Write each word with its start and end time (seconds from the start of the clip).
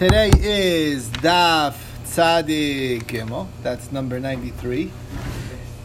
Today 0.00 0.30
is 0.38 1.10
Daf 1.10 1.74
Tzadik 2.04 3.02
Gimel. 3.02 3.48
That's 3.62 3.92
number 3.92 4.18
93. 4.18 4.90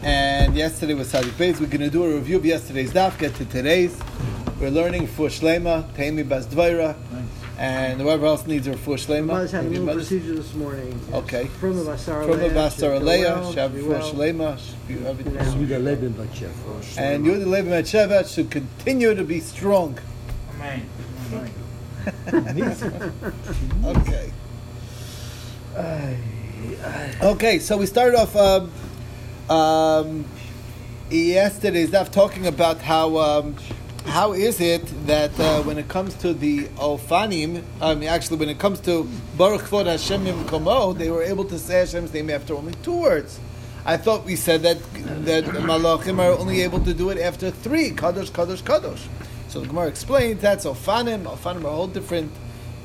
And 0.02 0.56
yesterday 0.56 0.94
was 0.94 1.12
Tzadik 1.12 1.32
Beis. 1.32 1.60
We're 1.60 1.66
going 1.66 1.82
to 1.82 1.90
do 1.90 2.02
a 2.02 2.14
review 2.14 2.36
of 2.38 2.46
yesterday's 2.46 2.94
Daf, 2.94 3.18
get 3.18 3.34
to 3.34 3.44
today's. 3.44 3.94
We're 4.58 4.70
learning 4.70 5.08
for 5.08 5.28
Shlema, 5.28 5.92
Taimi 5.92 6.26
Bas 6.26 6.46
Dvaira, 6.46 6.96
and 7.58 8.00
whoever 8.00 8.24
else 8.24 8.46
needs 8.46 8.66
a 8.68 8.78
for 8.78 8.94
Shlema. 8.96 9.26
Mother's 9.26 9.50
had 9.52 9.60
a 9.60 9.62
Maybe 9.64 9.80
little 9.80 9.86
mother's- 9.88 10.08
procedure 10.08 10.34
this 10.34 10.54
morning. 10.54 10.98
Okay. 11.12 11.44
From 11.60 11.76
the 11.76 11.82
Basar 11.82 12.24
From 12.26 12.38
the 12.38 12.48
Aleya, 12.48 12.54
Basar 12.54 12.70
should 12.70 12.80
go 12.80 13.00
Aleya, 13.00 13.40
well, 13.40 13.52
Shav 13.52 13.74
be 13.74 13.80
for 13.82 13.88
well. 13.90 14.14
Shlema, 14.14 14.58
should 14.58 14.88
be 14.88 15.06
everything. 15.06 15.34
Yeah. 15.34 15.44
Yehuda 15.44 15.84
Levin 15.84 16.14
Batshev. 16.14 16.96
And 16.96 17.26
Yehuda 17.26 17.46
Levi 17.46 17.68
Metzhevet 17.68 18.34
should 18.34 18.50
continue 18.50 19.14
to 19.14 19.24
be 19.24 19.40
strong. 19.40 19.98
Amen. 20.54 20.88
Okay. 23.84 24.32
Okay, 27.22 27.58
so 27.58 27.76
we 27.76 27.86
started 27.86 28.16
off 28.16 28.34
um, 28.36 28.70
um, 29.50 30.24
yesterday's 31.10 31.90
talking 32.10 32.46
about 32.46 32.80
how 32.80 33.16
um, 33.18 33.56
how 34.06 34.32
is 34.32 34.60
it 34.60 34.86
that 35.06 35.38
uh, 35.38 35.62
when 35.62 35.78
it 35.78 35.88
comes 35.88 36.14
to 36.14 36.32
the 36.32 36.64
Ofanim, 36.76 37.62
I 37.80 37.94
mean 37.94 38.08
actually 38.08 38.38
when 38.38 38.48
it 38.48 38.58
comes 38.58 38.80
to 38.80 39.08
Baruch 39.36 39.62
Kvod 39.62 39.86
Hashem 39.86 40.24
Komo, 40.44 40.96
they 40.96 41.10
were 41.10 41.22
able 41.22 41.44
to 41.46 41.58
say 41.58 41.80
Hashem's 41.80 42.12
name 42.14 42.30
after 42.30 42.54
only 42.54 42.72
two 42.82 42.96
words. 42.96 43.38
I 43.84 43.96
thought 43.96 44.24
we 44.24 44.36
said 44.36 44.62
that 44.62 44.78
that 45.24 45.44
Malachim 45.44 46.18
are 46.18 46.38
only 46.38 46.62
able 46.62 46.80
to 46.80 46.94
do 46.94 47.10
it 47.10 47.18
after 47.18 47.50
three 47.50 47.90
Kadosh 47.90 48.30
Kadosh 48.30 48.62
Kadosh. 48.62 49.06
So 49.56 49.62
the 49.62 49.68
Gemara 49.68 49.86
explains 49.86 50.42
that's 50.42 50.66
Ofanim. 50.66 51.22
Ofanim 51.22 51.64
are 51.64 51.68
a 51.68 51.70
whole 51.70 51.86
different 51.86 52.30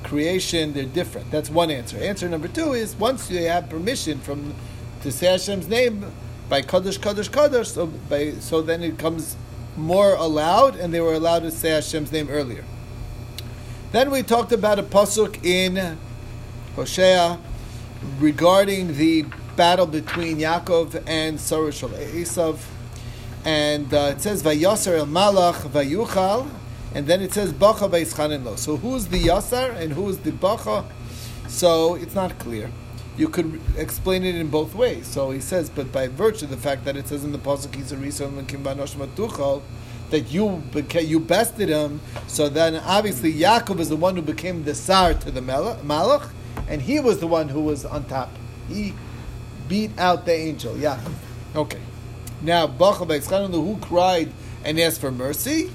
creation, 0.04 0.72
they're 0.72 0.86
different. 0.86 1.30
That's 1.30 1.50
one 1.50 1.70
answer. 1.70 1.98
Answer 1.98 2.30
number 2.30 2.48
two 2.48 2.72
is 2.72 2.96
once 2.96 3.28
they 3.28 3.44
have 3.44 3.70
permission 3.70 4.20
from 4.20 4.54
to 5.02 5.12
say 5.12 5.34
Hashem's 5.34 5.68
name 5.68 6.06
by 6.48 6.62
Kadosh 6.62 6.98
Kadosh 6.98 7.30
Kadosh, 7.30 7.66
so 7.66 7.88
by 7.88 8.36
so 8.40 8.62
then 8.62 8.84
it 8.84 8.98
comes 8.98 9.36
more 9.76 10.14
allowed, 10.14 10.78
and 10.78 10.94
they 10.94 11.02
were 11.02 11.14
allowed 11.14 11.40
to 11.40 11.52
say 11.52 11.72
Hashem's 11.72 12.10
name 12.10 12.30
earlier. 12.30 12.64
Then 13.92 14.10
we 14.10 14.24
talked 14.24 14.54
about 14.54 14.80
a 14.80 14.84
pasuk 14.84 15.44
in 15.44 15.98
Hosea 16.78 17.38
regarding 18.22 18.96
the 18.96 19.26
battle 19.58 19.88
between 19.88 20.38
Yaakov 20.38 21.04
and 21.06 21.38
Sorosh 21.38 21.86
Esav, 21.90 22.60
and 23.44 23.94
uh, 23.94 24.14
it 24.16 24.22
says 24.22 24.42
Vayasar 24.42 25.00
el 25.00 25.08
Malach 25.08 25.70
Vayuchal, 25.70 26.50
and 26.94 27.08
then 27.08 27.22
it 27.22 27.34
says 27.34 27.54
Bacha 27.54 27.88
Vaischanin 27.88 28.44
Lo. 28.44 28.56
So 28.56 28.78
who's 28.78 29.08
the 29.08 29.20
Yasar 29.20 29.76
and 29.78 29.94
who's 29.94 30.18
the 30.18 30.32
Bacha? 30.32 30.86
So 31.48 31.96
it's 31.96 32.16
not 32.16 32.38
clear. 32.40 32.70
You 33.18 33.30
could 33.30 33.62
explain 33.78 34.24
it 34.24 34.36
in 34.36 34.48
both 34.48 34.74
ways. 34.74 35.06
So 35.06 35.32
he 35.32 35.42
says, 35.42 35.70
but 35.70 35.92
by 35.92 36.08
virtue 36.08 36.46
of 36.46 36.52
the 36.52 36.58
fact 36.58 36.86
that 36.86 36.96
it 36.96 37.08
says 37.08 37.24
in 37.24 37.32
the 37.32 37.38
pasuk 37.38 37.72
Matuchal, 37.72 39.62
that 40.10 40.32
you 40.32 40.62
you 40.74 41.20
bested 41.20 41.70
him, 41.70 42.02
so 42.28 42.50
then 42.50 42.76
obviously 42.76 43.34
Yaakov 43.34 43.80
is 43.80 43.90
the 43.90 43.96
one 43.96 44.16
who 44.16 44.22
became 44.22 44.64
the 44.64 44.76
Sar 44.76 45.14
to 45.14 45.32
the 45.32 45.42
Malach, 45.42 46.30
and 46.68 46.82
he 46.82 47.00
was 47.00 47.20
the 47.20 47.28
one 47.28 47.48
who 47.48 47.62
was 47.62 47.86
on 47.86 48.04
top. 48.06 48.30
He 48.68 48.94
beat 49.70 49.98
out 49.98 50.26
the 50.26 50.34
angel, 50.34 50.76
Yaakov. 50.76 51.14
Okay. 51.56 51.80
Now, 52.42 52.68
Bacha 52.68 53.06
Vaischanin 53.06 53.52
Lo, 53.52 53.62
who 53.62 53.78
cried 53.78 54.32
and 54.66 54.80
asked 54.80 55.00
for 55.00 55.12
mercy? 55.12 55.72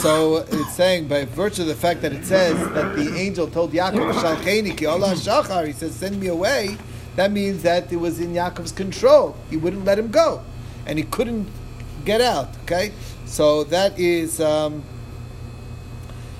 So 0.00 0.38
it's 0.38 0.74
saying 0.74 1.08
by 1.08 1.24
virtue 1.24 1.62
of 1.62 1.68
the 1.68 1.74
fact 1.74 2.02
that 2.02 2.12
it 2.12 2.24
says 2.24 2.56
that 2.70 2.96
the 2.96 3.16
angel 3.16 3.48
told 3.48 3.72
Yaakov, 3.72 4.12
"Shalcheni 4.14 4.76
ki 4.76 4.86
Allah 4.86 5.12
shachar," 5.12 5.66
he 5.66 5.72
says, 5.72 5.94
"Send 5.94 6.20
me 6.20 6.28
away." 6.28 6.76
That 7.16 7.32
means 7.32 7.62
that 7.62 7.92
it 7.92 7.96
was 7.96 8.20
in 8.20 8.32
Yaakov's 8.32 8.72
control. 8.72 9.34
He 9.50 9.56
wouldn't 9.56 9.84
let 9.84 9.98
him 9.98 10.10
go, 10.10 10.42
and 10.86 10.98
he 10.98 11.04
couldn't 11.04 11.48
get 12.04 12.20
out. 12.20 12.48
Okay, 12.62 12.92
so 13.26 13.64
that 13.64 13.98
is. 13.98 14.40
Um, 14.40 14.84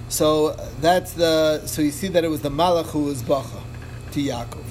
so 0.09 0.57
that's 0.81 1.13
the. 1.13 1.67
So 1.67 1.83
you 1.83 1.91
see 1.91 2.09
that 2.09 2.25
it 2.25 2.29
was 2.29 2.43
the 2.43 2.51
Malach 2.51 2.87
who 2.87 3.05
was 3.05 3.23
Bacha 3.23 3.61
to 4.13 4.21
Yaakov. 4.21 4.65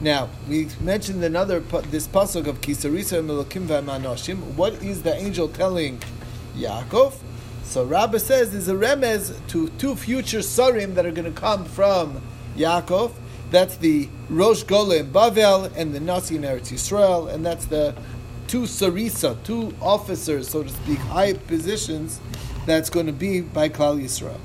Now 0.00 0.28
we 0.48 0.68
mentioned 0.80 1.22
another 1.24 1.60
this 1.90 2.06
pasuk 2.06 2.46
of 2.46 2.60
Kisarisa 2.60 3.24
Melokim 3.24 3.66
V'Manoshim. 3.66 4.38
What 4.54 4.74
is 4.82 5.02
the 5.02 5.14
angel 5.14 5.48
telling 5.48 6.00
Yaakov? 6.56 7.14
So 7.64 7.84
Rabbah 7.84 8.18
says 8.18 8.52
there's 8.52 8.68
a 8.68 8.74
remez 8.74 9.34
to 9.48 9.68
two 9.70 9.96
future 9.96 10.38
sarim 10.38 10.94
that 10.94 11.06
are 11.06 11.10
going 11.10 11.32
to 11.32 11.40
come 11.40 11.64
from 11.64 12.22
Yaakov. 12.56 13.12
That's 13.50 13.76
the 13.76 14.08
Rosh 14.28 14.62
Gola 14.62 14.96
in 14.98 15.12
Bavel 15.12 15.72
and 15.76 15.94
the 15.94 16.00
Nasi 16.00 16.36
in 16.36 16.42
Eretz 16.42 16.72
Yisrael, 16.72 17.32
and 17.32 17.44
that's 17.44 17.66
the 17.66 17.94
two 18.46 18.62
sarisa, 18.62 19.42
two 19.44 19.74
officers, 19.80 20.48
so 20.48 20.62
to 20.62 20.68
speak, 20.68 20.98
high 20.98 21.32
positions 21.32 22.20
that's 22.66 22.90
going 22.90 23.06
to 23.06 23.12
be 23.12 23.40
by 23.40 23.68
Klal 23.68 24.00
Yisrael. 24.00 24.38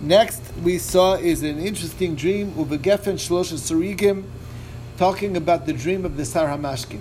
Next, 0.00 0.42
we 0.62 0.78
saw 0.78 1.14
is 1.14 1.42
an 1.42 1.58
interesting 1.58 2.14
dream, 2.14 2.52
Ubegefen 2.52 3.14
Shlosha 3.14 3.54
Sarigim, 3.54 4.24
talking 4.98 5.36
about 5.36 5.66
the 5.66 5.72
dream 5.72 6.04
of 6.04 6.16
the 6.16 6.24
Sar 6.24 6.48
Hamashkin, 6.48 7.00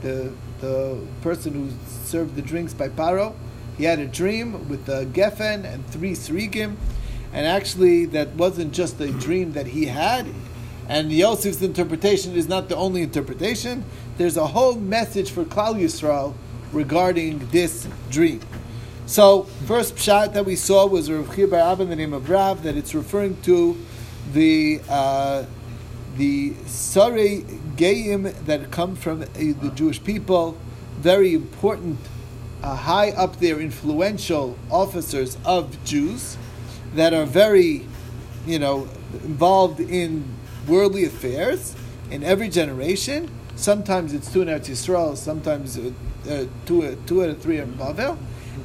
the, 0.00 0.32
the 0.60 0.98
person 1.22 1.52
who 1.54 1.70
served 2.04 2.34
the 2.34 2.42
drinks 2.42 2.74
by 2.74 2.88
Paro. 2.88 3.34
He 3.78 3.84
had 3.84 3.98
a 3.98 4.06
dream 4.06 4.68
with 4.68 4.86
the 4.86 5.06
Geffen 5.06 5.64
and 5.64 5.86
three 5.88 6.12
Sarigim, 6.12 6.76
and 7.32 7.46
actually, 7.46 8.04
that 8.06 8.34
wasn't 8.34 8.72
just 8.72 9.00
a 9.00 9.10
dream 9.10 9.52
that 9.52 9.68
he 9.68 9.86
had. 9.86 10.26
And 10.88 11.10
Yosef's 11.10 11.62
interpretation 11.62 12.34
is 12.34 12.46
not 12.46 12.68
the 12.68 12.76
only 12.76 13.02
interpretation. 13.02 13.84
There's 14.18 14.36
a 14.36 14.48
whole 14.48 14.74
message 14.74 15.30
for 15.30 15.44
Klal 15.44 15.76
Yisrael 15.76 16.34
regarding 16.72 17.48
this 17.48 17.88
dream. 18.10 18.40
So, 19.06 19.44
first 19.66 19.96
pshat 19.96 20.34
that 20.34 20.44
we 20.44 20.56
saw 20.56 20.86
was 20.86 21.10
Rav 21.10 21.34
Chia 21.34 21.48
Bar 21.48 21.72
Abba 21.72 21.84
in 21.84 21.88
the 21.88 21.96
name 21.96 22.12
of 22.12 22.28
Rav, 22.28 22.62
that 22.62 22.76
it's 22.76 22.94
referring 22.94 23.40
to 23.42 23.76
the 24.32 24.80
uh, 24.88 25.44
the 26.16 26.50
Sarei 26.66 27.44
Geim 27.76 28.32
that 28.44 28.70
come 28.70 28.94
from 28.94 29.22
uh, 29.22 29.26
the 29.34 29.72
Jewish 29.74 30.02
people, 30.04 30.58
very 30.98 31.34
important, 31.34 31.98
uh, 32.62 32.74
high 32.76 33.10
up 33.10 33.36
there, 33.38 33.60
influential 33.60 34.56
officers 34.70 35.36
of 35.44 35.82
Jews 35.84 36.36
that 36.94 37.12
are 37.14 37.24
very, 37.26 37.86
you 38.46 38.58
know, 38.58 38.88
involved 39.24 39.80
in 39.80 40.24
worldly 40.68 41.04
affairs 41.04 41.74
in 42.10 42.22
every 42.22 42.48
generation. 42.48 43.30
Sometimes 43.56 44.12
it's 44.12 44.32
two 44.32 44.42
in 44.42 44.48
Eretz 44.48 44.68
Yisrael, 44.68 45.16
sometimes 45.16 45.78
uh, 45.78 45.90
uh, 46.28 46.44
two, 46.66 46.96
two 47.06 47.22
out 47.22 47.30
of 47.30 47.40
three 47.42 47.58
in 47.58 47.72
Bavel, 47.74 48.16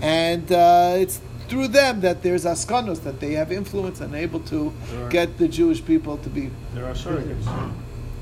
and 0.01 0.51
uh, 0.51 0.93
it's 0.97 1.19
through 1.49 1.67
them 1.69 2.01
that 2.01 2.23
there's 2.23 2.45
askanos 2.45 3.03
that 3.03 3.19
they 3.19 3.33
have 3.33 3.51
influence 3.51 4.01
and 4.01 4.13
able 4.13 4.39
to 4.41 4.73
are- 4.97 5.09
get 5.09 5.37
the 5.37 5.47
Jewish 5.47 5.83
people 5.83 6.17
to 6.17 6.29
be 6.29 6.51
There 6.73 6.85
are 6.85 6.93
surrogates. 6.93 7.47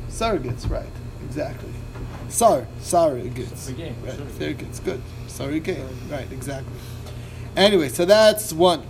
surrogates, 0.10 0.70
right? 0.70 0.86
Exactly. 1.26 1.72
Sar, 2.30 2.66
surrogates. 2.82 3.56
Surrogate, 3.58 3.94
Right, 4.04 4.14
surrogate. 4.16 4.58
surrogates, 4.72 4.84
good. 4.84 5.02
Surrogate, 5.36 5.84
right? 6.10 6.32
Exactly. 6.32 6.72
Anyway, 7.58 7.90
so 7.90 8.06
that's 8.06 8.54
one. 8.54 8.84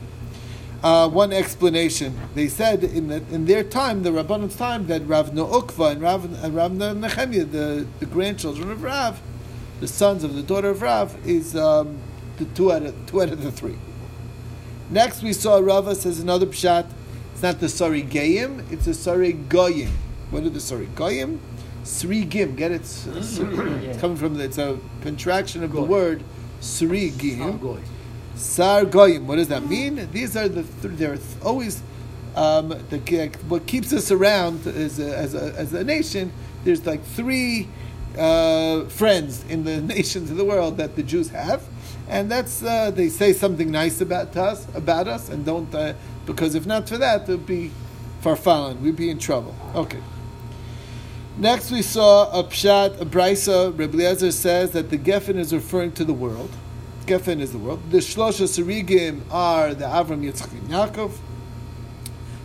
Uh, 0.83 1.09
one 1.09 1.33
explanation. 1.33 2.15
They 2.35 2.47
said 2.47 2.83
in 2.83 3.07
the, 3.07 3.15
in 3.31 3.45
their 3.45 3.63
time, 3.63 4.03
the 4.03 4.11
Rabbanon's 4.11 4.55
time, 4.55 4.85
that 4.85 5.01
Rav 5.07 5.31
Nookva 5.31 5.93
and 5.93 6.01
Rav, 6.03 6.43
and 6.43 6.55
Rav 6.55 6.71
Nechemia, 6.71 7.51
the, 7.51 7.87
the 7.99 8.05
grandchildren 8.05 8.69
of 8.69 8.83
Rav, 8.83 9.19
the 9.79 9.87
sons 9.87 10.23
of 10.23 10.35
the 10.35 10.43
daughter 10.43 10.69
of 10.69 10.83
Rav, 10.83 11.17
is 11.27 11.55
um, 11.55 11.97
the 12.37 12.45
two 12.45 12.71
out 12.71 12.83
of 12.83 12.93
two 13.07 13.23
out 13.23 13.29
of 13.29 13.41
the 13.41 13.51
three. 13.51 13.77
Next, 14.91 15.23
we 15.23 15.33
saw 15.33 15.57
Rava 15.57 15.95
says 15.95 16.19
another 16.19 16.45
pshat. 16.45 16.85
It's 17.33 17.41
not 17.41 17.59
the 17.59 17.69
Sari 17.69 18.03
Gayim, 18.03 18.71
it's 18.71 18.85
the 18.85 18.93
Sari 18.93 19.33
Goyim. 19.33 19.89
What 20.29 20.43
are 20.43 20.49
the 20.49 20.59
Sari 20.59 20.85
Goyim? 20.93 21.39
Sri 21.85 22.25
Gim. 22.25 22.55
Get 22.55 22.71
it? 22.71 22.81
S- 22.81 23.07
It's 23.15 23.99
coming 24.01 24.17
from 24.17 24.33
the, 24.35 24.43
it's 24.43 24.57
a 24.57 24.77
contraction 25.01 25.63
of 25.63 25.71
the 25.71 25.81
word 25.81 26.23
Sri 26.61 27.11
Gim. 27.11 27.39
Sar 28.35 28.83
Goyim. 28.85 29.27
What 29.27 29.37
does 29.37 29.47
that 29.47 29.65
mean? 29.67 30.09
These 30.11 30.35
are 30.35 30.49
the 30.49 30.63
th- 30.63 30.97
they're 30.97 31.17
always 31.43 31.81
um, 32.35 32.69
the 32.89 33.29
what 33.47 33.65
keeps 33.65 33.93
us 33.93 34.11
around 34.11 34.67
as 34.67 34.99
a, 34.99 35.17
as 35.17 35.33
a, 35.35 35.53
as 35.57 35.73
a 35.73 35.83
nation. 35.83 36.33
There's 36.65 36.85
like 36.85 37.01
three 37.03 37.69
uh, 38.17 38.85
friends 38.85 39.45
in 39.47 39.63
the 39.63 39.79
nations 39.95 40.31
of 40.31 40.37
the 40.37 40.43
world 40.45 40.77
that 40.77 40.95
the 40.97 41.03
Jews 41.03 41.29
have, 41.29 41.63
and 42.09 42.29
that's 42.29 42.61
uh, 42.63 42.91
they 42.91 43.07
say 43.09 43.31
something 43.31 43.71
nice 43.71 44.01
about 44.01 44.35
us 44.35 44.67
about 44.75 45.07
us, 45.07 45.29
and 45.29 45.45
don't 45.45 45.73
uh, 45.73 45.93
because 46.25 46.55
if 46.55 46.65
not 46.65 46.89
for 46.89 46.97
that, 46.97 47.21
it 47.21 47.29
would 47.29 47.45
be 47.45 47.71
farfallen. 48.21 48.81
We'd 48.81 48.95
be 48.97 49.09
in 49.09 49.19
trouble. 49.19 49.55
Okay. 49.75 49.99
Next, 51.37 51.69
we 51.69 51.81
saw 51.81 52.31
a 52.31 52.45
pshat, 52.45 53.01
a 53.01 53.05
brisa. 53.05 53.77
Eliezer 53.77 54.31
says 54.31 54.71
that 54.71 54.89
the 54.89 54.97
Geffen 54.97 55.35
is 55.35 55.53
referring 55.53 55.91
to 55.93 56.05
the 56.05 56.13
world. 56.13 56.49
Geffen 57.07 57.41
is 57.41 57.51
the 57.51 57.57
world. 57.57 57.91
The 57.91 57.97
Shlosha 57.97 58.47
Sarigim 58.47 59.21
are 59.29 59.73
the 59.73 59.83
Avram, 59.83 60.23
Yitzchak, 60.23 60.53
and 60.53 60.69
Yaakov. 60.69 61.11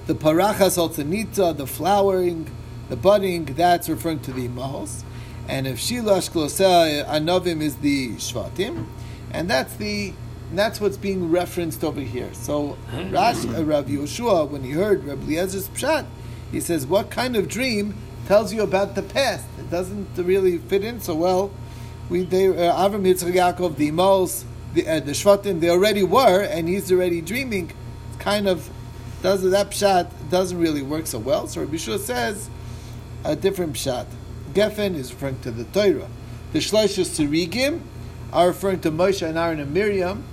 The 0.07 0.15
parachas 0.17 0.77
altanita, 0.77 1.57
the 1.57 1.69
flowering, 1.69 2.51
the 2.89 2.97
budding, 2.97 3.45
that's 3.45 3.89
referring 3.89 4.21
to 4.21 4.33
the 4.33 4.49
imahos. 4.49 5.05
And 5.47 5.69
if 5.69 5.79
shilash 5.79 6.29
kloseh 6.29 7.07
anovim 7.07 7.63
is 7.63 7.77
the 7.77 8.15
shvatim, 8.15 8.87
and 9.33 9.49
that's 9.49 9.77
the 9.77 10.15
that's 10.53 10.81
what's 10.81 10.97
being 10.97 11.31
referenced 11.31 11.85
over 11.85 12.01
here. 12.01 12.35
So 12.35 12.77
Rash, 12.93 13.47
uh, 13.47 13.65
Rav 13.65 13.87
Yeshua, 13.87 14.49
when 14.49 14.65
he 14.65 14.73
heard 14.73 15.05
Rabbi 15.05 15.27
Eliezer's 15.27 15.69
pshat, 15.69 16.07
he 16.51 16.59
says, 16.59 16.89
"What 16.89 17.09
kind 17.09 17.37
of 17.37 17.47
dream 17.47 17.95
tells 18.27 18.53
you 18.53 18.63
about 18.63 18.95
the 18.95 19.03
past? 19.03 19.47
It 19.59 19.71
doesn't 19.71 20.09
really 20.17 20.59
fit 20.59 20.85
in 20.85 21.01
so 21.01 21.15
well." 21.15 21.51
We 22.09 22.25
they 22.25 22.49
uh, 22.49 22.75
Avram 22.75 23.03
Yitzchak 23.03 23.33
Yaakov, 23.33 23.77
the 23.77 23.91
Imos, 23.91 24.45
the 24.75 24.87
uh, 24.87 25.01
the 25.01 25.13
Shvatim, 25.13 25.61
they 25.61 25.71
already 25.71 26.03
were, 26.03 26.43
and 26.43 26.69
he's 26.69 26.91
already 26.91 27.21
dreaming. 27.21 27.73
It's 28.13 28.23
kind 28.23 28.49
of 28.49 28.69
does 29.23 29.43
that 29.43 29.71
pshat 29.71 30.11
doesn't 30.31 30.59
really 30.59 30.83
work 30.83 31.07
so 31.07 31.19
well. 31.19 31.47
So 31.47 31.61
Rabbi 31.61 31.75
Yeshua 31.75 31.99
says 31.99 32.49
a 33.25 33.37
different 33.37 33.75
pshat. 33.75 34.07
Geffen 34.55 34.95
is 34.95 35.13
referring 35.13 35.41
to 35.41 35.51
the 35.51 35.65
Torah. 35.65 36.09
The 36.53 36.59
Shloisha 36.59 37.05
Sirigim 37.05 37.81
are 38.33 38.49
referring 38.49 38.81
to 38.81 38.91
Moshe 38.91 39.27
and 39.27 39.39
Aaron 39.39 39.61
and 39.61 39.73
Miriam. 39.73 40.25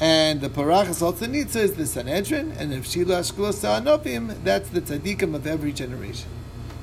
And 0.00 0.40
the 0.40 0.48
Parachas 0.48 1.00
Altanitza 1.00 1.56
is 1.56 1.74
the 1.74 1.84
Sanhedrin, 1.84 2.52
and 2.52 2.72
if 2.72 2.86
Shila 2.86 3.20
Ashkelos 3.20 3.64
Anopim, 3.64 4.44
that's 4.44 4.68
the 4.68 4.80
tzaddikim 4.80 5.34
of 5.34 5.44
every 5.44 5.72
generation. 5.72 6.28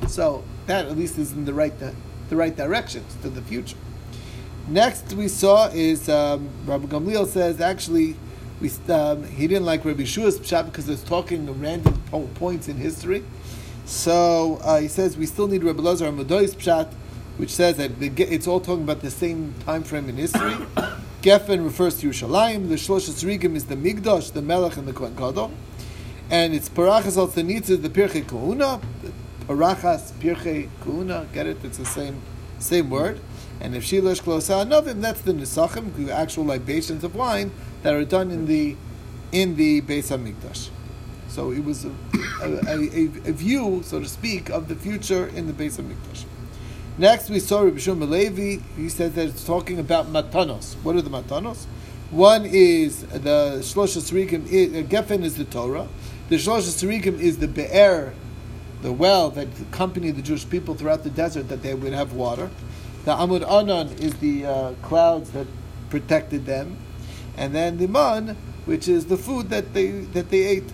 So 0.08 0.44
that 0.68 0.86
at 0.86 0.98
least 0.98 1.18
is 1.18 1.32
in 1.32 1.46
the 1.46 1.54
right 1.54 1.74
the 2.30 2.36
right 2.36 2.56
directions 2.56 3.16
to 3.22 3.30
the 3.30 3.42
future. 3.42 3.78
Next 4.68 5.14
we 5.14 5.28
saw 5.28 5.68
is 5.68 6.10
um, 6.10 6.50
Rabbi 6.66 6.88
Gamliel 6.88 7.28
says 7.28 7.62
actually 7.62 8.16
we 8.60 8.72
um, 8.90 9.24
he 9.24 9.48
didn't 9.48 9.66
like 9.66 9.86
Rabbi 9.86 10.04
Shua's 10.04 10.40
pshat 10.40 10.66
because 10.66 10.90
it's 10.90 11.04
talking 11.04 11.46
random 11.60 12.02
po- 12.10 12.30
points 12.36 12.68
in 12.68 12.78
history. 12.78 13.24
So 13.86 14.60
uh, 14.64 14.80
he 14.80 14.88
says 14.88 15.18
we 15.18 15.26
still 15.26 15.48
need 15.48 15.64
Rabbi 15.64 15.82
Lazar 15.82 16.12
HaModai's 16.12 16.56
pshat, 16.56 16.92
which 17.38 17.52
says 17.52 17.78
that 17.78 18.00
the, 18.00 18.08
it's 18.24 18.48
all 18.48 18.60
talking 18.60 18.84
about 18.84 19.02
the 19.02 19.12
same 19.12 19.54
time 19.66 19.84
frame 19.84 20.10
in 20.10 20.16
history. 20.18 20.56
Geffen 21.22 21.64
refers 21.64 22.00
to 22.00 22.10
Yerushalayim. 22.10 22.70
The 22.70 22.76
Shlosh 22.76 23.10
Rigim 23.24 23.56
is 23.56 23.66
the 23.66 23.76
Migdosh, 23.76 24.34
the 24.34 24.42
Melech, 24.42 24.78
and 24.78 24.88
the 24.88 24.94
Kohen 24.94 25.16
Gadol. 25.16 25.52
And 26.30 26.54
it's 26.54 26.70
Parachas 26.70 27.18
al 27.18 27.28
the 27.28 27.90
Pirchei 27.90 28.28
Kahuna. 28.28 28.80
Parachas, 29.48 30.12
Pirchei 30.14 30.70
kuna. 30.84 31.28
get 31.34 31.46
it? 31.46 31.58
It's 31.64 31.78
the 31.78 31.86
same 31.86 32.22
same 32.60 32.90
word. 32.90 33.20
And 33.62 33.76
if 33.76 33.84
Shilosh 33.84 34.22
Klosa 34.22 34.68
Novim, 34.68 35.02
that's 35.02 35.22
the 35.22 35.34
Nisachim, 35.34 35.96
the 35.96 36.12
actual 36.12 36.46
libations 36.46 37.04
of 37.04 37.16
wine 37.16 37.52
that 37.84 37.94
are 37.94 38.06
done 38.06 38.32
in 38.32 38.48
the 38.48 38.76
in 39.32 39.56
the 39.56 39.82
Beis 39.82 40.10
Hamikdash. 40.10 40.70
So 41.28 41.52
it 41.52 41.64
was 41.64 41.86
a, 41.86 41.92
a, 42.42 42.50
a, 42.68 43.04
a, 43.30 43.34
view, 43.34 43.82
so 43.84 44.00
to 44.00 44.08
speak, 44.08 44.50
of 44.50 44.68
the 44.68 44.76
future 44.76 45.28
in 45.28 45.48
the 45.48 45.54
Beis 45.54 45.80
Hamikdash. 45.80 46.24
Next, 46.98 47.30
we 47.30 47.40
saw 47.40 47.62
Rabbi 47.62 47.80
Shimon 47.80 48.10
Levi. 48.10 48.64
He 48.78 48.90
says 48.90 49.14
that 49.14 49.28
it's 49.28 49.46
talking 49.46 49.80
about 49.80 50.08
matanos. 50.08 50.76
What 50.76 50.96
are 50.96 51.02
the 51.02 51.10
matanos? 51.10 51.66
One 52.10 52.46
is 52.46 53.02
the 53.02 53.60
Shlosha 53.60 54.00
Sarikim. 54.00 54.88
Geffen 54.88 55.24
is 55.24 55.36
the 55.36 55.44
Torah. 55.44 55.90
The 56.30 56.38
Shlosha 56.38 56.72
Sarikim 56.72 57.20
is 57.20 57.40
the 57.40 57.48
Be'er, 57.48 58.14
the 58.82 58.92
well 58.92 59.30
that 59.32 59.48
accompanied 59.60 60.16
the 60.16 60.22
Jewish 60.22 60.48
people 60.50 60.76
throughout 60.76 61.04
the 61.04 61.10
desert 61.10 61.50
that 61.50 61.64
they 61.64 61.74
would 61.74 61.94
have 61.94 62.14
water. 62.14 62.50
The 63.06 63.12
Amud 63.12 63.48
Anan 63.48 63.90
is 64.00 64.16
the 64.16 64.46
uh, 64.46 64.74
clouds 64.82 65.32
that 65.32 65.48
protected 65.90 66.46
them, 66.46 66.78
and 67.38 67.54
then 67.54 67.78
the 67.78 67.88
Man, 67.88 68.36
which 68.66 68.88
is 68.88 69.06
the 69.06 69.18
food 69.18 69.50
that 69.50 69.74
they 69.74 69.92
that 69.92 70.30
they 70.30 70.44
ate. 70.44 70.72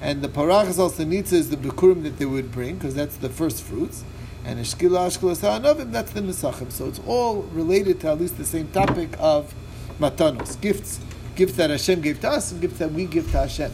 And 0.00 0.22
the 0.22 0.28
Parachas 0.28 0.78
al 0.78 0.86
is 0.86 1.50
the 1.50 1.56
Bikurim 1.56 2.02
that 2.02 2.18
they 2.18 2.26
would 2.26 2.52
bring, 2.52 2.74
because 2.74 2.94
that's 2.94 3.16
the 3.16 3.30
first 3.30 3.62
fruits 3.62 4.04
and 4.44 4.58
Eshkila 4.58 5.06
Ashkelos 5.08 5.40
Ha'anovim, 5.40 5.90
that's 5.90 6.12
the 6.12 6.20
Nesachim. 6.20 6.70
So 6.70 6.86
it's 6.86 7.00
all 7.06 7.42
related 7.54 8.00
to 8.00 8.08
at 8.08 8.20
least 8.20 8.36
the 8.36 8.44
same 8.44 8.68
topic 8.68 9.16
of 9.18 9.54
Matanos, 9.98 10.60
gifts, 10.60 11.00
gifts 11.34 11.54
that 11.54 11.70
Hashem 11.70 12.02
gave 12.02 12.20
to 12.20 12.30
us 12.30 12.52
and 12.52 12.60
gifts 12.60 12.78
that 12.78 12.92
we 12.92 13.06
give 13.06 13.30
to 13.30 13.38
Hashem. 13.38 13.72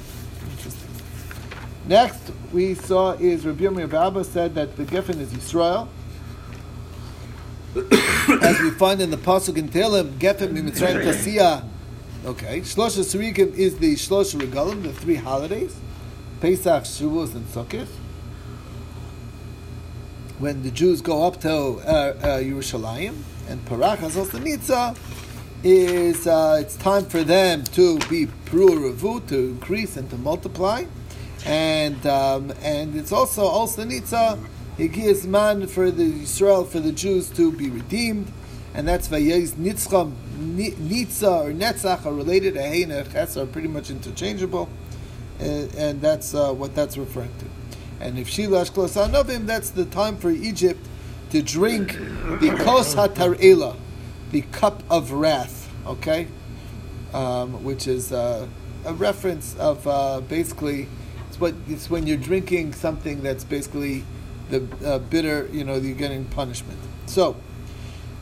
Next, 1.90 2.30
we 2.52 2.74
saw 2.76 3.14
is 3.14 3.44
Rabbi 3.44 3.64
Yirmiyah 3.64 4.06
Abba 4.06 4.22
said 4.22 4.54
that 4.54 4.76
the 4.76 4.84
Geffen 4.84 5.18
is 5.18 5.32
Yisrael. 5.32 5.88
As 8.44 8.60
we 8.60 8.70
find 8.70 9.02
in 9.02 9.10
the 9.10 9.16
Pasuk 9.16 9.56
in 9.56 9.68
Tehillim, 9.68 10.12
Geffen 10.18 10.52
Mitzrayim 10.52 11.02
Tasiya. 11.02 11.64
Okay, 12.24 12.60
Shlosha 12.60 13.02
Sarikim 13.02 13.52
is 13.54 13.78
the 13.78 13.96
Shlosha 13.96 14.40
Regalim, 14.40 14.84
the 14.84 14.92
three 14.92 15.16
holidays, 15.16 15.74
Pesach, 16.40 16.84
Shavuos, 16.84 17.34
and 17.34 17.44
Sukkot 17.46 17.88
when 20.38 20.62
the 20.62 20.70
Jews 20.70 21.00
go 21.02 21.26
up 21.26 21.40
to 21.40 21.50
uh, 21.50 21.50
uh, 21.50 22.38
Yerushalayim, 22.38 23.14
and 23.48 23.64
Parachas 23.66 24.12
Oslanitza 24.12 24.96
is 25.64 26.28
uh, 26.28 26.58
it's 26.60 26.76
time 26.76 27.04
for 27.04 27.24
them 27.24 27.64
to 27.64 27.98
be 28.08 28.28
Pru 28.46 29.26
to 29.26 29.36
increase 29.36 29.96
and 29.96 30.08
to 30.08 30.16
multiply, 30.16 30.84
and 31.44 32.04
um, 32.06 32.52
and 32.62 32.96
it's 32.96 33.12
also 33.12 33.48
Oslanitza 33.48 34.38
Higias 34.76 35.26
man 35.26 35.66
for 35.66 35.90
the 35.90 36.22
Israel 36.22 36.64
for 36.64 36.80
the 36.80 36.92
Jews 36.92 37.30
to 37.30 37.52
be 37.52 37.70
redeemed, 37.70 38.30
and 38.74 38.86
that's 38.86 39.08
Vayez 39.08 39.52
Nitzcham 39.52 40.12
Nitza 40.38 41.44
or 41.46 41.52
Netzach 41.52 42.06
are 42.06 42.14
related. 42.14 42.54
Ahein 42.54 42.90
and 42.90 43.10
Ches 43.12 43.36
are 43.36 43.46
pretty 43.46 43.68
much 43.68 43.90
interchangeable, 43.90 44.68
uh, 45.40 45.44
and 45.44 46.00
that's 46.00 46.34
uh, 46.34 46.52
what 46.52 46.74
that's 46.74 46.96
referring 46.96 47.32
to. 47.38 47.46
And 48.00 48.18
if 48.18 48.28
Shilash 48.28 48.72
Klosanovim, 48.72 49.46
that's 49.46 49.70
the 49.70 49.84
time 49.84 50.16
for 50.16 50.30
Egypt 50.30 50.80
to 51.30 51.42
drink 51.42 51.92
the 52.40 52.56
Kos 52.64 52.94
HaTar'ela, 52.94 53.76
the 54.30 54.40
cup 54.52 54.82
of 54.90 55.12
wrath, 55.12 55.70
okay? 55.86 56.26
Um, 57.12 57.62
which 57.62 57.86
is 57.86 58.10
uh, 58.12 58.46
a 58.86 58.94
reference 58.94 59.54
of 59.56 59.86
uh, 59.86 60.22
basically, 60.22 60.88
what, 61.40 61.54
it's 61.68 61.88
when 61.88 62.06
you're 62.06 62.16
drinking 62.16 62.74
something 62.74 63.22
that's 63.22 63.44
basically 63.44 64.04
the 64.50 64.66
uh, 64.84 64.98
bitter, 64.98 65.48
you 65.52 65.64
know, 65.64 65.74
you're 65.74 65.94
getting 65.94 66.24
punishment. 66.26 66.78
So, 67.06 67.36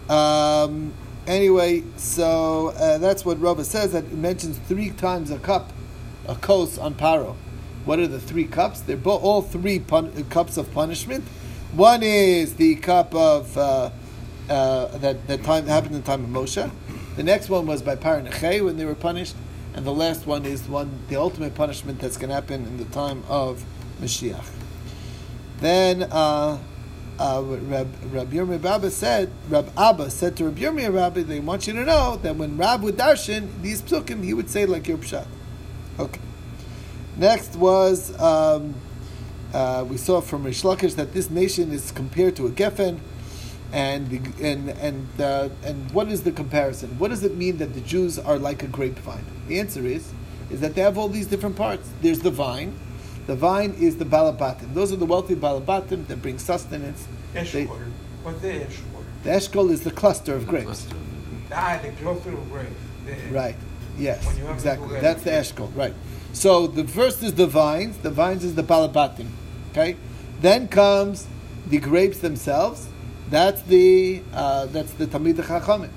um, 0.09 0.93
anyway, 1.27 1.83
so 1.97 2.69
uh, 2.69 2.99
that's 2.99 3.25
what 3.25 3.41
Rava 3.41 3.65
says, 3.65 3.93
that 3.93 4.05
it 4.05 4.13
mentions 4.13 4.59
three 4.59 4.91
times 4.91 5.31
a 5.31 5.39
cup, 5.39 5.73
a 6.27 6.35
kos 6.35 6.79
on 6.79 6.95
Paro. 6.95 7.37
What 7.85 7.99
are 7.99 8.07
the 8.07 8.21
three 8.21 8.45
cups? 8.45 8.81
They're 8.81 8.97
bo- 8.97 9.17
all 9.17 9.43
three 9.43 9.79
pun- 9.79 10.25
cups 10.31 10.57
of 10.57 10.73
punishment. 10.73 11.25
One 11.73 12.03
is 12.03 12.55
the 12.55 12.77
cup 12.77 13.15
of 13.15 13.57
uh, 13.57 13.91
uh, 14.49 14.99
that 14.99 15.27
that 15.27 15.45
time 15.45 15.67
happened 15.67 15.95
in 15.95 16.01
the 16.01 16.07
time 16.07 16.25
of 16.25 16.31
Moshe. 16.31 16.71
The 17.17 17.23
next 17.23 17.49
one 17.49 17.67
was 17.67 17.83
by 17.83 17.97
Paranechei 17.97 18.65
when 18.65 18.77
they 18.77 18.85
were 18.85 18.95
punished, 18.95 19.35
and 19.75 19.85
the 19.85 19.93
last 19.93 20.27
one 20.27 20.45
is 20.45 20.69
one 20.69 20.91
the 21.09 21.17
ultimate 21.17 21.55
punishment 21.55 22.01
that's 22.01 22.17
going 22.17 22.29
to 22.29 22.35
happen 22.35 22.67
in 22.67 22.77
the 22.77 22.85
time 22.87 23.23
of 23.29 23.65
Mashiach. 24.01 24.45
Then 25.61 26.05
uh, 26.05 26.59
uh, 27.19 27.43
Rab, 27.45 27.89
Rab 28.13 28.33
Yirmiyah 28.33 28.63
Rabbi 28.63 28.89
said, 28.89 29.31
Rab 29.49 29.73
Abba 29.77 30.11
said 30.11 30.37
to 30.37 30.45
Rab 30.45 30.57
Yirmiyah 30.57 30.95
Rabbi, 30.95 31.23
they 31.23 31.41
want 31.41 31.67
you 31.67 31.73
to 31.73 31.85
know 31.85 32.17
that 32.23 32.37
when 32.37 32.57
Rab 32.57 32.83
would 32.83 32.97
darshan 32.97 33.63
these 33.63 33.83
psukim, 33.83 34.25
he 34.25 34.35
would 34.35 34.51
say 34.51 34.67
like 34.67 34.87
your 34.87 34.99
pshat. 34.99 35.27
Okay. 35.99 36.21
Next 37.17 37.57
was 37.57 38.19
um, 38.21 38.75
uh, 39.53 39.85
we 39.89 39.97
saw 39.97 40.21
from 40.21 40.45
Reish 40.45 40.63
Lakish 40.63 40.95
that 40.97 41.13
this 41.13 41.31
nation 41.31 41.73
is 41.73 41.91
compared 41.91 42.37
to 42.37 42.47
a 42.47 42.51
Geffen, 42.51 43.01
and 43.73 44.09
the, 44.09 44.51
and 44.51 44.71
and 44.71 45.21
uh, 45.21 45.49
and 45.65 45.91
what 45.93 46.09
is 46.09 46.23
the 46.23 46.33
comparison? 46.33 46.99
What 46.99 47.09
does 47.09 47.23
it 47.23 47.37
mean 47.37 47.59
that 47.59 47.75
the 47.75 47.81
Jews 47.81 48.19
are 48.19 48.39
like 48.39 48.63
a 48.63 48.67
grapevine? 48.67 49.25
The 49.47 49.61
answer 49.61 49.87
is 49.87 50.13
is 50.51 50.61
that 50.61 50.75
they 50.75 50.81
have 50.81 50.97
all 50.97 51.09
these 51.09 51.27
different 51.27 51.57
parts. 51.57 51.91
There's 52.01 52.21
the 52.21 52.31
vine. 52.31 52.79
The 53.27 53.37
vine 53.37 53.75
is 53.75 53.99
the 53.99 54.07
balabatim. 54.07 54.73
Those 54.73 54.93
are 54.93 54.97
the 54.97 55.05
wealthy 55.05 55.35
balabatim 55.35 56.07
that 56.07 56.23
bring 56.23 56.39
sustenance. 56.39 57.07
Eshkol. 57.35 57.79
What's 58.23 58.41
the 58.41 58.49
eshkol? 58.49 59.05
The 59.25 59.31
eshkol 59.31 59.71
is 59.71 59.85
the 59.85 59.91
cluster 59.91 60.35
of 60.35 60.47
grapes. 60.47 60.87
Ah, 61.53 61.79
the 61.83 61.91
cluster 61.93 62.33
of 62.33 62.51
grapes. 62.51 62.73
The, 63.05 63.17
right. 63.31 63.57
Yes. 63.99 64.39
Exactly. 64.51 65.01
That's 65.01 65.23
the 65.25 65.31
eshkol. 65.31 65.75
Right. 65.77 65.93
So 66.33 66.67
the 66.67 66.87
first 66.87 67.23
is 67.23 67.35
the 67.35 67.47
vines. 67.47 67.99
The 67.99 68.11
vines 68.11 68.45
is 68.45 68.55
the 68.55 68.63
balabatim. 68.63 69.29
Okay. 69.73 69.97
Then 70.41 70.69
comes 70.69 71.27
the 71.67 71.79
grapes 71.79 72.21
themselves. 72.21 72.89
That's 73.31 73.63
the 73.63 74.23
uh, 74.33 74.67
that's 74.67 74.93
the 74.93 75.07
tamid 75.07 75.37
chachamim. 75.37 75.91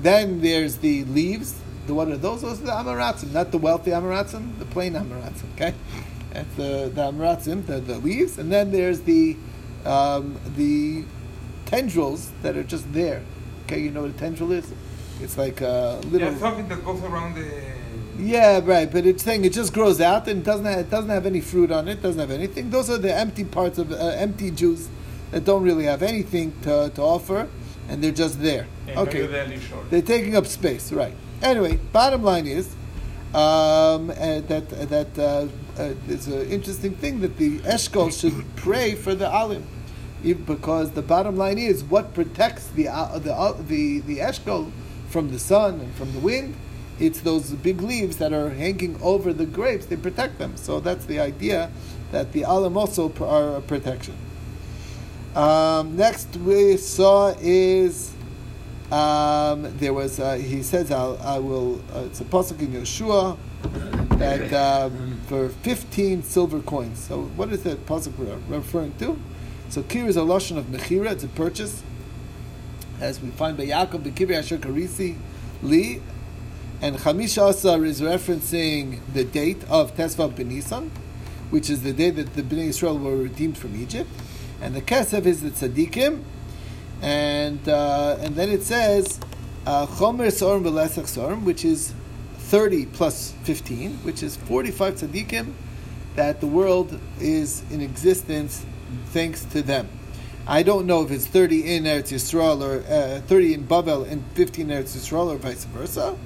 Then 0.00 0.40
there's 0.40 0.76
the 0.78 1.04
leaves. 1.04 1.54
The 1.86 1.94
what 1.94 2.08
are 2.08 2.16
those? 2.16 2.42
Those 2.42 2.60
are 2.60 2.64
the 2.64 2.72
amaratzim, 2.72 3.32
not 3.32 3.50
the 3.50 3.58
wealthy 3.58 3.90
amaratzim, 3.90 4.58
the 4.58 4.66
plain 4.66 4.92
amaratzim. 4.92 5.52
Okay, 5.54 5.74
that's 6.32 6.54
the 6.56 6.90
the 6.94 7.10
amaratzim, 7.10 7.64
the, 7.66 7.80
the 7.80 7.98
leaves, 7.98 8.38
and 8.38 8.52
then 8.52 8.70
there's 8.70 9.00
the 9.02 9.36
um, 9.86 10.38
the 10.56 11.04
tendrils 11.64 12.30
that 12.42 12.56
are 12.56 12.64
just 12.64 12.92
there. 12.92 13.22
Okay, 13.64 13.80
you 13.80 13.90
know 13.90 14.02
what 14.02 14.10
a 14.10 14.14
tendril 14.14 14.52
is? 14.52 14.70
It's 15.20 15.38
like 15.38 15.60
a 15.62 16.00
little. 16.06 16.32
Yeah, 16.32 16.38
something 16.38 16.68
that 16.68 16.84
goes 16.84 17.02
around 17.02 17.34
the 17.34 17.50
Yeah, 18.18 18.60
right. 18.62 18.90
But 18.90 19.06
it's 19.06 19.22
saying 19.22 19.44
it 19.44 19.52
just 19.52 19.72
grows 19.72 20.00
out 20.00 20.28
and 20.28 20.44
doesn't 20.44 20.66
have, 20.66 20.78
it 20.80 20.90
doesn't 20.90 21.10
have 21.10 21.26
any 21.26 21.40
fruit 21.40 21.70
on 21.70 21.88
it. 21.88 22.02
Doesn't 22.02 22.20
have 22.20 22.30
anything. 22.30 22.70
Those 22.70 22.90
are 22.90 22.98
the 22.98 23.14
empty 23.14 23.44
parts 23.44 23.78
of 23.78 23.90
uh, 23.90 23.96
empty 23.96 24.50
Jews 24.50 24.88
that 25.30 25.44
don't 25.44 25.62
really 25.62 25.84
have 25.84 26.02
anything 26.02 26.52
to, 26.62 26.90
to 26.94 27.02
offer, 27.02 27.48
and 27.88 28.02
they're 28.02 28.12
just 28.12 28.40
there. 28.40 28.66
Okay, 28.88 29.26
better 29.26 29.48
than 29.48 29.52
Ishor. 29.58 29.90
they're 29.90 30.02
taking 30.02 30.36
up 30.36 30.46
space, 30.46 30.92
right? 30.92 31.14
Anyway, 31.42 31.76
bottom 31.92 32.22
line 32.22 32.46
is 32.46 32.74
um, 33.34 34.10
uh, 34.10 34.40
that 34.40 34.68
that 34.88 35.18
uh, 35.18 35.46
uh, 35.80 35.94
it's 36.08 36.26
an 36.26 36.48
interesting 36.50 36.94
thing 36.96 37.20
that 37.20 37.36
the 37.36 37.58
Eshkol 37.60 38.10
should 38.18 38.44
pray 38.56 38.94
for 38.94 39.14
the 39.14 39.28
Alim, 39.28 39.66
because 40.22 40.92
the 40.92 41.02
bottom 41.02 41.36
line 41.36 41.58
is 41.58 41.84
what 41.84 42.14
protects 42.14 42.66
the 42.68 42.88
uh, 42.88 43.18
the 43.18 43.32
uh, 43.34 43.52
the 43.52 44.00
the 44.00 44.18
Eshkol 44.18 44.70
from 45.08 45.30
the 45.30 45.38
sun 45.38 45.80
and 45.80 45.94
from 45.94 46.12
the 46.12 46.18
wind. 46.20 46.54
It's 46.98 47.20
those 47.20 47.52
big 47.52 47.80
leaves 47.80 48.16
that 48.16 48.32
are 48.32 48.50
hanging 48.50 48.98
over 49.00 49.32
the 49.32 49.46
grapes. 49.46 49.86
They 49.86 49.94
protect 49.94 50.38
them. 50.38 50.56
So 50.56 50.80
that's 50.80 51.04
the 51.04 51.20
idea 51.20 51.70
that 52.10 52.32
the 52.32 52.44
Alim 52.44 52.76
also 52.76 53.08
pr- 53.08 53.24
are 53.24 53.56
a 53.56 53.60
protection. 53.60 54.16
Um, 55.34 55.96
next 55.96 56.36
we 56.36 56.76
saw 56.78 57.34
is 57.40 58.12
um, 58.90 59.76
there 59.78 59.92
was 59.92 60.18
uh, 60.18 60.34
he 60.34 60.62
says 60.62 60.90
I'll, 60.90 61.18
I 61.22 61.38
will 61.38 61.80
uh, 61.94 62.06
it's 62.06 62.20
a 62.20 62.24
pasuk 62.24 62.60
in 62.60 62.72
Yeshua 62.72 63.36
that 64.18 64.52
um, 64.52 65.20
for 65.26 65.50
fifteen 65.50 66.22
silver 66.22 66.60
coins. 66.60 66.98
So 66.98 67.22
what 67.36 67.52
is 67.52 67.62
that 67.64 67.86
pasuk 67.86 68.18
re- 68.18 68.36
referring 68.48 68.94
to? 68.98 69.18
So 69.68 69.82
kir 69.82 70.06
is 70.06 70.16
a 70.16 70.20
lashon 70.20 70.56
of 70.56 70.64
mechira. 70.66 71.12
It's 71.12 71.24
a 71.24 71.28
purchase, 71.28 71.82
as 73.00 73.20
we 73.20 73.28
find 73.30 73.56
by 73.56 73.66
Yaakov 73.66 74.10
b'kibri 74.10 74.34
asher 74.38 74.56
karisi 74.56 75.16
li, 75.62 76.00
and 76.80 76.96
chamisha 76.96 77.50
asar 77.50 77.84
is 77.84 78.00
referencing 78.00 79.00
the 79.12 79.24
date 79.24 79.62
of 79.68 79.94
Tesvav 79.94 80.32
Benisan, 80.32 80.88
which 81.50 81.68
is 81.68 81.82
the 81.82 81.92
day 81.92 82.10
that 82.10 82.34
the 82.34 82.42
Bnei 82.42 82.68
Israel 82.68 82.98
were 82.98 83.16
redeemed 83.16 83.58
from 83.58 83.76
Egypt, 83.76 84.08
and 84.60 84.74
the 84.74 84.82
kesef 84.82 85.26
is 85.26 85.42
the 85.42 85.50
tzaddikim, 85.50 86.22
and 87.02 87.68
uh, 87.68 88.16
and 88.20 88.34
then 88.36 88.48
it 88.50 88.62
says 88.62 89.20
uh, 89.66 89.86
chomer 89.86 90.28
sorim 90.28 90.62
v'lesach 90.62 91.04
sorim, 91.04 91.44
which 91.44 91.64
is 91.64 91.94
thirty 92.36 92.86
plus 92.86 93.32
fifteen, 93.44 93.94
which 94.04 94.22
is 94.22 94.36
forty-five 94.36 94.94
tzaddikim 94.94 95.52
that 96.16 96.40
the 96.40 96.46
world 96.46 96.98
is 97.20 97.62
in 97.70 97.80
existence 97.80 98.64
thanks 99.06 99.44
to 99.44 99.62
them. 99.62 99.88
I 100.46 100.62
don't 100.62 100.86
know 100.86 101.02
if 101.02 101.10
it's 101.10 101.26
thirty 101.26 101.76
in 101.76 101.84
Eretz 101.84 102.10
Yisrael 102.10 102.62
or 102.62 102.82
uh, 102.90 103.20
thirty 103.26 103.52
in 103.54 103.66
Babel 103.66 104.04
and 104.04 104.24
fifteen 104.32 104.70
in 104.70 104.82
Eretz 104.82 104.96
Yisrael 104.96 105.28
or 105.32 105.36
vice 105.36 105.64
versa. 105.66 106.16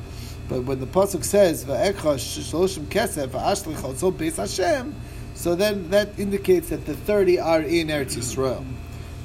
But 0.48 0.64
when 0.64 0.80
the 0.80 0.86
pasuk 0.86 1.24
says 1.24 1.64
"Va'ekha 1.64 2.14
shloshim 2.16 2.84
kesef 2.86 3.28
va'ashlich 3.28 3.82
also 3.82 4.12
beis 4.12 4.36
Hashem," 4.36 4.94
so 5.42 5.56
then 5.56 5.90
that 5.90 6.16
indicates 6.20 6.68
that 6.68 6.86
the 6.86 6.94
thirty 6.94 7.40
are 7.40 7.62
in 7.62 7.88
Eretz 7.88 8.16
Yisrael, 8.16 8.64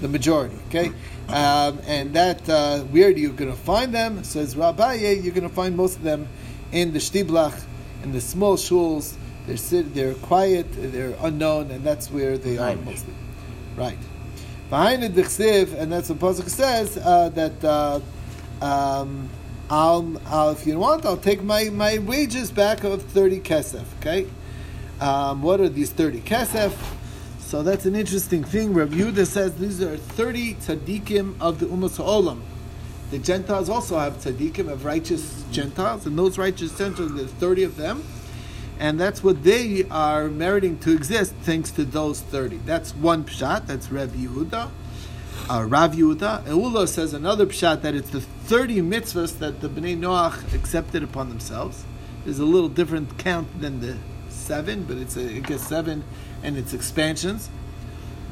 the 0.01 0.07
majority. 0.07 0.57
Okay, 0.69 0.87
um, 1.29 1.79
and 1.85 2.11
that 2.13 2.49
uh, 2.49 2.79
where 2.79 3.09
are 3.09 3.11
you 3.11 3.31
going 3.31 3.51
to 3.51 3.55
find 3.57 3.93
them? 3.93 4.23
Says 4.23 4.57
Rabbi, 4.57 4.93
you're 4.95 5.35
going 5.35 5.47
to 5.47 5.53
find 5.53 5.77
most 5.77 5.97
of 5.97 6.01
them 6.01 6.27
in 6.71 6.91
the 6.91 6.97
shtiblach, 6.97 7.63
in 8.01 8.13
the 8.13 8.21
small 8.21 8.57
shuls. 8.57 9.15
They're 9.45 9.57
sit, 9.57 9.93
they're 9.93 10.15
quiet, 10.15 10.65
they're 10.71 11.15
unknown, 11.21 11.69
and 11.69 11.83
that's 11.83 12.09
where 12.09 12.35
they 12.39 12.57
are 12.57 12.75
mostly. 12.77 13.13
Right. 13.75 13.99
Behind 14.71 15.03
the 15.03 15.09
dichsiv, 15.09 15.73
and 15.79 15.91
that's 15.91 16.09
what 16.09 16.17
pasuk 16.17 16.49
says 16.49 16.97
uh, 16.97 17.29
that. 17.29 17.63
Uh, 17.63 17.99
um, 18.59 19.29
I'll, 19.69 20.19
I'll, 20.27 20.51
if 20.51 20.65
you 20.65 20.79
want, 20.79 21.05
I'll 21.05 21.17
take 21.17 21.43
my, 21.43 21.65
my 21.65 21.97
wages 21.97 22.51
back 22.51 22.85
of 22.85 23.03
30 23.03 23.41
kesef, 23.41 23.83
okay? 23.99 24.25
Um, 24.99 25.41
what 25.41 25.59
are 25.59 25.69
these 25.69 25.91
30 25.91 26.21
kesef? 26.21 26.73
So 27.39 27.63
that's 27.63 27.85
an 27.85 27.95
interesting 27.95 28.43
thing. 28.43 28.73
Rabbi 28.73 28.95
Yehuda 28.95 29.25
says 29.25 29.55
these 29.55 29.81
are 29.81 29.97
30 29.97 30.55
tzaddikim 30.55 31.35
of 31.39 31.59
the 31.59 31.67
Ummah 31.67 31.89
Olam. 32.03 32.41
The 33.11 33.19
Gentiles 33.19 33.69
also 33.69 33.97
have 33.99 34.17
tzaddikim, 34.17 34.69
of 34.69 34.83
righteous 34.83 35.45
Gentiles, 35.51 36.05
and 36.05 36.17
those 36.17 36.37
righteous 36.37 36.77
Gentiles, 36.77 37.13
there's 37.13 37.31
30 37.31 37.63
of 37.63 37.77
them. 37.77 38.03
And 38.79 38.99
that's 38.99 39.23
what 39.23 39.43
they 39.43 39.85
are 39.89 40.27
meriting 40.27 40.77
to 40.79 40.91
exist 40.93 41.33
thanks 41.41 41.71
to 41.71 41.85
those 41.85 42.21
30. 42.21 42.57
That's 42.57 42.93
one 42.93 43.23
pshat, 43.23 43.67
that's 43.67 43.91
Rabbi 43.91 44.17
Yehuda 44.17 44.69
uh, 45.49 45.65
Rav 45.67 45.93
Yehuda. 45.93 46.47
Ula 46.47 46.87
says 46.87 47.13
another 47.13 47.45
pshat 47.45 47.81
that 47.81 47.95
it's 47.95 48.09
the 48.09 48.21
30 48.21 48.81
mitzvahs 48.81 49.39
that 49.39 49.61
the 49.61 49.69
Bnei 49.69 49.97
Noach 49.97 50.53
accepted 50.53 51.03
upon 51.03 51.29
themselves. 51.29 51.85
There's 52.23 52.39
a 52.39 52.45
little 52.45 52.69
different 52.69 53.17
count 53.17 53.61
than 53.61 53.79
the 53.79 53.97
seven, 54.47 54.83
but 54.83 54.97
it's 54.97 55.17
a, 55.17 55.21
it 55.21 55.45
gets 55.45 55.67
seven 55.67 56.03
and 56.43 56.57
its 56.57 56.73
expansions. 56.73 57.49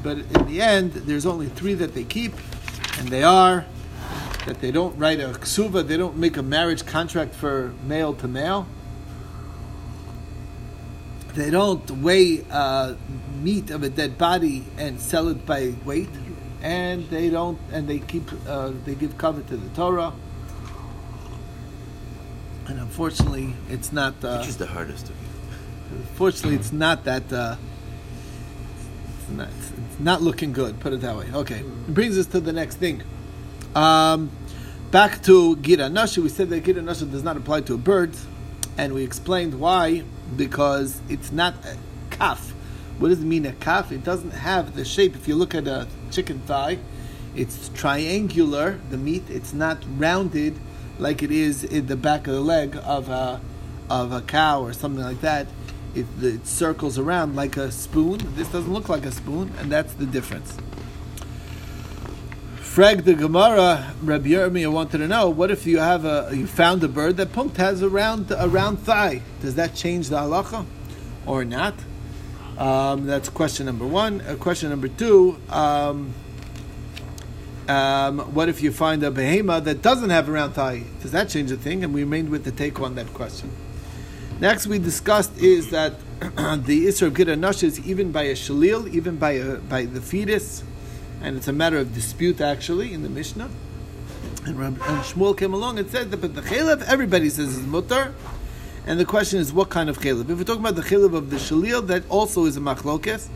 But 0.02 0.18
in 0.18 0.46
the 0.46 0.60
end, 0.60 0.92
there's 0.92 1.26
only 1.26 1.48
three 1.48 1.74
that 1.74 1.94
they 1.94 2.04
keep, 2.04 2.32
and 2.98 3.08
they 3.08 3.22
are 3.22 3.66
that 4.46 4.60
they 4.60 4.70
don't 4.70 4.96
write 4.96 5.20
a 5.20 5.28
ksuva, 5.28 5.86
they 5.86 5.96
don't 5.96 6.16
make 6.16 6.36
a 6.36 6.42
marriage 6.42 6.86
contract 6.86 7.34
for 7.34 7.74
male 7.84 8.14
to 8.14 8.28
male. 8.28 8.66
They 11.34 11.50
don't 11.50 11.90
weigh 11.90 12.44
uh, 12.50 12.94
meat 13.42 13.70
of 13.70 13.82
a 13.82 13.90
dead 13.90 14.16
body 14.16 14.64
and 14.78 15.00
sell 15.00 15.28
it 15.28 15.44
by 15.44 15.74
weight 15.84 16.08
and 16.62 17.08
they 17.10 17.30
don't, 17.30 17.58
and 17.70 17.86
they 17.86 18.00
keep, 18.00 18.28
uh, 18.48 18.72
they 18.84 18.94
give 18.94 19.16
cover 19.18 19.42
to 19.42 19.56
the 19.56 19.68
Torah. 19.76 20.12
And 22.66 22.80
unfortunately, 22.80 23.54
it's 23.70 23.92
not. 23.92 24.14
Uh, 24.24 24.38
Which 24.38 24.48
is 24.48 24.56
the 24.56 24.66
hardest 24.66 25.08
of 25.08 25.10
you? 25.10 25.28
Unfortunately, 25.96 26.56
it's 26.56 26.72
not 26.72 27.04
that. 27.04 27.32
Uh, 27.32 27.56
it's, 29.18 29.30
not, 29.30 29.48
it's 29.48 30.00
not 30.00 30.22
looking 30.22 30.52
good. 30.52 30.78
Put 30.80 30.92
it 30.92 31.00
that 31.00 31.16
way. 31.16 31.26
Okay, 31.32 31.60
it 31.60 31.94
brings 31.94 32.18
us 32.18 32.26
to 32.26 32.40
the 32.40 32.52
next 32.52 32.76
thing. 32.76 33.02
Um, 33.74 34.30
back 34.90 35.22
to 35.24 35.56
Gira 35.56 35.90
Nasha. 35.90 36.20
We 36.20 36.28
said 36.28 36.50
that 36.50 36.64
Gira 36.64 36.82
Nasha 36.82 37.06
does 37.06 37.22
not 37.22 37.36
apply 37.36 37.62
to 37.62 37.74
a 37.74 37.78
bird, 37.78 38.14
and 38.78 38.94
we 38.94 39.02
explained 39.02 39.58
why. 39.58 40.04
Because 40.36 41.00
it's 41.08 41.30
not 41.30 41.54
a 41.64 41.76
kaf. 42.10 42.50
What 42.98 43.08
does 43.08 43.20
it 43.20 43.26
mean 43.26 43.46
a 43.46 43.52
kaf? 43.52 43.92
It 43.92 44.02
doesn't 44.02 44.32
have 44.32 44.74
the 44.74 44.84
shape. 44.84 45.14
If 45.14 45.28
you 45.28 45.36
look 45.36 45.54
at 45.54 45.68
a 45.68 45.86
chicken 46.10 46.40
thigh, 46.40 46.78
it's 47.36 47.68
triangular. 47.68 48.80
The 48.90 48.96
meat. 48.96 49.24
It's 49.28 49.52
not 49.52 49.84
rounded 49.96 50.56
like 50.98 51.22
it 51.22 51.30
is 51.30 51.62
in 51.62 51.86
the 51.86 51.96
back 51.96 52.26
of 52.26 52.34
the 52.34 52.40
leg 52.40 52.76
of 52.82 53.08
a 53.08 53.40
of 53.88 54.12
a 54.12 54.20
cow 54.20 54.62
or 54.62 54.72
something 54.72 55.04
like 55.04 55.20
that. 55.20 55.46
It, 55.96 56.06
it 56.20 56.46
circles 56.46 56.98
around 56.98 57.36
like 57.36 57.56
a 57.56 57.72
spoon. 57.72 58.20
This 58.34 58.48
doesn't 58.48 58.70
look 58.70 58.90
like 58.90 59.06
a 59.06 59.10
spoon, 59.10 59.50
and 59.58 59.72
that's 59.72 59.94
the 59.94 60.04
difference. 60.04 60.54
Frag 62.60 63.04
the 63.04 63.14
Gemara, 63.14 63.94
Rabbi 64.02 64.28
Yirmiyah 64.28 64.70
wanted 64.70 64.98
to 64.98 65.08
know: 65.08 65.30
What 65.30 65.50
if 65.50 65.66
you 65.66 65.78
have 65.78 66.04
a 66.04 66.28
you 66.34 66.46
found 66.46 66.84
a 66.84 66.88
bird 66.88 67.16
that 67.16 67.32
punkt 67.32 67.56
has 67.56 67.80
a 67.80 67.88
round 67.88 68.30
a 68.30 68.46
round 68.46 68.80
thigh? 68.80 69.22
Does 69.40 69.54
that 69.54 69.74
change 69.74 70.10
the 70.10 70.18
halacha, 70.18 70.66
or 71.24 71.46
not? 71.46 71.72
Um, 72.58 73.06
that's 73.06 73.30
question 73.30 73.64
number 73.64 73.86
one. 73.86 74.20
Uh, 74.20 74.36
question 74.36 74.68
number 74.68 74.88
two: 74.88 75.40
um, 75.48 76.12
um, 77.68 78.18
What 78.34 78.50
if 78.50 78.62
you 78.62 78.70
find 78.70 79.02
a 79.02 79.10
behema 79.10 79.64
that 79.64 79.80
doesn't 79.80 80.10
have 80.10 80.28
a 80.28 80.32
round 80.32 80.52
thigh? 80.54 80.82
Does 81.00 81.12
that 81.12 81.30
change 81.30 81.48
the 81.48 81.56
thing? 81.56 81.82
And 81.82 81.94
we 81.94 82.02
remained 82.02 82.28
with 82.28 82.44
the 82.44 82.52
take 82.52 82.78
on 82.80 82.96
that 82.96 83.14
question. 83.14 83.50
Next, 84.38 84.66
we 84.66 84.78
discussed 84.78 85.38
is 85.38 85.70
that 85.70 85.94
the 86.20 86.86
Isra 86.86 87.32
of 87.32 87.38
Nash 87.38 87.62
is 87.62 87.80
even 87.86 88.12
by 88.12 88.24
a 88.24 88.34
shalil, 88.34 88.86
even 88.92 89.16
by 89.16 89.32
a, 89.32 89.56
by 89.56 89.86
the 89.86 90.02
fetus, 90.02 90.62
and 91.22 91.38
it's 91.38 91.48
a 91.48 91.54
matter 91.54 91.78
of 91.78 91.94
dispute 91.94 92.42
actually 92.42 92.92
in 92.92 93.02
the 93.02 93.08
Mishnah. 93.08 93.48
And, 94.44 94.58
Rab, 94.58 94.74
and 94.74 95.02
Shmuel 95.02 95.36
came 95.38 95.54
along 95.54 95.78
and 95.78 95.90
said 95.90 96.10
that 96.10 96.18
but 96.18 96.34
the 96.34 96.42
chalev, 96.42 96.82
everybody 96.82 97.30
says 97.30 97.56
is 97.56 97.66
mutter, 97.66 98.14
and 98.86 99.00
the 99.00 99.06
question 99.06 99.40
is 99.40 99.54
what 99.54 99.70
kind 99.70 99.88
of 99.88 100.00
chalev. 100.00 100.28
If 100.28 100.36
we're 100.36 100.44
talking 100.44 100.60
about 100.60 100.76
the 100.76 100.82
chalev 100.82 101.14
of 101.14 101.30
the 101.30 101.36
shalil, 101.36 101.86
that 101.86 102.02
also 102.10 102.44
is 102.44 102.58
a 102.58 102.60
machlokes. 102.60 103.28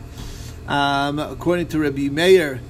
Um, 0.67 1.17
according 1.17 1.67
to 1.69 1.79
Rabbi 1.79 2.09
Meir, 2.09 2.61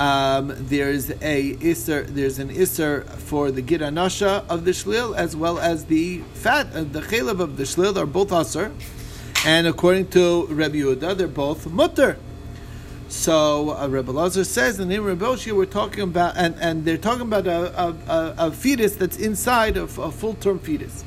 um, 0.00 0.52
there's 0.56 1.10
a 1.22 1.56
iser, 1.62 2.02
there's 2.02 2.38
an 2.38 2.50
iser 2.50 3.02
for 3.02 3.50
the 3.50 3.62
gid 3.62 3.80
anasha 3.80 4.44
of 4.48 4.64
the 4.64 4.72
shlil 4.72 5.16
as 5.16 5.36
well 5.36 5.58
as 5.58 5.84
the 5.86 6.18
fat, 6.34 6.66
uh, 6.74 6.84
the 6.84 7.00
chalev 7.00 7.40
of 7.40 7.56
the 7.56 7.64
shlil 7.64 7.96
are 7.96 8.06
both 8.06 8.32
aser, 8.32 8.72
and 9.44 9.66
according 9.66 10.08
to 10.08 10.46
Rabbi 10.46 10.76
Yehuda, 10.76 11.16
they're 11.16 11.28
both 11.28 11.66
mutter. 11.66 12.18
So 13.08 13.70
uh, 13.70 13.86
Rabbi 13.88 14.10
Lazar 14.10 14.44
says, 14.44 14.80
and 14.80 14.92
in 14.92 15.04
Rabbi 15.04 15.24
Oshia 15.24 15.56
we're 15.56 15.66
talking 15.66 16.02
about, 16.02 16.36
and, 16.36 16.56
and 16.60 16.84
they're 16.84 16.98
talking 16.98 17.22
about 17.22 17.46
a, 17.46 17.80
a, 17.80 17.88
a, 18.08 18.34
a 18.38 18.50
fetus 18.50 18.96
that's 18.96 19.18
inside 19.18 19.76
of 19.76 19.98
a 19.98 20.10
full 20.10 20.34
term 20.34 20.58
fetus. 20.58 21.04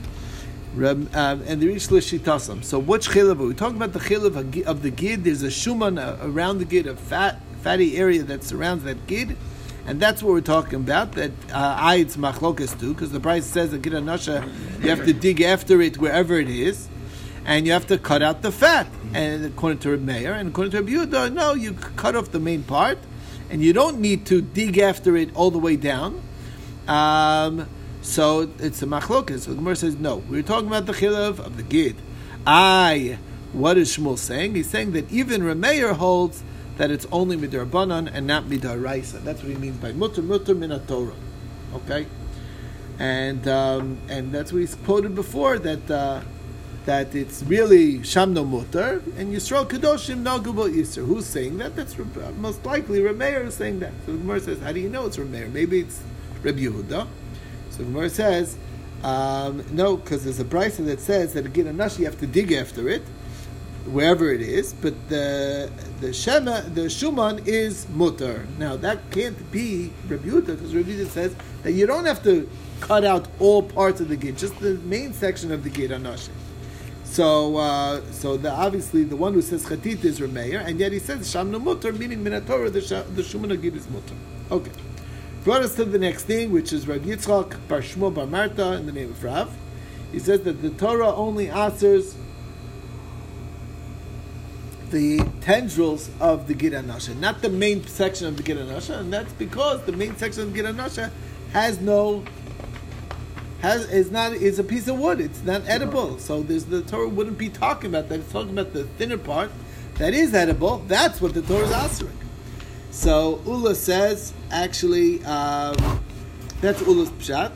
Um, 0.77 1.09
and 1.13 1.59
the 1.59 1.67
Rish 1.67 1.87
Lishitasam. 1.87 2.63
So 2.63 2.77
which 2.77 3.09
chilav 3.09 3.39
are 3.39 3.47
we 3.47 3.55
talking 3.55 3.77
about? 3.77 3.93
The 3.93 3.99
chilav 3.99 4.65
of 4.67 4.83
the 4.83 4.91
gid. 4.91 5.23
There's 5.23 5.41
a 5.41 5.47
shuman 5.47 5.97
uh, 5.99 6.23
around 6.23 6.59
the 6.59 6.65
gid, 6.65 6.85
of 6.85 6.99
fat, 6.99 7.41
fatty 7.57 7.97
area 7.97 8.23
that 8.23 8.43
surrounds 8.43 8.83
that 8.83 9.07
gid, 9.07 9.35
And 9.87 10.01
that's 10.01 10.21
what 10.21 10.33
we're 10.33 10.41
talking 10.41 10.75
about. 10.75 11.13
That 11.13 11.31
uh, 11.51 11.93
Aid's 11.93 12.17
machlokas 12.17 12.77
too, 12.77 12.93
because 12.93 13.11
the 13.11 13.21
price 13.21 13.45
says 13.45 13.71
that 13.71 13.81
Gita 13.81 14.01
Nasha, 14.01 14.47
you 14.81 14.89
have 14.89 15.05
to 15.05 15.13
dig 15.13 15.41
after 15.41 15.81
it 15.81 15.97
wherever 15.97 16.37
it 16.37 16.49
is, 16.49 16.89
and 17.45 17.65
you 17.65 17.71
have 17.71 17.87
to 17.87 17.97
cut 17.97 18.21
out 18.21 18.41
the 18.41 18.51
fat. 18.51 18.87
And 19.13 19.45
according 19.45 19.79
to 19.79 19.97
Meir, 19.97 20.33
and 20.33 20.49
according 20.49 20.71
to 20.73 20.83
Yehuda, 20.83 21.33
no, 21.33 21.53
you 21.53 21.73
cut 21.73 22.17
off 22.17 22.31
the 22.31 22.39
main 22.39 22.63
part, 22.63 22.97
and 23.49 23.63
you 23.63 23.71
don't 23.71 23.99
need 23.99 24.25
to 24.25 24.41
dig 24.41 24.77
after 24.77 25.15
it 25.15 25.33
all 25.33 25.51
the 25.51 25.59
way 25.59 25.77
down. 25.77 26.21
Um, 26.89 27.69
so 28.01 28.49
it's 28.59 28.81
a 28.81 28.85
machlokas. 28.85 29.41
So 29.41 29.51
the 29.51 29.55
Gemara 29.55 29.77
says 29.77 29.95
no. 29.95 30.17
We're 30.17 30.43
talking 30.43 30.67
about 30.67 30.85
the 30.85 30.93
chilav 30.93 31.39
of 31.39 31.55
the 31.55 31.63
gid. 31.63 31.95
I. 32.45 33.19
What 33.53 33.77
is 33.77 33.95
Shmuel 33.95 34.17
saying? 34.17 34.55
He's 34.55 34.69
saying 34.69 34.91
that 34.91 35.09
even 35.09 35.41
Rameir 35.41 35.93
holds 35.93 36.43
that 36.77 36.91
it's 36.91 37.07
only 37.11 37.35
midarbanan 37.37 38.09
and 38.11 38.27
not 38.27 38.45
midaraisa. 38.45 39.23
That's 39.23 39.41
what 39.41 39.51
he 39.51 39.57
means 39.57 39.77
by 39.77 39.91
mutter 39.91 40.21
mutter 40.21 40.55
minatora. 40.55 41.13
Okay, 41.73 42.07
and 42.99 43.47
um, 43.47 43.97
and 44.07 44.31
that's 44.31 44.53
what 44.53 44.59
he's 44.59 44.75
quoted 44.75 45.15
before 45.15 45.59
that 45.59 45.91
uh, 45.91 46.21
that 46.85 47.13
it's 47.13 47.43
really 47.43 47.99
shamno 47.99 48.47
mutter 48.47 49.03
and 49.17 49.33
Yisrael 49.33 49.67
kadoshim 49.67 50.19
no 50.19 50.39
gubal 50.39 50.73
yisr. 50.73 51.05
Who's 51.05 51.25
saying 51.25 51.57
that? 51.57 51.75
That's 51.75 51.97
most 52.37 52.65
likely 52.65 52.99
Rameir 52.99 53.45
is 53.45 53.55
saying 53.55 53.79
that. 53.79 53.91
So 54.05 54.13
the 54.13 54.19
Gemara 54.19 54.39
says, 54.39 54.59
how 54.61 54.71
do 54.71 54.79
you 54.79 54.89
know 54.89 55.05
it's 55.05 55.17
Rameir? 55.17 55.51
Maybe 55.51 55.81
it's 55.81 56.01
Rabbi 56.43 56.59
Yehuda. 56.59 57.07
So 57.71 57.77
the 57.77 57.83
Gemara 57.83 58.09
says. 58.09 58.57
Um, 59.03 59.63
no, 59.71 59.97
because 59.97 60.23
there's 60.23 60.39
a 60.39 60.43
brisa 60.43 60.83
that 60.85 60.99
says 60.99 61.33
that 61.33 61.45
again, 61.45 61.65
anash 61.65 61.99
you 61.99 62.05
have 62.05 62.19
to 62.19 62.25
dig 62.25 62.51
after 62.51 62.89
it, 62.89 63.03
wherever 63.87 64.31
it 64.31 64.41
is. 64.41 64.73
But 64.73 64.95
the 65.09 65.71
the 65.99 66.13
shema, 66.13 66.61
the 66.61 66.85
shuman 66.85 67.45
is 67.47 67.87
mutter. 67.89 68.47
Now 68.57 68.75
that 68.77 69.09
can't 69.11 69.51
be 69.51 69.91
Rabbi 70.07 70.27
Yehuda 70.27 70.45
because 70.47 70.75
Rabbi 70.75 70.91
Yehuda 70.91 71.07
says 71.07 71.35
that 71.63 71.71
you 71.73 71.85
don't 71.85 72.05
have 72.05 72.23
to 72.23 72.49
cut 72.79 73.03
out 73.03 73.27
all 73.39 73.63
parts 73.63 74.01
of 74.01 74.09
the 74.09 74.15
gid, 74.15 74.37
just 74.37 74.59
the 74.59 74.75
main 74.85 75.13
section 75.13 75.51
of 75.51 75.63
the 75.63 75.69
gid 75.69 75.91
anash. 75.91 76.29
So, 77.03 77.57
uh, 77.57 78.01
so 78.11 78.37
the, 78.37 78.51
obviously 78.51 79.03
the 79.03 79.15
one 79.15 79.33
who 79.33 79.41
says 79.41 79.65
chatit 79.65 80.03
is 80.03 80.19
Rameir, 80.19 80.63
and 80.63 80.79
yet 80.79 80.91
he 80.91 80.99
says 80.99 81.19
shamnu 81.21 81.61
mutter, 81.61 81.93
meaning 81.93 82.23
minatorah 82.23 82.71
the 82.71 82.81
the 83.15 83.23
shuman 83.23 83.59
gid 83.61 83.75
is 83.75 83.89
mutter. 83.89 84.15
Okay. 84.51 84.71
Brought 85.43 85.61
us 85.61 85.75
to 85.75 85.85
the 85.85 85.97
next 85.97 86.23
thing, 86.23 86.51
which 86.51 86.73
is 86.73 86.89
Rav 86.89 86.99
Yitzchak 86.99 87.67
Bar 87.69 87.79
Shmuel 87.79 88.13
Bar 88.13 88.27
Marta 88.27 88.73
in 88.73 88.85
the 88.85 88.91
name 88.91 89.11
of 89.11 89.23
Rav. 89.23 89.55
He 90.11 90.19
says 90.19 90.41
that 90.41 90.61
the 90.61 90.71
Torah 90.71 91.13
only 91.15 91.49
answers 91.49 92.15
the 94.91 95.19
tendrils 95.41 96.09
of 96.19 96.47
the 96.47 96.53
Gid 96.53 96.73
Anasha, 96.73 97.15
not 97.17 97.41
the 97.41 97.49
main 97.49 97.85
section 97.85 98.27
of 98.27 98.37
the 98.37 98.43
Gid 98.43 98.57
Anasha, 98.57 98.99
and 98.99 99.11
that's 99.11 99.33
because 99.33 99.83
the 99.83 99.91
main 99.91 100.15
section 100.17 100.43
of 100.43 100.53
the 100.53 100.61
Gid 100.61 100.75
Anasha 100.75 101.11
has 101.53 101.79
no 101.79 102.23
has 103.59 103.89
is 103.89 104.11
not 104.11 104.33
is 104.33 104.59
a 104.59 104.63
piece 104.63 104.87
of 104.87 104.99
wood. 104.99 105.19
It's 105.19 105.43
not 105.43 105.63
edible. 105.67 106.19
So 106.19 106.43
there's 106.43 106.65
the 106.65 106.81
Torah 106.81 107.09
wouldn't 107.09 107.37
be 107.37 107.49
talking 107.49 107.89
about 107.89 108.09
that. 108.09 108.19
It's 108.19 108.31
talking 108.31 108.51
about 108.51 108.73
the 108.73 108.83
thinner 108.83 109.17
part 109.17 109.51
that 109.95 110.13
is 110.13 110.33
edible. 110.33 110.79
That's 110.87 111.19
what 111.21 111.33
the 111.33 111.41
Torah 111.41 111.65
is 111.65 111.71
answering. 111.71 112.17
So 112.91 113.41
Ula 113.45 113.75
says 113.75 114.33
actually 114.51 115.23
um, 115.25 116.03
that's 116.61 116.81
Ula's 116.81 117.09
pshat. 117.11 117.51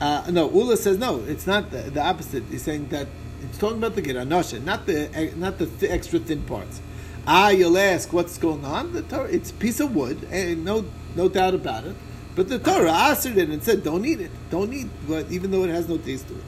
Uh, 0.00 0.24
no, 0.30 0.50
Ula 0.50 0.76
says 0.76 0.98
no. 0.98 1.20
It's 1.26 1.46
not 1.46 1.70
the, 1.70 1.78
the 1.82 2.02
opposite. 2.02 2.44
He's 2.50 2.62
saying 2.62 2.88
that 2.88 3.08
it's 3.42 3.58
talking 3.58 3.78
about 3.78 3.94
the 3.94 4.02
Giranosha, 4.02 4.62
not 4.62 4.86
the 4.86 5.32
not 5.36 5.58
the 5.58 5.66
th- 5.66 5.90
extra 5.90 6.18
thin 6.18 6.42
parts. 6.42 6.80
Ah, 7.26 7.50
you'll 7.50 7.78
ask 7.78 8.12
what's 8.12 8.36
going 8.36 8.64
on. 8.64 8.92
The 8.92 9.02
Torah, 9.02 9.28
it's 9.28 9.50
a 9.50 9.54
piece 9.54 9.80
of 9.80 9.94
wood, 9.94 10.26
and 10.30 10.64
no 10.64 10.84
no 11.14 11.28
doubt 11.28 11.54
about 11.54 11.84
it. 11.84 11.96
But 12.34 12.48
the 12.48 12.58
Torah 12.58 12.92
answered 12.92 13.38
it 13.38 13.48
and 13.48 13.62
said, 13.62 13.84
"Don't 13.84 14.04
eat 14.04 14.20
it. 14.20 14.30
Don't 14.50 14.72
eat." 14.72 14.88
But 15.08 15.30
even 15.30 15.50
though 15.50 15.64
it 15.64 15.70
has 15.70 15.88
no 15.88 15.96
taste 15.98 16.28
to 16.28 16.34
it, 16.34 16.42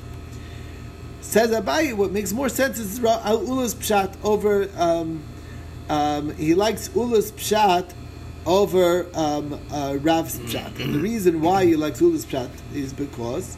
says 1.20 1.50
Abayi. 1.50 1.94
What 1.94 2.12
makes 2.12 2.32
more 2.32 2.48
sense 2.48 2.78
is 2.78 2.98
Ula's 2.98 3.74
pshat 3.74 4.14
over. 4.22 4.68
Um, 4.76 5.22
um, 5.88 6.34
he 6.36 6.54
likes 6.54 6.90
Ula's 6.94 7.30
pshat 7.32 7.92
over 8.44 9.06
um, 9.14 9.58
uh, 9.70 9.98
Rav's 10.00 10.38
pshat, 10.38 10.80
and 10.80 10.94
the 10.94 11.00
reason 11.00 11.40
why 11.40 11.64
he 11.64 11.76
likes 11.76 12.00
Ula's 12.00 12.26
pshat 12.26 12.50
is 12.74 12.92
because 12.92 13.56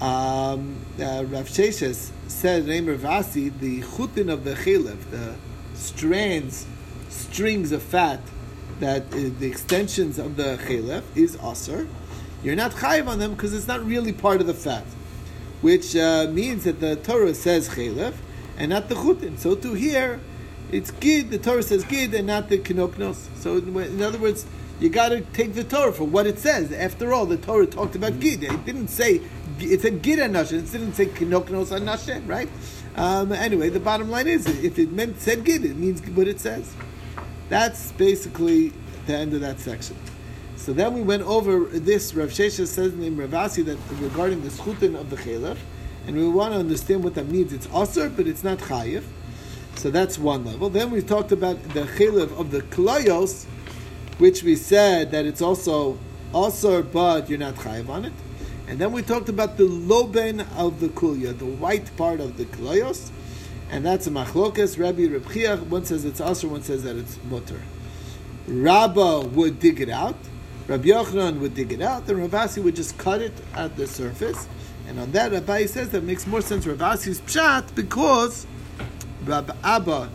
um, 0.00 0.76
uh, 0.98 1.24
Rav 1.26 1.48
Sheshes 1.48 2.10
said, 2.28 2.66
name 2.66 2.88
of 2.88 3.04
Asi, 3.04 3.48
the 3.48 3.80
chutin 3.82 4.30
of 4.30 4.44
the 4.44 4.54
chilev, 4.54 5.10
the 5.10 5.34
strands, 5.74 6.66
strings 7.08 7.72
of 7.72 7.82
fat, 7.82 8.20
that 8.80 9.02
uh, 9.12 9.30
the 9.38 9.46
extensions 9.46 10.18
of 10.18 10.36
the 10.36 10.58
chilev 10.66 11.02
is 11.14 11.36
aser. 11.42 11.86
You're 12.42 12.56
not 12.56 12.72
chayiv 12.72 13.06
on 13.06 13.18
them 13.18 13.34
because 13.34 13.54
it's 13.54 13.68
not 13.68 13.84
really 13.84 14.12
part 14.12 14.40
of 14.40 14.46
the 14.46 14.54
fat, 14.54 14.84
which 15.62 15.96
uh, 15.96 16.26
means 16.30 16.64
that 16.64 16.80
the 16.80 16.96
Torah 16.96 17.34
says 17.34 17.70
chilev 17.70 18.14
and 18.58 18.70
not 18.70 18.88
the 18.88 18.94
chutin. 18.94 19.38
So 19.38 19.54
to 19.54 19.74
here, 19.74 20.20
it's 20.70 20.90
gid. 20.90 21.30
The 21.30 21.38
Torah 21.38 21.62
says 21.62 21.84
gid 21.84 22.14
and 22.14 22.26
not 22.26 22.48
the 22.48 22.58
kinoknos. 22.58 23.28
So 23.36 23.56
in 23.56 24.02
other 24.02 24.18
words, 24.18 24.44
you 24.80 24.88
got 24.88 25.10
to 25.10 25.20
take 25.20 25.54
the 25.54 25.64
Torah 25.64 25.92
for 25.92 26.04
what 26.04 26.26
it 26.26 26.38
says. 26.38 26.72
After 26.72 27.12
all, 27.12 27.26
the 27.26 27.36
Torah 27.36 27.66
talked 27.66 27.94
about 27.94 28.18
gid. 28.18 28.42
It 28.42 28.64
didn't 28.66 28.88
say 28.88 29.22
it 29.58 29.80
said 29.82 30.02
gid 30.02 30.18
anashen. 30.18 30.64
It 30.64 30.72
didn't 30.72 30.94
say 30.94 31.06
kinoknos 31.06 31.78
anashen, 31.78 32.28
right? 32.28 32.48
Um, 32.96 33.32
anyway, 33.32 33.70
the 33.70 33.80
bottom 33.80 34.10
line 34.10 34.28
is, 34.28 34.46
if 34.64 34.78
it 34.78 34.92
meant 34.92 35.20
said 35.20 35.44
gid, 35.44 35.64
it 35.64 35.76
means 35.76 36.00
what 36.08 36.28
it 36.28 36.40
says. 36.40 36.74
That's 37.48 37.92
basically 37.92 38.72
the 39.06 39.14
end 39.14 39.34
of 39.34 39.40
that 39.40 39.60
section. 39.60 39.96
So 40.56 40.72
then 40.72 40.94
we 40.94 41.02
went 41.02 41.22
over 41.22 41.66
this. 41.66 42.14
Rav 42.14 42.30
Shesha 42.30 42.66
says 42.66 42.94
in 42.94 43.16
Ravasi 43.16 43.64
that 43.66 43.78
regarding 44.00 44.42
the 44.42 44.48
schutin 44.48 44.98
of 44.98 45.10
the 45.10 45.16
chalef, 45.16 45.58
and 46.06 46.16
we 46.16 46.28
want 46.28 46.52
to 46.54 46.58
understand 46.58 47.02
what 47.04 47.14
that 47.14 47.28
means. 47.28 47.52
It's 47.52 47.68
aser, 47.74 48.08
but 48.08 48.26
it's 48.26 48.44
not 48.44 48.58
chayiv. 48.58 49.04
So 49.76 49.90
that's 49.90 50.18
one 50.18 50.44
level. 50.44 50.70
Then 50.70 50.90
we 50.90 51.02
talked 51.02 51.32
about 51.32 51.62
the 51.70 51.82
chalev 51.82 52.38
of 52.38 52.50
the 52.50 52.60
klayos, 52.62 53.44
which 54.18 54.42
we 54.42 54.56
said 54.56 55.10
that 55.10 55.26
it's 55.26 55.42
also 55.42 55.98
aser, 56.34 56.82
but 56.82 57.28
you're 57.28 57.38
not 57.38 57.56
chayiv 57.56 57.88
on 57.88 58.04
it. 58.04 58.12
And 58.66 58.78
then 58.78 58.92
we 58.92 59.02
talked 59.02 59.28
about 59.28 59.56
the 59.56 59.64
loben 59.64 60.40
of 60.56 60.80
the 60.80 60.88
kulya, 60.88 61.38
the 61.38 61.44
white 61.44 61.94
part 61.96 62.20
of 62.20 62.38
the 62.38 62.44
klayos, 62.46 63.10
and 63.70 63.84
that's 63.84 64.06
a 64.06 64.10
machlokas. 64.10 64.78
Rabbi 64.78 65.06
Reb 65.06 65.70
one 65.70 65.84
says 65.84 66.04
it's 66.04 66.20
aser, 66.20 66.48
one 66.48 66.62
says 66.62 66.84
that 66.84 66.96
it's 66.96 67.18
mutter. 67.24 67.60
Rabba 68.46 69.20
would 69.28 69.58
dig 69.58 69.80
it 69.80 69.88
out. 69.88 70.16
Rabbi 70.66 70.88
Yochanan 70.88 71.40
would 71.40 71.54
dig 71.54 71.72
it 71.72 71.82
out. 71.82 72.06
Then 72.06 72.16
Ravasi 72.16 72.62
would 72.62 72.76
just 72.76 72.96
cut 72.96 73.20
it 73.20 73.32
at 73.54 73.76
the 73.76 73.86
surface. 73.86 74.48
And 74.88 74.98
on 74.98 75.12
that, 75.12 75.32
Rabbi 75.32 75.66
says 75.66 75.90
that 75.90 76.04
makes 76.04 76.26
more 76.26 76.40
sense 76.40 76.66
Ravasi's 76.66 77.20
pshat 77.22 77.74
because 77.74 78.46
Rabbi 79.24 79.54
Abba 79.62 80.10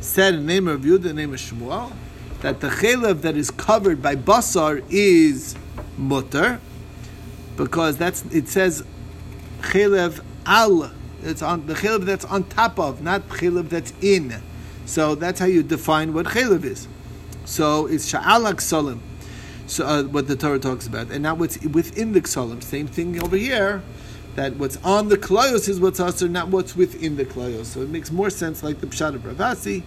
said 0.00 0.34
in 0.34 0.46
the 0.46 0.52
name 0.52 0.68
of 0.68 0.82
Yehuda, 0.82 1.02
the 1.02 1.12
name 1.12 1.32
of 1.32 1.40
Shmuel, 1.40 1.92
that 2.40 2.60
the 2.60 2.68
chalev 2.68 3.22
that 3.22 3.36
is 3.36 3.50
covered 3.50 4.02
by 4.02 4.16
basar 4.16 4.84
is 4.90 5.56
mutter, 5.96 6.60
because 7.56 7.96
that's 7.96 8.24
it 8.26 8.48
says 8.48 8.84
chalev 9.60 10.20
al. 10.46 10.90
It's 11.22 11.42
on 11.42 11.66
the 11.66 11.74
chalev 11.74 12.04
that's 12.04 12.24
on 12.24 12.44
top 12.44 12.78
of, 12.78 13.02
not 13.02 13.28
chalev 13.28 13.68
that's 13.68 13.92
in. 14.00 14.42
So 14.86 15.14
that's 15.14 15.40
how 15.40 15.46
you 15.46 15.62
define 15.62 16.12
what 16.12 16.26
chalev 16.26 16.64
is. 16.64 16.86
So 17.44 17.86
it's 17.86 18.10
sha'alak 18.12 18.56
solim. 18.56 19.00
So 19.66 19.86
uh, 19.86 20.02
what 20.04 20.28
the 20.28 20.36
Torah 20.36 20.58
talks 20.58 20.86
about, 20.86 21.10
and 21.10 21.22
now 21.22 21.34
what's 21.34 21.58
within 21.62 22.12
the 22.12 22.20
ksalim. 22.20 22.62
Same 22.62 22.86
thing 22.86 23.22
over 23.22 23.36
here. 23.36 23.82
That 24.34 24.56
what's 24.56 24.76
on 24.78 25.08
the 25.08 25.16
klayos 25.16 25.68
is 25.68 25.80
what's 25.80 26.00
usher, 26.00 26.28
not 26.28 26.48
what's 26.48 26.74
within 26.74 27.16
the 27.16 27.24
klayos. 27.24 27.66
So 27.66 27.80
it 27.80 27.88
makes 27.88 28.10
more 28.10 28.30
sense, 28.30 28.62
like 28.62 28.80
the 28.80 28.88
pshat 28.88 29.14
of 29.14 29.22
Ravasi, 29.22 29.84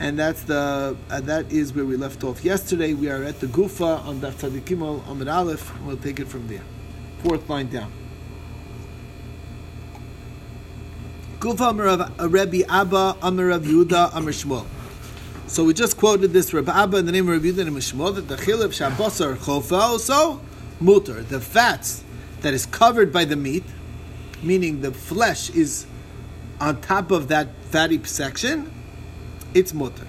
and 0.00 0.18
that's 0.18 0.42
the 0.42 0.96
uh, 1.10 1.20
that 1.20 1.52
is 1.52 1.74
where 1.74 1.84
we 1.84 1.96
left 1.96 2.24
off 2.24 2.44
yesterday. 2.44 2.94
We 2.94 3.10
are 3.10 3.22
at 3.22 3.40
the 3.40 3.46
Gufa 3.46 4.04
on 4.04 4.20
Daf 4.20 4.32
Tzadikimol 4.34 5.02
Amud 5.02 5.32
Aleph. 5.32 5.80
We'll 5.82 5.98
take 5.98 6.18
it 6.18 6.26
from 6.28 6.48
there. 6.48 6.62
Fourth 7.24 7.48
line 7.48 7.68
down. 7.68 7.90
Uh, 11.40 11.46
Shmuel. 14.30 14.66
So 15.46 15.64
we 15.64 15.72
just 15.72 15.96
quoted 15.96 16.34
this 16.34 16.52
Rabbi 16.52 16.70
Abba 16.70 16.98
in 16.98 17.06
the 17.06 17.12
name 17.12 17.26
of 17.26 17.42
Rabbi 17.42 17.56
Yehuda 17.56 17.66
and 17.66 17.76
Shmuel 17.78 18.14
that 18.16 18.28
the 18.28 18.36
chilib 18.36 18.74
shabosar 18.74 19.36
chofa 19.36 19.78
also 19.78 20.42
mutar 20.82 21.26
the 21.26 21.40
fats 21.40 22.04
that 22.42 22.52
is 22.52 22.66
covered 22.66 23.10
by 23.10 23.24
the 23.24 23.36
meat, 23.36 23.64
meaning 24.42 24.82
the 24.82 24.92
flesh 24.92 25.48
is 25.48 25.86
on 26.60 26.82
top 26.82 27.10
of 27.10 27.28
that 27.28 27.48
fatty 27.70 28.04
section, 28.04 28.70
it's 29.54 29.72
mutar. 29.72 30.06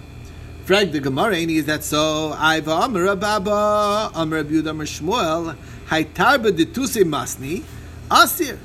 Frag 0.66 0.92
the 0.92 1.00
Gemara, 1.00 1.36
is 1.36 1.68
that 1.68 1.84
so? 1.84 2.34
I've 2.36 2.68
Amr 2.68 3.10
Abba, 3.10 4.10
Amr 4.16 4.44
Abiyud, 4.44 4.64
Shmuel, 4.64 5.56
Haitarba 5.90 6.56
de 6.56 6.66
Masni, 6.66 7.64
Asir. 8.10 8.58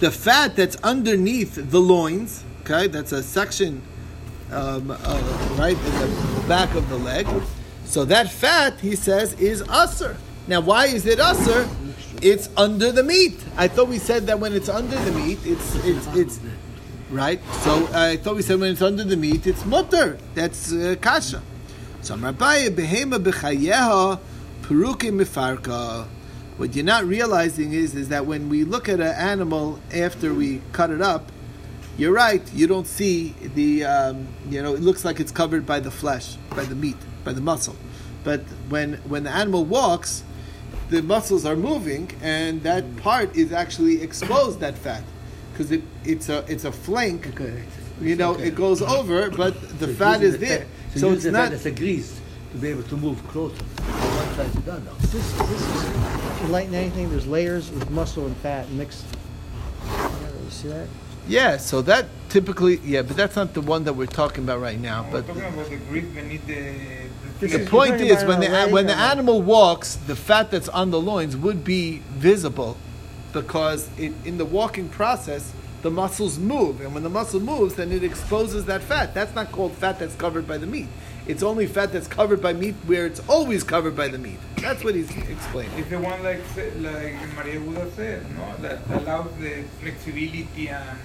The 0.00 0.10
fat 0.10 0.54
that's 0.54 0.76
underneath 0.82 1.54
the 1.54 1.80
loins, 1.80 2.44
okay, 2.60 2.88
that's 2.88 3.12
a 3.12 3.22
section 3.22 3.80
um, 4.52 4.90
uh, 4.90 5.56
right 5.58 5.78
in 5.78 5.92
the 5.94 6.44
back 6.46 6.74
of 6.74 6.90
the 6.90 6.98
leg. 6.98 7.26
So 7.86 8.04
that 8.04 8.30
fat, 8.30 8.78
he 8.80 8.94
says, 8.94 9.32
is 9.40 9.62
usr. 9.62 10.16
Now, 10.48 10.60
why 10.60 10.88
is 10.88 11.06
it 11.06 11.18
usher? 11.18 11.66
It's 12.20 12.50
under 12.58 12.92
the 12.92 13.02
meat. 13.02 13.42
I 13.56 13.68
thought 13.68 13.88
we 13.88 13.98
said 13.98 14.26
that 14.26 14.38
when 14.38 14.52
it's 14.52 14.68
under 14.68 14.96
the 14.96 15.12
meat, 15.12 15.38
it's 15.44 15.74
it's 15.76 16.06
it's 16.08 16.40
right. 17.10 17.40
So 17.62 17.88
I 17.92 18.16
thought 18.16 18.36
we 18.36 18.42
said 18.42 18.60
when 18.60 18.72
it's 18.72 18.82
under 18.82 19.04
the 19.04 19.16
meat, 19.16 19.46
it's 19.46 19.64
mutter. 19.64 20.18
That's 20.34 20.72
uh, 20.72 20.96
kasha. 21.00 21.42
So 22.02 22.16
Rabbi 22.16 22.68
behema 22.68 23.18
b'chayeha 23.22 24.20
peruke 24.62 25.10
mifarka. 25.10 26.06
What 26.56 26.74
you're 26.74 26.84
not 26.84 27.04
realizing 27.04 27.72
is 27.72 27.94
is 27.94 28.08
that 28.08 28.26
when 28.26 28.48
we 28.48 28.64
look 28.64 28.88
at 28.88 29.00
an 29.00 29.14
animal 29.14 29.78
after 29.92 30.32
we 30.32 30.62
cut 30.72 30.90
it 30.90 31.02
up, 31.02 31.30
you're 31.98 32.12
right. 32.12 32.42
You 32.54 32.66
don't 32.66 32.86
see 32.86 33.34
the 33.54 33.84
um, 33.84 34.28
you 34.48 34.62
know 34.62 34.74
it 34.74 34.80
looks 34.80 35.04
like 35.04 35.20
it's 35.20 35.32
covered 35.32 35.66
by 35.66 35.80
the 35.80 35.90
flesh, 35.90 36.36
by 36.50 36.64
the 36.64 36.74
meat, 36.74 36.96
by 37.24 37.32
the 37.32 37.40
muscle. 37.40 37.76
But 38.24 38.40
when 38.68 38.94
when 39.08 39.24
the 39.24 39.30
animal 39.30 39.64
walks, 39.64 40.22
the 40.90 41.02
muscles 41.02 41.44
are 41.44 41.56
moving, 41.56 42.10
and 42.22 42.62
that 42.62 42.96
part 42.98 43.36
is 43.36 43.52
actually 43.52 44.02
exposed. 44.02 44.60
That 44.60 44.76
fat, 44.76 45.02
because 45.56 45.72
it, 45.72 45.82
it's 46.04 46.28
a 46.28 46.44
it's 46.48 46.64
a 46.64 46.72
flank. 46.72 47.28
Okay. 47.28 47.62
You 48.00 48.14
know, 48.16 48.32
Okay. 48.32 48.48
it 48.48 48.54
goes 48.54 48.82
uh-huh. 48.82 48.98
over, 48.98 49.30
but 49.30 49.54
the 49.78 49.86
So 49.86 49.94
fat 49.94 50.22
is 50.22 50.34
the 50.38 50.46
there. 50.46 50.66
So 50.92 51.00
So, 51.00 51.12
it's 51.12 51.24
the 51.24 51.32
not. 51.32 51.44
fat 51.48 51.52
as 51.54 51.66
a 51.66 51.70
grease 51.70 52.20
to 52.52 52.58
be 52.58 52.68
able 52.68 52.82
to 52.82 52.96
move 52.96 53.26
closer 53.28 53.56
from 53.56 53.84
one 53.86 54.34
side 54.36 54.52
to 54.52 54.60
the 54.60 54.72
other. 54.72 54.90
Is 55.02 55.12
this, 55.12 55.40
is 55.40 55.48
this 55.48 55.62
is 55.62 56.40
enlighten 56.42 56.74
anything? 56.74 57.08
There's 57.10 57.26
layers 57.26 57.70
of 57.70 57.90
muscle 57.90 58.26
and 58.26 58.36
fat 58.38 58.70
mixed. 58.70 59.06
together. 59.10 60.44
You 60.44 60.50
see 60.50 60.68
that? 60.68 60.88
Yeah, 61.26 61.56
so 61.56 61.82
that 61.82 62.06
typically, 62.28 62.76
yeah, 62.84 63.02
but 63.02 63.16
that's 63.16 63.34
not 63.34 63.54
the 63.54 63.60
one 63.62 63.84
that 63.84 63.94
we're 63.94 64.06
talking 64.06 64.44
about 64.44 64.60
right 64.60 64.78
now. 64.78 65.02
We're 65.04 65.22
But 65.22 65.26
talking 65.26 65.42
about 65.42 65.68
the 65.70 65.76
uh, 65.76 67.08
the. 67.40 67.46
The 67.58 67.66
point 67.66 68.00
is, 68.00 68.24
when 68.24 68.40
the 68.40 68.68
when 68.70 68.86
the 68.86 68.94
animal 68.94 69.40
walks, 69.42 69.96
the 69.96 70.16
fat 70.16 70.50
that's 70.50 70.68
on 70.68 70.90
the 70.90 71.00
loins 71.00 71.36
would 71.36 71.64
be 71.64 72.02
visible, 72.10 72.76
because 73.42 73.88
it, 73.98 74.12
in 74.24 74.38
the 74.38 74.44
walking 74.44 74.88
process, 74.88 75.52
the 75.82 75.90
muscles 75.90 76.38
move, 76.38 76.80
and 76.80 76.94
when 76.94 77.02
the 77.02 77.10
muscle 77.10 77.38
moves, 77.38 77.74
then 77.74 77.92
it 77.92 78.02
exposes 78.02 78.64
that 78.64 78.82
fat. 78.82 79.12
That's 79.12 79.34
not 79.34 79.52
called 79.52 79.72
fat 79.72 79.98
that's 79.98 80.14
covered 80.14 80.48
by 80.48 80.58
the 80.58 80.66
meat. 80.66 80.88
It's 81.26 81.42
only 81.42 81.66
fat 81.66 81.92
that's 81.92 82.08
covered 82.08 82.40
by 82.40 82.54
meat 82.54 82.74
where 82.86 83.04
it's 83.04 83.20
always 83.28 83.62
covered 83.62 83.94
by 83.94 84.08
the 84.08 84.18
meat. 84.18 84.38
That's 84.56 84.82
what 84.82 84.94
he's 84.94 85.14
explaining. 85.16 85.78
It's 85.78 85.90
the 85.90 86.00
one 86.00 86.22
like 86.22 86.40
sa- 86.54 86.78
like 86.78 87.14
Maria 87.36 87.60
Buda 87.60 87.90
said, 87.92 88.24
no, 88.36 88.56
that 88.62 88.78
allows 88.90 89.30
the 89.38 89.64
flexibility 89.80 90.68
and 90.68 90.98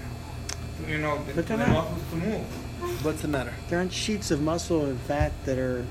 you 0.87 0.99
know 0.99 1.21
the, 1.25 1.41
the 1.41 1.57
muscles 1.57 2.01
to 2.11 2.15
move. 2.15 3.03
What's 3.03 3.21
the 3.21 3.27
matter? 3.27 3.53
There 3.69 3.77
aren't 3.77 3.93
sheets 3.93 4.31
of 4.31 4.41
muscle 4.41 4.85
and 4.85 4.99
fat 5.01 5.33
that 5.45 5.59
are 5.59 5.85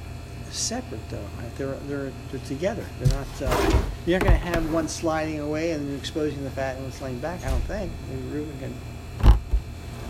separate, 0.51 1.07
though. 1.11 1.29
They're 1.59 1.77
they're 1.87 2.13
they're 2.31 2.47
together. 2.47 2.85
They're 2.99 3.17
not. 3.17 3.43
Uh, 3.43 3.83
you're 4.07 4.19
not 4.19 4.27
going 4.29 4.41
to 4.41 4.47
have 4.47 4.73
one 4.73 4.89
sliding 4.89 5.41
away 5.41 5.73
and 5.73 5.89
then 5.89 5.97
exposing 5.99 6.43
the 6.45 6.51
fat 6.51 6.75
and 6.77 6.85
one 6.85 6.93
sliding 6.93 7.19
back. 7.21 7.45
I 7.45 7.51
don't 7.51 7.61
think. 7.63 7.93
Maybe 8.09 8.23
Ruben 8.29 8.59
can. 8.59 8.75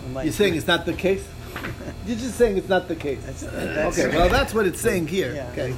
enlighten 0.07 0.25
You're 0.27 0.33
saying 0.33 0.51
me. 0.53 0.57
it's 0.57 0.67
not 0.67 0.85
the 0.85 0.93
case? 0.93 1.27
You're 2.07 2.17
just 2.17 2.35
saying 2.35 2.57
it's 2.57 2.69
not 2.69 2.87
the 2.87 2.95
case. 2.95 3.19
That's, 3.25 3.41
that's, 3.41 3.99
Okay, 3.99 4.15
well, 4.17 4.29
that's 4.29 4.53
what 4.53 4.65
it's 4.65 4.79
saying 4.79 5.07
here. 5.07 5.33
Yeah. 5.35 5.49
Okay. 5.51 5.75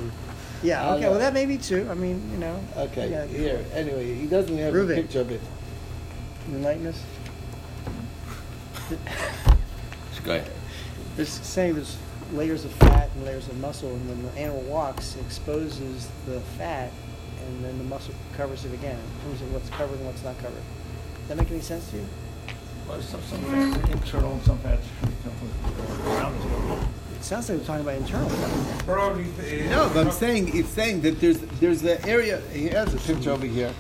Yeah. 0.62 0.84
I'll, 0.86 0.98
Okay. 0.98 1.10
Well, 1.10 1.20
that 1.20 1.34
may 1.34 1.46
be 1.46 1.58
true. 1.58 1.88
I 1.90 1.94
mean, 1.96 2.30
you 2.32 2.38
know. 2.38 2.60
Okay, 2.78 3.10
Yeah. 3.10 3.26
here. 3.26 3.66
Anyway, 3.74 4.14
he 4.16 4.28
doesn't 4.28 4.58
have 4.58 4.74
Ruben. 4.74 4.98
a 4.98 5.02
picture 5.02 5.22
of 5.22 5.32
it. 5.32 5.42
Enlighten 6.50 6.88
us. 6.88 7.02
Go 10.24 10.36
ahead. 10.36 10.52
There's 11.18 11.30
saying 11.30 11.74
there's 11.76 11.98
layers 12.32 12.64
of 12.66 12.72
fat 12.74 13.10
and 13.16 13.26
layers 13.26 13.48
of 13.48 13.60
muscle, 13.60 13.90
and 13.90 14.08
when 14.08 14.24
the 14.24 14.40
animal 14.40 14.62
walks, 14.62 15.16
it 15.16 15.22
exposes 15.22 16.08
the 16.26 16.40
fat, 16.58 16.92
and 17.48 17.64
then 17.64 17.78
the 17.78 17.84
muscle 17.84 18.14
covers 18.36 18.66
it 18.66 18.74
again 18.74 18.98
in 18.98 19.30
terms 19.30 19.42
of 19.42 19.54
what's 19.54 19.70
covered 19.70 19.98
and 19.98 20.06
what's 20.06 20.24
not 20.24 20.38
covered. 20.38 20.64
Does 21.20 21.28
that 21.30 21.38
make 21.38 21.52
any 21.52 21.62
sense 21.62 21.90
to 21.92 21.98
you? 21.98 22.06
Well, 22.88 23.02
some, 23.02 23.22
some 23.22 23.40
fats 23.42 23.78
are 23.78 23.92
internal, 23.92 24.34
and 24.34 24.44
some 24.44 24.58
fats 24.60 24.86
are 25.02 26.10
around. 26.10 26.88
It 27.16 27.24
sounds 27.24 27.50
like 27.50 27.60
we're 27.60 27.66
talking 27.66 27.82
about 27.82 27.96
internal. 27.96 28.30
Probably. 28.86 29.70
No, 29.70 29.90
but 29.94 30.08
I'm 30.08 30.12
saying 30.12 30.58
it's 30.58 30.70
saying 30.70 31.02
that 31.02 31.22
there's 31.22 31.40
there's 31.62 31.82
the 31.82 32.06
area. 32.06 32.42
He 32.52 32.68
has 32.68 32.94
a 32.94 32.98
picture 32.98 33.32
over 33.32 33.46
here. 33.46 33.74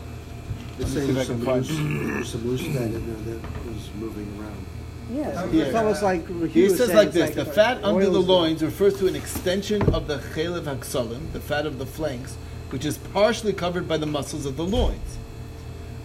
Let 0.80 0.88
me 0.88 0.96
see 0.96 1.10
if 1.10 1.18
I 1.18 1.26
can 1.26 1.42
find. 1.42 1.66
There's 1.66 2.32
some 2.32 2.48
loose 2.48 2.62
fat 2.62 2.84
in 2.84 3.26
there 3.26 3.36
that 3.36 3.66
was 3.66 3.90
moving 3.96 4.40
around. 4.40 4.66
Yeah, 5.12 5.48
Here. 5.48 5.66
it's 5.66 5.76
almost 5.76 6.02
like 6.02 6.26
what 6.28 6.50
He 6.50 6.70
says 6.70 6.94
like 6.94 7.08
it's 7.10 7.16
this: 7.16 7.36
the 7.36 7.46
fat 7.46 7.84
under 7.84 8.10
the 8.10 8.22
loins 8.22 8.64
refers 8.64 8.98
to 9.00 9.08
an 9.08 9.16
extension 9.16 9.82
of 9.94 10.08
the 10.08 10.20
chelev 10.20 10.64
haksalim, 10.64 11.32
the 11.34 11.42
fat 11.42 11.66
of 11.66 11.78
the 11.78 11.86
flanks, 11.86 12.38
which 12.74 12.86
is 12.86 12.98
partially 12.98 13.54
covered 13.54 13.88
by 13.88 13.98
the 13.98 14.08
muscles 14.08 14.48
of 14.48 14.58
the 14.58 14.64
loins. 14.66 15.18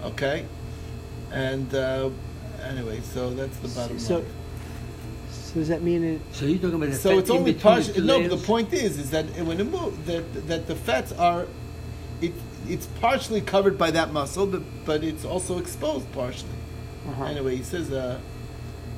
Okay, 0.04 0.44
and 1.32 1.74
uh, 1.74 2.10
anyway, 2.62 3.00
so 3.00 3.30
that's 3.30 3.56
the 3.58 3.68
bottom 3.68 3.98
So, 3.98 4.16
line. 4.18 4.26
so 5.30 5.54
does 5.54 5.68
that 5.68 5.82
mean 5.82 6.04
it? 6.04 6.20
So 6.32 6.44
you're 6.44 6.58
talking 6.58 6.74
about 6.74 6.90
the 6.90 6.96
So 6.96 7.10
fat 7.10 7.18
it's 7.20 7.30
in 7.30 7.36
only 7.36 7.52
between 7.54 7.74
the 7.74 7.80
partial. 7.80 7.94
two 7.94 8.02
No, 8.02 8.20
but 8.20 8.30
the 8.38 8.46
point 8.46 8.72
is, 8.74 8.98
is 8.98 9.10
that 9.10 9.24
when 9.46 9.58
it 9.58 9.64
moves, 9.64 9.96
that 10.04 10.46
that 10.46 10.66
the 10.66 10.76
fats 10.76 11.10
are, 11.12 11.46
it 12.20 12.32
it's 12.68 12.86
partially 13.00 13.40
covered 13.40 13.78
by 13.78 13.90
that 13.92 14.12
muscle, 14.12 14.46
but 14.46 14.62
but 14.84 15.02
it's 15.02 15.24
also 15.24 15.58
exposed 15.58 16.06
partially. 16.12 16.50
Uh-huh. 17.08 17.24
Anyway, 17.24 17.56
he 17.56 17.62
says, 17.62 17.90
uh, 17.90 18.20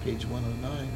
page 0.04 0.26
one 0.26 0.42
hundred 0.42 0.62
nine. 0.62 0.88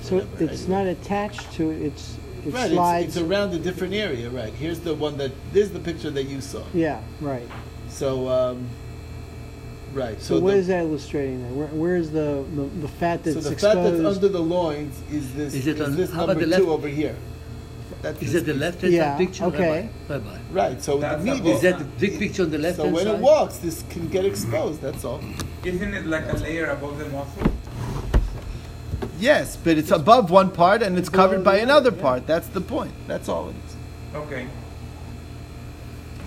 So 0.00 0.14
whatever, 0.16 0.44
it's 0.44 0.64
anyway. 0.64 0.84
not 0.84 0.86
attached 0.86 1.52
to 1.52 1.70
it. 1.70 1.82
It's 1.82 2.16
it 2.46 2.52
Right, 2.54 2.70
slides. 2.70 3.06
it's, 3.08 3.16
it's 3.16 3.24
around 3.24 3.52
a 3.54 3.58
different 3.58 3.94
area. 3.94 4.30
Right, 4.30 4.52
here's 4.54 4.80
the 4.80 4.94
one 4.94 5.16
that 5.18 5.32
this 5.52 5.66
is 5.66 5.72
the 5.72 5.80
picture 5.80 6.10
that 6.10 6.24
you 6.24 6.40
saw. 6.40 6.62
yeah, 6.74 7.00
right. 7.20 7.48
So, 7.88 8.28
um, 8.28 8.66
right. 9.92 10.20
So, 10.20 10.36
So, 10.36 10.40
what 10.40 10.52
the, 10.52 10.56
is 10.58 10.66
that 10.68 10.80
illustrating? 10.80 11.42
There? 11.42 11.52
Where, 11.52 11.68
where 11.68 11.96
is 11.96 12.10
the, 12.10 12.44
the 12.56 12.62
the 12.82 12.88
fat 12.88 13.22
that's 13.24 13.36
so 13.36 13.40
the 13.42 13.52
exposed? 13.52 13.76
fat 13.76 13.90
that's 14.02 14.16
under 14.16 14.28
the 14.28 14.40
loins 14.40 15.00
is 15.12 15.32
this. 15.34 15.54
Is 15.54 15.66
it 15.66 15.80
on- 15.80 15.96
this 15.96 16.10
how 16.10 16.24
about 16.24 16.36
number 16.38 16.46
the 16.46 16.56
two 16.56 16.62
left? 16.66 16.72
over 16.78 16.88
here? 16.88 17.16
That's 18.02 18.20
Is 18.22 18.32
this 18.32 18.42
it 18.42 18.46
the 18.46 18.54
left 18.54 18.80
hand 18.82 18.92
Yeah, 18.92 19.16
side 19.16 19.18
picture? 19.26 19.44
okay. 19.44 19.88
Bye 20.08 20.18
bye. 20.18 20.38
Right. 20.52 20.82
So 20.82 20.98
That's 20.98 21.24
the 21.24 21.34
meat. 21.36 21.46
Is 21.46 21.62
that 21.62 21.78
the 21.78 21.84
big 21.84 22.18
picture 22.18 22.42
on 22.42 22.50
the 22.50 22.58
left 22.58 22.76
So 22.76 22.82
hand 22.84 22.94
when 22.94 23.04
side? 23.06 23.14
it 23.14 23.20
walks, 23.20 23.56
this 23.58 23.82
can 23.88 24.08
get 24.08 24.24
exposed. 24.26 24.82
That's 24.82 25.04
all. 25.04 25.20
Isn't 25.64 25.94
it 25.94 26.06
like 26.06 26.30
a 26.30 26.36
layer 26.36 26.66
above 26.66 26.98
the 26.98 27.08
muscle? 27.08 27.50
Yes, 29.18 29.56
but 29.56 29.78
it's 29.78 29.90
above 29.90 30.30
one 30.30 30.50
part 30.50 30.82
and 30.82 30.98
it's 30.98 31.08
covered 31.08 31.44
by 31.44 31.58
another 31.58 31.92
part. 31.92 32.26
That's 32.26 32.48
the 32.48 32.60
point. 32.60 32.92
That's 33.06 33.28
all 33.28 33.48
it 33.48 33.56
is. 33.66 33.76
Okay. 34.14 34.46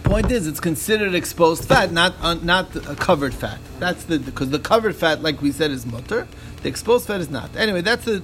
Point 0.04 0.32
is, 0.32 0.48
it's 0.48 0.62
considered 0.62 1.14
exposed 1.14 1.66
fat, 1.66 1.92
not 1.92 2.16
un, 2.22 2.46
not 2.46 2.74
a 2.76 2.96
covered 2.96 3.34
fat. 3.34 3.60
That's 3.80 4.06
the 4.06 4.20
because 4.20 4.52
the 4.52 4.60
covered 4.60 4.96
fat, 4.96 5.22
like 5.22 5.42
we 5.42 5.52
said, 5.52 5.70
is 5.70 5.86
mutter. 5.86 6.28
The 6.64 6.70
exposed 6.70 7.08
fat 7.08 7.20
is 7.20 7.30
not. 7.30 7.56
Anyway, 7.58 7.82
that's 7.82 8.06
the 8.06 8.24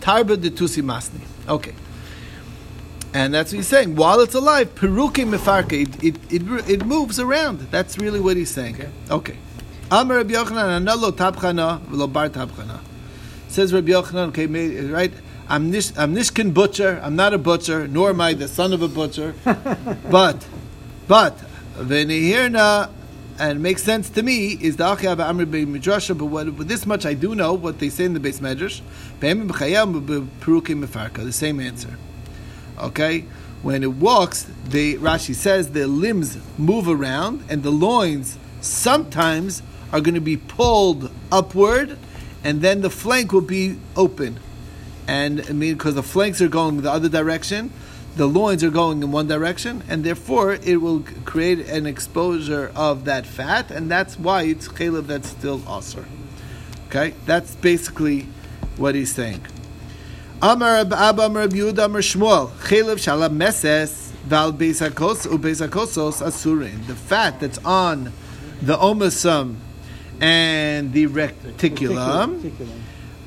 tarba 0.00 0.40
de 0.40 0.50
tusi 0.50 0.82
masni. 0.82 1.20
Okay, 1.46 1.74
and 3.12 3.34
that's 3.34 3.52
what 3.52 3.58
he's 3.58 3.68
saying. 3.68 3.94
While 3.94 4.20
it's 4.20 4.34
alive, 4.34 4.74
peruke 4.74 5.22
mefarke, 5.26 5.82
it, 5.82 6.02
it 6.02 6.32
it 6.32 6.70
it 6.70 6.86
moves 6.86 7.20
around. 7.20 7.58
That's 7.70 7.98
really 7.98 8.20
what 8.20 8.38
he's 8.38 8.50
saying. 8.50 8.76
Okay. 8.76 8.90
Okay. 9.10 9.36
Amar 9.90 10.16
Rabbi 10.16 10.32
Yochanan, 10.32 10.86
tabchana 11.12 11.80
v'lo 11.80 12.10
bar 12.10 12.30
tabchana. 12.30 12.80
Says 13.52 13.70
Rabbi 13.74 13.90
Yochanan, 13.90 14.28
okay, 14.28 14.46
right? 14.86 15.12
I'm 15.46 15.70
nish, 15.70 15.92
I'm 15.98 16.14
nishkin 16.14 16.54
butcher. 16.54 16.98
I'm 17.02 17.16
not 17.16 17.34
a 17.34 17.38
butcher, 17.38 17.86
nor 17.86 18.08
am 18.08 18.20
I 18.22 18.32
the 18.32 18.48
son 18.48 18.72
of 18.72 18.80
a 18.80 18.88
butcher. 18.88 19.34
but, 20.10 20.46
but, 21.06 21.36
v'nehirna, 21.76 22.88
and 23.38 23.58
it 23.58 23.60
makes 23.60 23.82
sense 23.82 24.08
to 24.08 24.22
me, 24.22 24.52
is 24.58 24.76
the 24.76 24.90
Achi 24.90 25.06
Abba 25.06 25.24
Amr 25.24 25.44
Midrasha, 25.44 26.16
but 26.16 26.24
what, 26.24 26.66
this 26.66 26.86
much 26.86 27.04
I 27.04 27.12
do 27.12 27.34
know, 27.34 27.52
what 27.52 27.78
they 27.78 27.90
say 27.90 28.06
in 28.06 28.14
the 28.14 28.20
base 28.20 28.40
medrash, 28.40 28.80
Be'emim 29.20 29.50
b'chayam 29.50 30.02
b'perukim 30.02 30.86
mefarka, 30.86 31.22
the 31.22 31.30
same 31.30 31.60
answer. 31.60 31.98
Okay? 32.78 33.26
When 33.60 33.82
it 33.82 33.92
walks, 33.92 34.46
the 34.64 34.96
Rashi 34.96 35.34
says 35.34 35.72
the 35.72 35.86
limbs 35.86 36.38
move 36.56 36.88
around, 36.88 37.44
and 37.50 37.62
the 37.62 37.70
loins 37.70 38.38
sometimes 38.62 39.62
are 39.92 40.00
going 40.00 40.14
to 40.14 40.22
be 40.22 40.38
pulled 40.38 41.10
upward, 41.30 41.98
and 42.44 42.60
then 42.60 42.80
the 42.80 42.90
flank 42.90 43.32
will 43.32 43.40
be 43.40 43.78
open. 43.96 44.40
And 45.06 45.44
I 45.48 45.52
mean, 45.52 45.74
because 45.74 45.94
the 45.94 46.02
flanks 46.02 46.40
are 46.40 46.48
going 46.48 46.80
the 46.80 46.90
other 46.90 47.08
direction, 47.08 47.72
the 48.16 48.26
loins 48.26 48.62
are 48.62 48.70
going 48.70 49.02
in 49.02 49.10
one 49.10 49.26
direction, 49.26 49.82
and 49.88 50.04
therefore 50.04 50.54
it 50.54 50.76
will 50.80 51.04
create 51.24 51.60
an 51.60 51.86
exposure 51.86 52.70
of 52.76 53.04
that 53.06 53.26
fat, 53.26 53.70
and 53.70 53.90
that's 53.90 54.18
why 54.18 54.42
it's 54.42 54.68
chalev 54.68 55.06
that's 55.06 55.28
still 55.28 55.60
osir. 55.60 56.04
Okay, 56.88 57.14
that's 57.24 57.54
basically 57.54 58.26
what 58.76 58.94
he's 58.94 59.14
saying. 59.14 59.40
Amar 60.42 60.80
Ab- 60.80 60.92
Abba 60.92 61.22
Amar 61.22 61.46
Yehuda 61.46 61.86
Amar 61.86 62.00
Shmuel 62.00 62.50
Chelev 62.58 62.98
Shalom 62.98 63.38
Meses 63.38 64.12
Val 64.24 64.52
Beisakos 64.52 65.26
Ubeisakosos 65.26 66.20
Asurin. 66.20 66.86
The 66.86 66.96
fat 66.96 67.40
that's 67.40 67.58
on 67.64 68.12
the 68.60 68.76
omasum 68.76 69.56
and 70.22 70.92
the 70.92 71.08
reticulum 71.08 72.54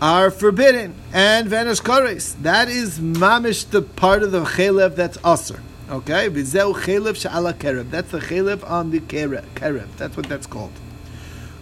are 0.02 0.32
forbidden, 0.32 0.96
and 1.14 1.50
vanish 1.50 1.82
kares. 1.82 2.42
That 2.42 2.70
is 2.70 3.00
mamish 3.00 3.70
the 3.70 3.82
part 3.82 4.24
of 4.24 4.32
the 4.32 4.44
chelev 4.44 4.96
that's 4.96 5.18
usr. 5.18 5.60
Okay, 5.90 6.30
v'zeu 6.30 6.74
chelev 6.74 7.18
she'ala. 7.18 7.54
That's 7.84 8.12
the 8.12 8.20
chelev 8.20 8.68
on 8.70 8.92
the 8.92 9.02
kerev. 9.02 9.88
That's 9.98 10.16
what 10.16 10.30
that's 10.30 10.48
called. 10.48 10.72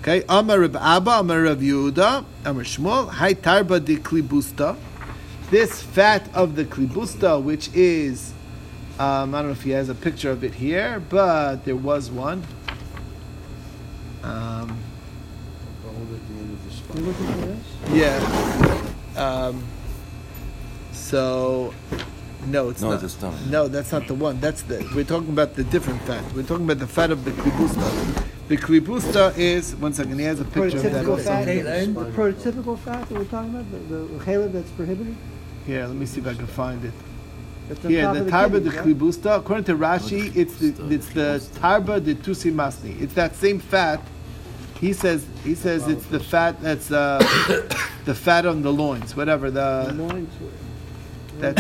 Okay, 0.02 0.24
Amar 0.30 0.60
Reb 0.60 0.76
Abba, 0.76 1.12
Amar 1.20 1.38
Yehuda, 1.38 2.26
Amar 2.46 2.64
Shmuel, 2.64 3.10
Hai 3.10 3.34
Tarba 3.34 3.84
de 3.84 3.96
Klibusta. 3.96 4.76
This 5.50 5.82
fat 5.82 6.30
of 6.36 6.56
the 6.56 6.66
Klibusta, 6.66 7.42
which 7.42 7.70
is, 7.74 8.34
um, 9.00 9.34
I 9.34 9.40
don't 9.40 9.48
know 9.48 9.52
if 9.54 9.64
he 9.64 9.72
has 9.72 9.88
a 9.88 9.96
picture 9.96 10.30
of 10.30 10.44
it 10.44 10.56
here, 10.56 11.02
but 11.10 11.64
there 11.64 11.78
was 11.78 12.12
one. 12.12 12.44
Um, 14.24 14.78
You 16.96 17.02
looking 17.02 17.26
for 17.26 17.46
this? 17.48 17.66
yeah. 17.92 19.18
Um, 19.18 19.64
so, 20.92 21.74
no, 22.48 22.70
it's 22.70 22.82
No, 22.82 22.90
not. 22.90 22.94
it's 22.96 23.04
the 23.04 23.10
stomach. 23.10 23.40
No, 23.50 23.68
that's 23.68 23.92
not 23.92 24.08
the 24.08 24.14
one. 24.14 24.40
That's 24.40 24.62
the. 24.64 24.88
We're 24.96 25.04
talking 25.04 25.30
about 25.30 25.56
the 25.56 25.64
different 25.64 26.02
fat. 26.04 26.24
We're 26.34 26.44
talking 26.44 26.66
about 26.66 26.80
the 26.80 26.88
fat 26.88 27.12
of 27.12 27.26
the 27.26 27.32
klibusta. 27.32 28.24
The 28.48 28.58
klibusta 28.58 29.36
is 29.38 29.76
one 29.78 29.94
second. 29.94 30.20
He 30.20 30.26
has 30.26 30.40
a 30.40 30.46
picture 30.46 30.78
of 30.78 30.84
that. 30.84 31.06
Prototypical 31.06 31.10
also. 31.10 31.24
fat. 31.24 31.46
tail 31.46 31.94
The 31.94 32.12
prototypical 32.12 32.80
fat 32.80 33.10
that 33.10 33.18
we're 33.18 33.26
talking 33.26 33.50
about, 33.56 33.72
the, 33.72 33.78
the 33.96 34.24
chalev 34.26 34.52
that's 34.52 34.70
prohibited. 34.72 35.16
Here, 35.66 35.88
let 35.88 35.96
me 35.96 36.06
see 36.06 36.20
if 36.20 36.28
I 36.28 36.34
can 36.34 36.48
find 36.48 36.84
it. 36.84 36.92
That's 37.70 37.86
on 37.86 37.92
Here, 37.92 38.14
the 38.14 38.30
tarba 38.30 38.52
kidney, 38.62 38.94
de 38.94 39.30
right? 39.30 39.38
According 39.40 39.64
to 39.66 39.76
Rashi, 39.76 40.36
it's 40.36 40.58
the 40.58 40.68
it's 40.94 41.10
the 41.10 41.42
tarba 41.60 42.04
de 42.04 42.16
tusi 42.16 42.52
masni. 42.54 43.02
It's 43.02 43.14
that 43.14 43.36
same 43.36 43.60
fat. 43.60 44.02
He 44.84 44.92
says 44.92 45.26
he 45.46 45.56
says 45.56 45.88
it's 45.88 46.06
the 46.08 46.20
fat 46.20 46.60
that's 46.62 46.92
uh, 46.92 47.18
the 48.04 48.14
fat 48.14 48.46
on 48.46 48.64
the 48.64 48.74
loins, 48.74 49.16
whatever 49.16 49.50
The 49.50 49.86
the 49.88 49.94
loins. 49.94 50.34
that 51.40 51.58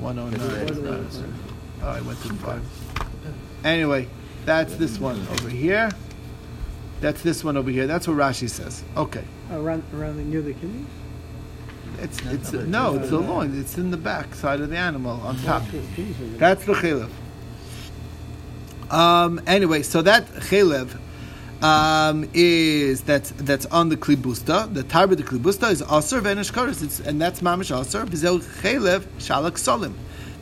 one 0.00 0.18
oh 0.18 0.30
nine. 0.30 1.10
Oh, 1.82 1.88
I 1.88 2.00
went 2.00 2.22
too 2.22 2.32
far. 2.36 2.58
Anyway, 3.64 4.08
that's 4.46 4.76
this 4.76 4.98
one 4.98 5.20
over 5.28 5.50
here. 5.50 5.90
That's 7.02 7.20
this 7.20 7.44
one 7.44 7.58
over 7.58 7.70
here. 7.70 7.86
That's 7.86 8.08
what 8.08 8.16
Rashi 8.16 8.48
says. 8.48 8.82
Okay, 8.96 9.24
Around, 9.52 9.82
around 9.94 10.16
the, 10.16 10.22
near 10.22 10.40
the 10.40 10.54
kidneys? 10.54 10.86
it's 12.00 12.18
it's 12.24 12.52
no, 12.54 12.94
it's 12.94 13.10
the 13.10 13.18
loin. 13.18 13.60
It's 13.60 13.76
in 13.76 13.90
the 13.90 13.98
back 13.98 14.34
side 14.34 14.62
of 14.62 14.70
the 14.70 14.78
animal 14.78 15.20
on 15.20 15.36
top. 15.42 15.66
The 15.66 15.82
kidneys. 15.94 16.16
That's 16.38 16.64
the 16.64 16.72
chalev. 16.72 17.10
Um, 18.90 19.38
anyway, 19.46 19.82
so 19.82 20.00
that 20.00 20.24
chalev 20.28 20.98
um, 21.62 22.28
is 22.34 23.02
that's 23.02 23.30
that's 23.32 23.66
on 23.66 23.88
the 23.88 23.96
klibusta. 23.96 24.72
The 24.72 24.84
tarba 24.84 25.16
the 25.16 25.22
klibusta 25.22 25.70
is 25.70 25.82
aser 25.82 26.20
venish 26.20 26.52
koris. 26.52 27.04
And 27.04 27.20
that's 27.20 27.40
mamish 27.40 27.76
aser. 27.78 28.06
Bizel 28.06 28.40
chalev 28.40 29.00
shalak 29.18 29.52
solim. 29.52 29.94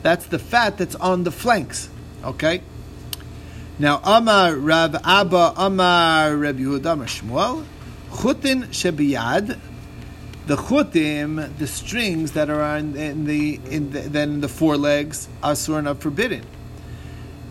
That's 0.03 0.27
the 0.27 0.39
fat 0.39 0.79
that's 0.79 0.95
on 0.97 1.25
the 1.25 1.31
flanks. 1.31 1.89
Okay. 2.25 2.63
Now 3.79 4.01
Amar 4.05 4.57
Rav 4.57 4.97
Abba 5.05 5.55
Amar 5.57 6.37
Reb 6.37 6.59
Yehuda 6.59 6.93
Amar 6.93 7.07
Shmuel 7.07 7.65
chutin 8.11 8.67
shebiyad. 8.69 9.59
The 10.47 10.55
chutim, 10.55 11.59
the 11.59 11.67
strings 11.67 12.33
that 12.33 12.49
are 12.51 12.77
in, 12.77 12.97
in 12.97 13.25
the 13.25 13.61
in 13.69 13.91
the, 13.91 14.01
then 14.03 14.41
the 14.41 14.49
four 14.49 14.77
legs, 14.77 15.29
asur 15.43 15.79
and 15.79 15.89
are 15.89 15.97
forbidden. 15.97 16.45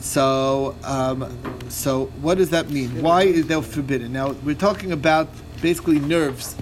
So, 0.05 0.75
um, 0.83 1.35
so 1.67 2.05
what 2.21 2.37
does 2.37 2.51
that 2.51 2.69
mean? 2.69 3.01
Why 3.01 3.23
is 3.23 3.47
that 3.47 3.63
forbidden? 3.63 4.13
Now 4.13 4.31
we're 4.45 4.53
talking 4.53 4.91
about 4.91 5.27
basically 5.61 5.99
nerves 5.99 6.55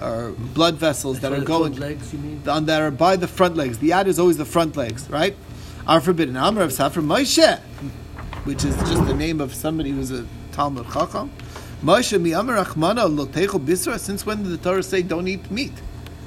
or 0.00 0.32
blood 0.52 0.74
vessels 0.74 1.20
that 1.20 1.32
are 1.32 1.40
going 1.40 1.74
legs, 1.76 2.12
you 2.12 2.18
mean? 2.18 2.42
on 2.46 2.66
that 2.66 2.82
are 2.82 2.90
by 2.90 3.16
the 3.16 3.26
front 3.26 3.56
legs. 3.56 3.78
The 3.78 3.92
ad 3.92 4.08
is 4.08 4.18
always 4.18 4.36
the 4.36 4.44
front 4.44 4.76
legs, 4.76 5.08
right? 5.08 5.34
Are 5.86 6.02
forbidden. 6.02 6.36
Amr 6.36 6.60
of 6.60 6.70
Safra 6.70 7.02
Moshe, 7.02 7.58
which 8.44 8.62
is 8.62 8.76
just 8.90 9.06
the 9.06 9.14
name 9.14 9.40
of 9.40 9.54
somebody 9.54 9.90
who's 9.90 10.10
a 10.10 10.26
Talmud 10.52 10.86
Chacham. 10.92 11.30
Moshe 11.82 12.20
mi 12.20 12.32
Amar 12.32 12.62
Achmana 12.62 13.08
lo 13.08 13.26
teichel 13.26 13.64
bisra. 13.64 13.98
Since 13.98 14.26
when 14.26 14.42
did 14.42 14.52
the 14.52 14.58
Torah 14.58 14.82
say 14.82 15.00
don't 15.00 15.26
eat 15.26 15.50
meat? 15.50 15.72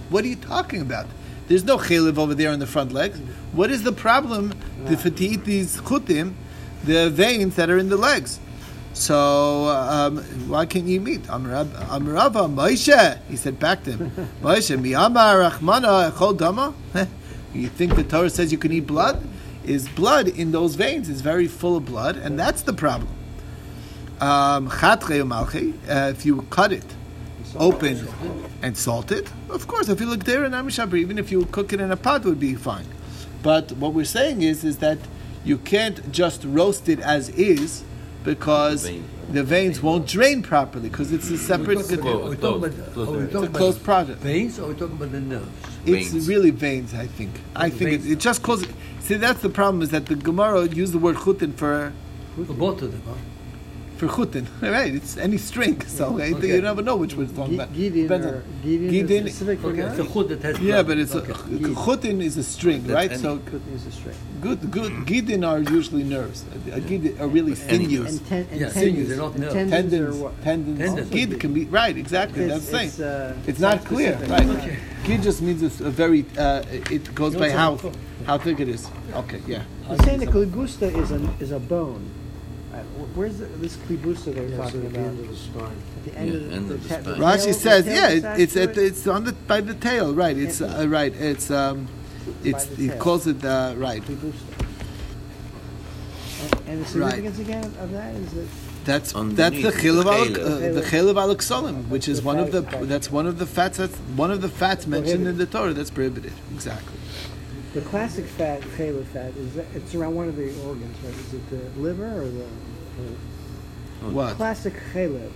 What 0.10 0.26
are 0.26 0.28
you 0.28 0.36
talking 0.36 0.82
about? 0.82 1.06
There's 1.50 1.64
no 1.66 1.80
chalev 1.80 2.20
over 2.20 2.36
there 2.36 2.52
on 2.52 2.60
the 2.60 2.68
front 2.68 2.92
legs. 2.94 3.20
What 3.54 3.72
is 3.72 3.82
the 3.82 3.92
problem 3.92 4.54
to, 4.86 4.96
for 4.96 5.10
to 5.10 5.26
eat 5.26 5.46
these 5.46 5.82
chutim, 5.82 6.34
the 6.84 7.10
veins 7.10 7.56
that 7.56 7.72
are 7.72 7.80
in 7.80 7.90
the 7.90 7.98
legs? 7.98 8.40
So 8.94 9.68
um, 9.70 10.20
why 10.48 10.68
can't 10.68 10.86
you 10.86 10.98
eat 10.98 11.04
meat? 11.04 11.24
Amarava 11.24 12.48
Moshe. 12.54 13.18
He 13.28 13.36
said 13.36 13.60
back 13.60 13.84
to 13.86 13.94
him, 13.94 14.12
Moshe 14.44 14.80
mi 14.80 14.94
Amar 14.94 15.38
Achmana 15.50 16.12
echol 16.12 16.38
dama. 16.38 16.74
You 17.52 17.68
think 17.68 17.96
the 17.96 18.04
Torah 18.04 18.30
says 18.30 18.52
you 18.52 18.60
can 18.60 18.72
eat 18.72 18.86
blood? 18.86 19.28
Is 19.64 19.90
blood 19.90 20.28
in 20.28 20.52
those 20.52 20.76
veins 20.76 21.10
is 21.10 21.22
very 21.22 21.48
full 21.48 21.78
of 21.78 21.86
blood, 21.86 22.16
and 22.16 22.38
that's 22.38 22.62
the 22.62 22.74
problem. 22.74 23.10
Um, 24.22 24.70
uh, 24.70 26.12
if 26.14 26.26
you 26.28 26.42
cut 26.52 26.72
it 26.72 26.86
open 27.58 28.08
and 28.62 28.78
salt 28.78 29.12
it, 29.12 29.30
of 29.50 29.68
course, 29.68 29.90
if 29.90 30.00
you 30.00 30.06
look 30.06 30.24
there 30.26 30.46
in 30.46 30.52
Amishabri, 30.52 31.00
even 31.00 31.18
if 31.18 31.32
you 31.32 31.46
cook 31.46 31.74
it 31.74 31.82
in 31.82 31.92
a 31.92 31.98
pot, 31.98 32.26
it 32.26 32.30
would 32.30 32.40
be 32.40 32.56
fine. 32.56 32.86
But 33.42 33.72
what 33.74 33.94
we're 33.94 34.06
saying 34.06 34.42
is, 34.42 34.64
is 34.64 34.78
that 34.80 34.98
you 35.46 35.58
can't 35.58 36.12
just 36.12 36.44
roast 36.44 36.90
it 36.90 37.00
as 37.00 37.30
is 37.30 37.84
because 38.24 38.84
The 38.84 38.90
vein. 38.92 39.06
the 39.32 39.44
veins 39.44 39.82
won't 39.82 40.06
drain 40.06 40.44
properly 40.44 40.90
because 40.90 41.12
it's 41.14 41.30
a 41.30 41.38
separate. 41.38 41.78
Are 41.78 41.82
we 41.82 41.84
talking 41.84 42.02
Close, 42.02 42.18
about, 42.26 42.28
are 42.28 42.30
we 42.30 42.94
close, 42.94 43.32
talking 43.32 43.48
about 43.48 43.54
closed 43.58 43.84
project. 43.84 44.20
veins 44.20 44.60
or 44.60 44.66
are 44.66 44.68
we 44.68 44.76
talking 44.76 44.98
about 44.98 45.12
the 45.14 45.22
nerves? 45.22 45.48
It's 45.86 46.12
Veins. 46.12 46.28
really 46.28 46.52
veins, 46.52 46.94
I 46.94 47.08
think. 47.08 47.32
I 47.56 47.70
think 47.70 47.92
it, 47.94 48.02
Veins. 48.02 48.12
it 48.12 48.20
just 48.20 48.44
calls. 48.44 48.66
See, 49.00 49.16
that's 49.16 49.42
the 49.42 49.50
problem 49.50 49.82
is 49.82 49.90
that 49.92 50.08
the 50.08 50.16
Gemara 50.16 50.68
used 50.68 50.92
the 50.94 51.00
word 51.00 51.16
chutin 51.16 51.54
for 51.56 51.94
For 52.36 52.54
both 52.54 52.82
of 52.82 52.92
them, 52.92 53.02
huh? 53.08 53.14
For 54.00 54.08
chutin, 54.08 54.46
right? 54.62 54.94
It's 54.96 55.18
any 55.18 55.38
string, 55.38 55.82
so 55.98 56.18
I 56.18 56.28
think 56.32 56.38
Okay. 56.38 56.56
you 56.56 56.62
never 56.62 56.82
know 56.82 56.96
which 56.96 57.16
one 57.16 57.26
it's 57.26 57.36
talking 57.36 57.56
about. 57.56 57.74
Gidin 57.74 58.04
Depends 58.08 58.26
on- 58.28 58.44
Gidin 58.64 58.90
Gidin- 58.96 59.26
is 59.28 59.36
specific 59.36 59.64
Okay, 59.66 59.82
it's 59.82 60.00
a 60.00 60.04
nerves? 60.04 60.14
chud 60.14 60.28
that 60.30 60.42
has 60.42 60.60
Yeah, 60.60 60.82
but 60.84 60.98
it's 60.98 61.14
okay. 61.16 61.32
a, 61.32 61.36
chutin 61.36 62.22
is 62.22 62.38
a 62.38 62.44
string, 62.44 62.82
That's 62.84 62.94
right? 63.00 63.12
any- 63.12 63.22
So 63.22 63.38
Gidin 63.40 63.76
is 63.76 63.86
a 63.86 63.92
string. 63.92 64.16
good, 64.42 64.72
good 64.72 64.94
gidin 65.10 65.42
are 65.48 65.60
usually 65.60 66.04
nerves. 66.04 66.46
A 66.72 66.80
gidin 66.80 67.20
are 67.20 67.28
really 67.28 67.56
sinews. 67.56 68.10
And, 68.18 68.26
ten, 68.28 68.48
and 68.52 68.62
Yeah, 68.62 68.70
sinews, 68.70 69.10
they're 69.10 69.18
not 69.18 69.38
nerves. 69.38 69.54
tendons, 69.54 69.92
Tendons, 69.92 70.16
are 70.16 70.24
what? 70.24 70.42
tendons, 70.44 70.80
Tendons. 70.80 71.10
Gid 71.10 71.40
can 71.42 71.54
be 71.54 71.66
right, 71.66 71.96
exactly. 71.98 72.44
It's, 72.46 72.54
that's 72.54 72.66
the 72.68 72.78
thing. 72.78 72.88
it's, 72.88 73.00
uh, 73.02 73.36
It's 73.48 73.60
not 73.60 73.84
clear, 73.86 74.14
site-specific. 74.14 74.48
right? 74.48 74.64
Okay. 74.64 74.78
Gid 75.06 75.22
just 75.24 75.42
means 75.42 75.62
it's 75.62 75.80
a 75.82 75.90
very. 75.90 76.26
Uh, 76.38 76.64
it 76.98 77.14
goes 77.16 77.36
by 77.36 77.50
how 77.50 77.78
how 78.26 78.38
thick 78.38 78.60
it 78.60 78.68
is. 78.70 78.88
Okay, 79.22 79.42
yeah. 79.48 79.64
You're 79.88 79.98
saying 80.00 80.20
the 80.20 80.28
klibusta 80.28 80.88
is 81.02 81.12
a 81.12 81.20
is 81.40 81.52
a 81.52 81.60
bone. 81.60 82.04
Wh- 82.84 83.18
Where's 83.18 83.38
the, 83.40 83.46
this 83.46 83.78
klibusta 83.78 84.34
they're 84.34 84.58
talking 84.58 84.86
about? 84.86 84.98
At 84.98 86.06
the 86.06 86.18
end 86.18 86.30
Yeah, 86.30 86.36
of 86.36 86.50
the, 86.50 86.56
end 86.56 86.70
the, 86.70 86.74
of 86.76 86.84
the 86.84 86.90
ta- 86.90 87.02
the 87.02 87.16
spine. 87.16 87.22
Rashi 87.40 87.46
the 87.48 87.54
says, 87.54 87.86
tail 87.86 87.96
yeah, 87.96 88.10
it, 88.36 88.40
it's 88.42 88.56
at 88.58 88.74
the, 88.76 88.82
it? 88.84 88.88
it's 88.88 89.08
on 89.08 89.24
the 89.26 89.34
by 89.34 89.62
the 89.62 89.74
tail, 89.74 90.14
right? 90.14 90.38
It's 90.38 90.62
uh, 90.62 90.86
right. 90.90 91.14
It's 91.16 91.52
um, 91.52 91.88
it's 92.44 92.66
he 92.76 92.88
tail. 92.90 92.98
calls 93.00 93.28
it 93.28 93.44
uh, 93.44 93.74
right. 93.78 94.02
Klibusta. 94.04 94.66
And, 96.42 96.70
and 96.70 96.82
the 96.82 96.86
significance 96.88 97.40
again 97.40 97.66
of 97.80 97.92
that 97.92 98.14
is 98.16 98.32
that 98.34 98.48
That's 98.86 99.14
Underneath 99.16 99.64
that's 99.64 99.76
the 99.76 99.82
the 99.82 99.90
chilav 99.90 100.06
al, 100.06 100.26
chalev. 100.26 100.70
uh, 100.70 100.74
the 100.74 100.82
chilav 100.82 101.18
al 101.18 101.74
which 101.90 102.08
is 102.08 102.22
one 102.22 102.40
of 102.40 102.52
the 102.52 102.62
that's 102.86 103.12
one 103.12 103.28
of 103.28 103.38
the 103.40 103.46
fats 103.46 103.78
that's 103.78 103.96
one 104.16 104.32
of 104.32 104.42
the 104.42 104.50
fats 104.50 104.88
mentioned 104.88 105.28
in 105.28 105.38
the 105.38 105.46
Torah 105.46 105.74
that's 105.74 105.90
prohibited. 105.92 106.34
Exactly. 106.54 106.98
The 107.74 107.82
classic 107.82 108.26
fat, 108.26 108.62
chayla 108.62 109.06
fat, 109.08 109.36
is 109.38 109.54
that 109.56 109.66
it's 109.76 109.94
around 109.96 110.16
one 110.16 110.28
of 110.28 110.36
the 110.36 110.50
organs, 110.66 110.96
right? 111.04 111.14
Is 111.14 111.34
it 111.34 111.50
the 111.50 111.80
liver 111.80 112.22
or 112.22 112.26
the, 112.26 112.46
the 114.02 114.10
What 114.12 114.36
classic 114.36 114.74
chaylev? 114.94 115.32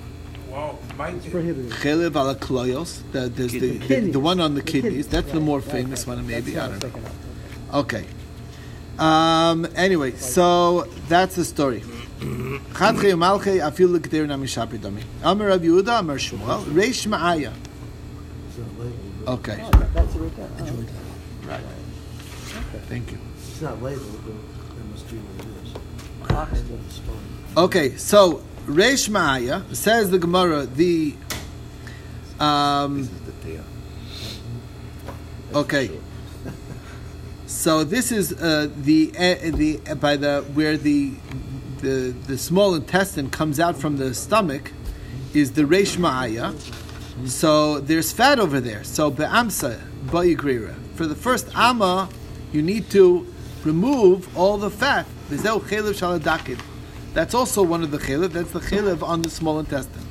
Wow, 0.50 0.78
It's 1.00 1.26
prohibited. 1.28 1.72
chilav 1.72 2.16
al 2.16 2.36
kloyos? 2.36 3.02
The, 3.12 3.22
there's 3.30 3.52
the, 3.54 3.78
the, 3.78 4.00
the 4.12 4.20
one 4.20 4.40
on 4.40 4.56
the 4.56 4.62
The 4.62 4.72
kidneys. 4.72 5.08
That's 5.08 5.32
the 5.32 5.40
more 5.40 5.60
right, 5.60 5.68
famous 5.72 6.08
right. 6.08 6.18
one, 6.18 6.28
maybe. 6.28 6.58
I 6.60 6.68
don't 6.68 6.70
know. 6.70 6.74
was 6.74 6.82
thinking 6.94 7.04
of. 7.70 7.76
Okay. 7.76 8.06
Um, 9.00 9.68
anyway, 9.76 10.12
so 10.12 10.84
that's 11.08 11.36
the 11.36 11.46
story. 11.46 11.82
Chadchei 12.20 13.14
umalchei 13.14 13.60
afil 13.68 13.90
l'kter 13.92 14.28
na 14.28 14.38
mishapir 14.38 14.78
dami. 14.80 15.02
Amar 15.24 15.48
Rav 15.48 15.62
Yehuda, 15.62 16.00
Amar 16.00 16.18
Shmuel, 16.18 16.64
Reish 16.66 17.08
Ma'aya. 17.08 17.52
It's 18.50 18.58
not 18.58 18.80
labeled. 18.80 19.28
Okay, 19.28 19.60
Oh, 19.64 19.70
that- 19.80 19.94
that's 19.94 20.16
it 20.16 20.20
right 20.20 20.36
there. 20.36 20.50
Oh, 20.60 21.60
right. 22.74 22.84
Thank 22.84 23.12
you. 23.12 23.20
It's 23.38 23.62
not 23.62 23.82
labeled, 23.82 24.20
but 24.26 24.76
that 24.76 24.86
must 24.86 25.10
be 25.10 25.18
what 25.18 25.46
it 25.46 25.52
is. 25.64 25.74
Oxygen. 26.36 26.80
It's 26.88 26.98
fine. 27.00 27.64
Okay, 27.64 27.98
so 27.98 28.44
Reish 28.66 29.10
Ma'aya 29.10 29.76
says 29.76 30.10
the 30.10 30.20
Gemara 30.20 30.66
the 30.66 31.16
um, 32.40 32.98
This 32.98 33.12
is 33.12 33.22
the 33.22 33.32
tail. 33.48 33.64
Okay. 35.54 35.92
So 37.46 37.84
this 37.84 38.12
is 38.12 38.34
uh, 38.34 38.70
the 38.76 39.12
uh, 39.16 39.56
the 39.56 39.80
uh, 39.88 39.96
by 39.96 40.18
the 40.18 40.42
where 40.54 40.76
the 40.76 41.12
the 41.80 42.16
the 42.28 42.38
small 42.38 42.74
intestine 42.74 43.30
comes 43.30 43.60
out 43.60 43.78
from 43.78 43.98
the 43.98 44.14
stomach 44.14 44.72
is 45.34 45.52
the 45.52 45.64
reish 45.64 45.98
ma'aya. 45.98 46.56
So 47.30 47.80
there's 47.80 48.12
fat 48.12 48.40
over 48.40 48.60
there. 48.60 48.84
So 48.84 49.12
be'amsa 49.12 49.80
ba'igrira. 50.08 50.76
For 50.96 51.06
the 51.06 51.16
first 51.16 51.56
ama, 51.56 52.10
you 52.54 52.62
need 52.62 52.90
to 52.92 53.28
remove 53.64 54.38
all 54.38 54.58
the 54.58 54.70
fat. 54.70 55.06
That's 57.14 57.34
also 57.34 57.64
one 57.64 57.84
of 57.84 57.92
the 57.92 57.98
chelev. 57.98 58.32
That's 58.32 58.52
the 58.52 58.60
chelev 58.60 59.04
on 59.04 59.22
the 59.22 59.30
small 59.30 59.60
intestine. 59.60 60.06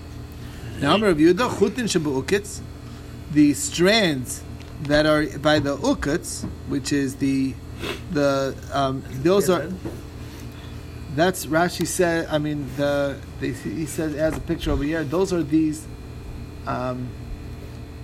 Now, 0.81 0.97
Amar 0.97 1.11
Rav 1.11 1.19
Yehuda, 1.19 1.49
chutin 1.51 1.85
shebu'ukitz, 1.85 2.61
the 3.31 3.55
strands 3.55 4.43
that 4.83 5.07
are 5.07 5.27
by 5.39 5.59
the 5.59 5.77
ukitz, 5.77 6.45
which 6.69 6.93
is 6.93 7.17
the 7.17 7.55
the 8.11 8.57
um, 8.73 9.03
those 9.23 9.49
are. 9.49 9.71
That's 11.15 11.47
Rashi 11.47 11.87
said. 11.87 12.27
I 12.31 12.39
mean, 12.39 12.69
the 12.77 13.19
they, 13.39 13.53
he 13.53 13.87
says 13.87 14.15
as 14.15 14.37
a 14.37 14.41
picture 14.41 14.71
over 14.71 14.83
here. 14.83 15.05
Those 15.05 15.33
are 15.33 15.43
these. 15.43 15.87
Um, 16.67 17.09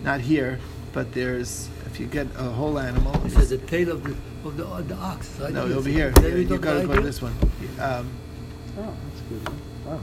not 0.02 0.20
here, 0.20 0.60
but 0.92 1.12
there's 1.12 1.68
if 1.86 1.98
you 1.98 2.06
get 2.06 2.26
a 2.36 2.44
whole 2.44 2.78
animal. 2.78 3.14
It 3.24 3.32
says 3.32 3.50
the 3.50 3.58
tail 3.58 3.90
of 3.90 4.04
the, 4.04 4.14
of 4.48 4.56
the, 4.56 4.66
of 4.66 4.88
the 4.88 4.94
ox. 4.96 5.30
I 5.40 5.50
No, 5.50 5.62
think 5.66 5.76
over 5.76 5.88
it's- 5.88 5.94
here. 5.94 6.10
Then 6.10 6.24
Yeah, 6.24 6.34
we 6.34 6.40
you 6.42 6.48
don't 6.48 6.60
gotta 6.60 6.78
like 6.80 6.88
go 6.88 6.94
to 6.94 7.00
it? 7.00 7.04
this 7.04 7.22
one. 7.22 7.34
Um, 7.80 8.06
Oh, 8.80 8.82
that's 8.82 9.22
good. 9.28 9.54
Wow. 9.86 10.00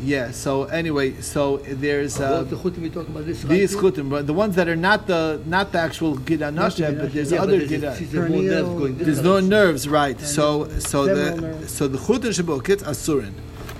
yeah. 0.00 0.30
So 0.32 0.64
anyway, 0.64 1.20
so 1.20 1.58
there's 1.58 2.20
uh, 2.20 2.24
About 2.24 2.50
the 2.50 2.56
chutim 2.56 2.82
we 2.82 2.90
talk 2.90 3.08
about 3.08 3.24
this. 3.26 3.42
right 3.44 3.50
these 3.50 3.72
here? 3.72 3.82
chutim, 3.82 4.10
but 4.10 4.26
the 4.26 4.34
ones 4.34 4.54
that 4.56 4.68
are 4.68 4.76
not 4.76 5.06
the 5.06 5.40
not 5.46 5.72
the 5.72 5.78
actual 5.78 6.16
gida 6.16 6.52
Not 6.52 6.76
the 6.76 6.92
but 6.92 7.12
there's 7.12 7.32
Yeah, 7.32 7.38
but 7.38 7.48
other 7.48 7.58
there's- 7.66 7.96
gida. 7.96 7.96
see, 7.98 8.04
there 8.04 8.24
are 8.24 8.28
more 8.28 8.42
nerves 8.42 8.68
going 8.80 8.94
this 8.98 9.06
There's 9.06 9.22
no 9.22 9.32
direction. 9.40 9.48
nerves, 9.48 9.88
right? 9.88 10.20
So 10.20 10.68
so 10.78 11.06
femoral 11.06 11.36
the 11.36 11.40
nerves. 11.40 11.72
so 11.72 11.88
the 11.88 11.98
chutin 11.98 12.32
shabokit 12.38 12.80
asurin. 12.92 13.32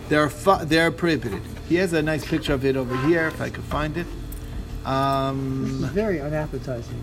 They're 0.09 0.31
fi- 0.31 0.65
they're 0.65 0.91
prohibited. 0.91 1.43
He 1.69 1.75
has 1.77 1.93
a 1.93 2.01
nice 2.01 2.25
picture 2.25 2.55
of 2.55 2.65
it 2.65 2.77
over 2.79 2.97
here, 3.09 3.27
if 3.29 3.41
I 3.43 3.51
could 3.51 3.65
find 3.65 3.95
it. 3.99 4.07
This 4.07 4.87
is 4.87 4.87
Um, 4.87 5.91
very 5.93 6.19
unappetizing. 6.23 7.03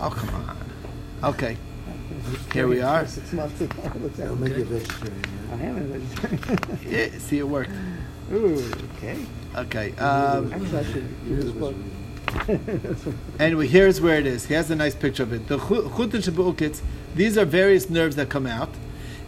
oh 0.00 0.10
come 0.10 0.30
on. 0.34 0.56
Okay, 1.32 1.56
Here 2.52 2.66
we 2.68 2.80
are. 2.80 3.06
Six 3.06 3.32
months 3.32 3.60
ago. 3.60 3.74
it 3.84 4.02
looks 4.02 4.20
I'll 4.20 4.30
like- 4.34 4.40
make 4.50 4.56
you 4.58 4.64
vegetarian. 4.64 5.22
I 5.52 5.54
am 5.56 5.76
a 5.76 5.80
vegetarian. 5.98 6.78
yeah, 6.88 7.18
see 7.18 7.38
it 7.38 7.48
worked. 7.48 7.70
Ooh, 8.32 8.70
okay. 8.96 9.18
Okay. 9.56 9.92
Um, 9.96 10.52
Actually, 10.52 10.78
I 10.78 10.84
should 10.84 11.28
do 11.28 11.36
this 11.36 11.52
book. 11.52 11.74
Anyway, 13.38 13.66
here's 13.66 14.00
where 14.00 14.18
it 14.18 14.26
is. 14.26 14.46
He 14.46 14.54
has 14.54 14.70
a 14.70 14.76
nice 14.76 14.94
picture 14.94 15.22
of 15.22 15.32
it. 15.32 15.46
The 15.46 15.58
chu- 15.58 15.88
chutin 15.90 16.22
shabu'ukitz, 16.22 16.80
these 17.14 17.36
are 17.38 17.44
various 17.44 17.88
nerves 17.90 18.16
that 18.16 18.28
come 18.28 18.46
out. 18.46 18.70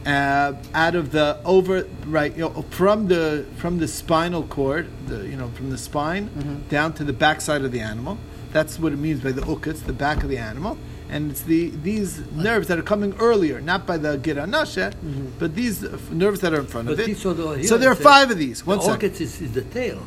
Uh, 0.05 0.55
out 0.73 0.95
of 0.95 1.11
the 1.11 1.39
over 1.45 1.85
right 2.07 2.33
you 2.37 2.43
know, 2.43 2.63
from 2.71 3.09
the 3.09 3.45
from 3.57 3.79
the 3.79 3.89
spinal 3.89 4.45
cord 4.45 4.87
the 5.09 5.27
you 5.27 5.37
know 5.37 5.49
from 5.49 5.69
the 5.71 5.77
spine 5.77 6.65
down 6.69 6.93
to 6.93 7.03
the 7.03 7.13
backside 7.13 7.63
of 7.65 7.73
the 7.73 7.81
animal 7.81 8.17
that's 8.53 8.79
what 8.79 8.93
it 8.93 9.01
means 9.01 9.19
by 9.21 9.33
the 9.33 9.41
ukitz 9.43 9.85
the 9.85 9.93
back 9.93 10.23
of 10.23 10.29
the 10.29 10.39
animal 10.39 10.79
and 11.09 11.31
it's 11.31 11.43
the 11.43 11.71
these 11.83 12.21
nerves 12.33 12.67
that 12.69 12.79
are 12.79 12.83
coming 12.83 13.15
earlier 13.19 13.61
not 13.61 13.87
by 13.87 13.97
the 13.97 14.19
gira 14.19 14.45
nashe 14.49 14.93
but 15.39 15.55
these 15.55 15.85
uh, 15.85 15.97
nerves 16.11 16.41
that 16.41 16.53
are 16.53 16.61
in 16.61 16.67
front 16.67 16.87
But 16.89 16.95
of 16.95 17.01
it 17.01 17.07
these 17.07 17.23
the- 17.23 17.65
so 17.65 17.77
there 17.79 17.91
are 17.91 17.93
it 17.93 17.99
five 18.13 18.31
of 18.31 18.39
these 18.39 18.67
one 18.67 18.79
the 18.79 18.85
second 18.85 18.95
orchids 19.11 19.21
is, 19.21 19.41
is 19.41 19.53
the 19.53 19.63
tail. 19.63 20.03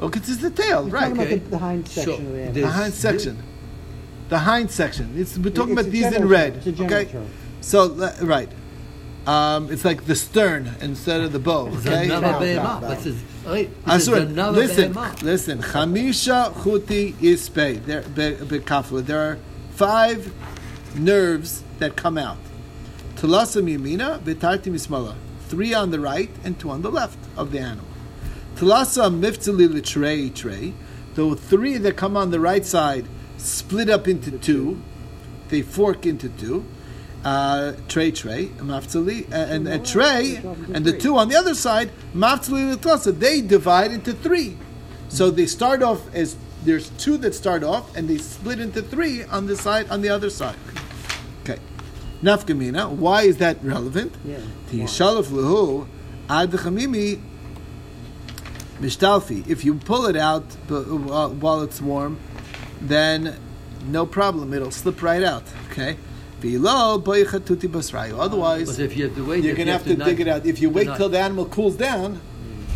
ukitz 0.00 0.28
is 0.28 0.38
the 0.40 0.50
tail 0.50 0.82
You're 0.84 0.92
right 0.94 1.08
talking 1.14 1.20
okay. 1.20 1.38
the, 1.38 1.50
the 1.50 1.58
hind 1.58 1.88
section 1.88 2.26
of 2.26 2.54
the 2.54 2.60
the 2.62 2.68
hind 2.68 2.94
section. 2.94 3.42
The 4.30 4.38
hind 4.38 4.70
section. 4.70 5.06
It's, 5.16 5.36
we're 5.36 5.50
talking 5.50 5.72
It's 5.76 5.80
about 5.82 5.90
these 5.92 6.12
in 6.12 6.28
red. 6.28 6.52
term. 6.62 6.62
It's 6.72 6.80
a 6.80 6.84
okay. 6.84 7.04
term. 7.06 7.26
So 7.62 7.78
le- 7.86 8.14
right. 8.22 8.48
Um, 9.26 9.70
it's 9.72 9.84
like 9.84 10.06
the 10.06 10.14
stern 10.14 10.70
instead 10.80 11.20
of 11.20 11.32
the 11.32 11.40
bow. 11.40 11.66
It's 11.66 11.84
Okay. 11.84 12.04
another 12.04 12.28
Bow, 12.34 12.40
behemah. 12.40 12.62
bow, 12.62 12.80
But 12.80 13.02
bow. 13.02 13.10
it's 13.10 13.22
right. 13.44 13.84
This 13.86 14.02
is 14.02 14.08
another 14.08 14.58
Listen, 14.62 14.94
behemah. 14.94 15.22
listen. 15.24 15.58
Chamisha 15.62 16.52
chuti 16.62 17.14
ispe. 17.14 17.84
There, 17.84 18.02
be- 18.02 18.44
be- 18.44 18.60
kafla. 18.60 19.04
There 19.04 19.18
are 19.20 19.38
five 19.80 20.30
nerves 20.94 21.64
that 21.78 21.96
come 21.96 22.18
out. 22.18 22.36
Talasam 23.14 23.64
yamina, 23.64 24.20
ismala. 24.20 25.14
Three 25.48 25.72
on 25.72 25.90
the 25.90 25.98
right 25.98 26.28
and 26.44 26.60
two 26.60 26.68
on 26.68 26.82
the 26.82 26.90
left 26.90 27.18
of 27.34 27.50
the 27.50 27.60
animal. 27.60 27.86
Talasam 28.56 29.20
miftzali 29.20 29.82
tray 29.82 30.28
tray. 30.28 30.74
The 31.14 31.34
three 31.34 31.78
that 31.78 31.96
come 31.96 32.14
on 32.14 32.30
the 32.30 32.40
right 32.40 32.66
side 32.66 33.06
split 33.38 33.88
up 33.88 34.06
into 34.06 34.32
two. 34.32 34.82
They 35.48 35.62
fork 35.62 36.04
into 36.04 36.28
two. 36.28 36.66
Uh, 37.24 37.72
tray 37.88 38.10
tray, 38.10 38.48
maftali, 38.58 39.30
and, 39.32 39.66
and 39.66 39.86
tray, 39.86 40.36
and 40.74 40.84
the 40.86 40.96
two 40.96 41.16
on 41.18 41.28
the 41.28 41.36
other 41.36 41.54
side, 41.54 41.90
maftali 42.14 43.18
they 43.18 43.40
divide 43.42 43.92
into 43.92 44.12
three. 44.12 44.56
So 45.08 45.30
they 45.30 45.46
start 45.46 45.82
off 45.82 46.14
as 46.14 46.36
there's 46.64 46.90
two 46.90 47.16
that 47.18 47.34
start 47.34 47.62
off, 47.64 47.96
and 47.96 48.08
they 48.08 48.18
split 48.18 48.60
into 48.60 48.82
three 48.82 49.24
on 49.24 49.46
the 49.46 49.56
side 49.56 49.88
on 49.90 50.02
the 50.02 50.08
other 50.08 50.30
side. 50.30 50.56
Okay, 51.42 51.58
nafkamina. 52.22 52.90
Why 52.90 53.22
is 53.22 53.38
that 53.38 53.62
relevant? 53.62 54.14
Yeah. 54.24 54.38
Tishalaf 54.70 55.26
lehu 55.26 55.86
ad 56.28 56.50
chamimi 56.50 57.20
mishtalfi. 58.80 59.46
If 59.48 59.64
you 59.64 59.74
pull 59.74 60.06
it 60.06 60.16
out 60.16 60.44
uh, 60.70 61.28
while 61.28 61.62
it's 61.62 61.80
warm, 61.80 62.18
then 62.80 63.36
no 63.86 64.06
problem. 64.06 64.52
It'll 64.52 64.70
slip 64.70 65.02
right 65.02 65.22
out. 65.22 65.44
Okay. 65.70 65.96
Below 66.40 67.00
boychatuti 67.04 67.68
basrayu. 67.68 68.18
Otherwise, 68.18 68.76
But 68.76 68.84
if 68.84 68.96
you 68.96 69.04
have 69.04 69.14
to 69.16 69.24
wait, 69.26 69.44
you're 69.44 69.54
going 69.54 69.66
to 69.66 69.72
you 69.72 69.78
have 69.78 69.84
to 69.84 69.96
not- 69.96 70.06
dig 70.06 70.20
it 70.20 70.28
out. 70.28 70.46
If 70.46 70.60
you 70.62 70.70
wait 70.70 70.88
till 70.96 71.08
the 71.10 71.18
animal 71.18 71.44
cools 71.46 71.76
down, 71.76 72.20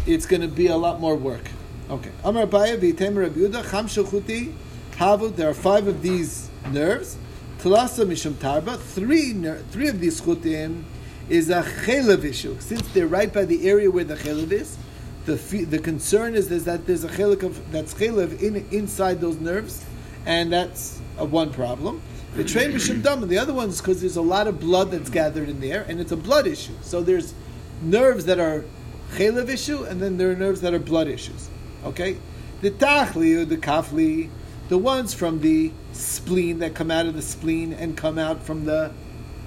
it's 0.07 0.27
going 0.27 0.43
to 0.43 0.49
be 0.49 0.67
a 0.67 0.77
lot 0.77 1.01
more 1.01 1.17
work. 1.17 1.51
Okay. 1.91 2.11
Amar 2.25 2.47
Abaye 2.47 2.79
v'yitem 2.79 3.15
Rabbi 3.15 3.41
Yehuda 3.41 3.71
cham 3.71 3.87
shuchuti 3.87 4.55
havu. 4.93 5.37
There 5.37 5.51
are 5.51 5.55
five 5.55 5.87
of 5.87 6.01
these 6.01 6.49
nerves. 6.71 7.19
Talasa 7.59 8.07
mishum 8.07 8.33
tarba. 8.33 8.79
Three 8.79 9.35
three 9.71 9.89
of 9.89 10.01
these 10.01 10.21
chutim 10.21 10.85
is 11.29 11.51
a 11.51 11.63
chelev 11.63 12.25
issue. 12.25 12.57
Since 12.59 12.89
they're 12.95 13.07
right 13.07 13.31
by 13.31 13.45
the 13.45 13.69
area 13.69 13.91
where 13.91 14.05
the 14.05 14.15
chelev 14.15 14.51
is, 14.51 14.79
the 15.27 15.35
the 15.35 15.79
concern 15.79 16.35
is, 16.35 16.51
is 16.51 16.65
that 16.65 16.87
there's 16.87 17.05
a 17.05 17.09
chelik 17.09 17.43
of 17.43 17.71
that's 17.71 17.93
chelev 17.93 18.41
in 18.41 18.67
inside 18.71 19.21
those 19.21 19.39
nerves, 19.39 19.85
and 20.25 20.51
that's 20.51 21.01
a 21.19 21.25
one 21.27 21.53
problem. 21.53 22.01
The 22.35 22.45
train 22.45 22.73
mishum 22.73 23.03
dam, 23.03 23.23
and 23.23 23.31
the 23.31 23.39
other 23.39 23.53
one 23.53 23.69
is 23.69 23.83
because 23.83 24.01
there's 24.01 24.17
a 24.17 24.23
lot 24.23 24.49
of 24.49 24.59
blood 24.59 24.91
that's 24.91 25.11
gathered 25.11 25.51
in 25.51 25.61
there, 25.61 25.85
and 25.87 26.01
it's 26.01 26.13
a 26.13 26.17
blood 26.17 26.47
issue. 26.47 26.73
So 26.81 27.03
there's 27.03 27.35
nerves 27.83 28.25
that 28.25 28.41
are 28.41 28.65
chelev 29.13 29.51
issue, 29.51 29.85
and 29.85 30.01
then 30.01 30.17
there 30.17 30.31
are 30.31 30.37
nerves 30.37 30.63
that 30.63 30.73
are 30.73 30.79
blood 30.79 31.09
issues. 31.09 31.51
Okay, 31.85 32.17
the 32.63 32.71
tachli 32.71 33.37
or 33.37 33.45
the 33.45 33.57
kafli, 33.59 34.31
the 34.69 34.79
ones 34.79 35.13
from 35.13 35.41
the 35.41 35.71
spleen 35.93 36.59
that 36.61 36.75
come 36.75 36.91
out 36.91 37.07
of 37.07 37.15
the 37.15 37.23
spleen 37.23 37.73
and 37.73 37.97
come 37.97 38.19
out 38.19 38.43
from 38.43 38.65
the 38.65 38.91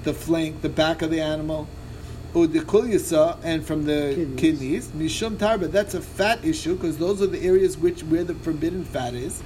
the 0.04 0.14
flank, 0.14 0.62
the 0.62 0.70
back 0.70 1.02
of 1.02 1.10
the 1.10 1.20
animal, 1.20 1.68
or 2.34 2.48
the 2.48 2.60
kulyasa, 2.60 3.38
and 3.44 3.66
from 3.66 3.84
the 3.86 4.14
Kidneys. 4.40 4.88
kidneys. 4.88 4.88
Mishum 4.90 5.36
tarba, 5.38 5.70
that's 5.70 5.96
a 5.96 6.02
fat 6.02 6.46
issue 6.46 6.76
because 6.76 6.98
those 6.98 7.22
are 7.22 7.28
the 7.28 7.42
areas 7.42 7.78
which 7.78 8.04
where 8.04 8.24
the 8.24 8.36
forbidden 8.36 8.86
fat 8.86 9.14
is. 9.16 9.42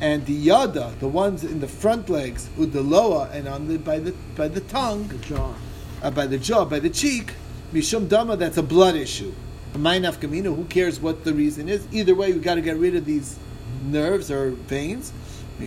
And 0.00 0.24
the 0.24 0.32
yada, 0.32 0.94
the 1.00 1.08
ones 1.08 1.44
in 1.44 1.60
the 1.60 1.68
front 1.68 2.08
legs, 2.08 2.48
udaloa, 2.56 3.30
and 3.34 3.46
on 3.48 3.68
the 3.68 3.76
by 3.78 3.98
the 3.98 4.12
by 4.36 4.48
the 4.48 4.60
tongue, 4.60 5.08
The 5.08 5.18
jaw. 5.18 5.54
uh, 6.02 6.10
by 6.12 6.26
the 6.26 6.38
jaw, 6.38 6.64
by 6.64 6.78
the 6.78 6.88
cheek, 6.88 7.34
mishum 7.74 8.08
dama, 8.08 8.36
that's 8.36 8.56
a 8.56 8.62
blood 8.62 8.94
issue. 8.94 9.34
Who 9.72 10.64
cares 10.68 11.00
what 11.00 11.24
the 11.24 11.32
reason 11.32 11.68
is? 11.68 11.86
Either 11.92 12.14
way, 12.14 12.32
we 12.32 12.40
got 12.40 12.56
to 12.56 12.60
get 12.60 12.76
rid 12.76 12.96
of 12.96 13.04
these 13.04 13.38
nerves 13.84 14.30
or 14.30 14.50
veins. 14.50 15.12
The 15.58 15.66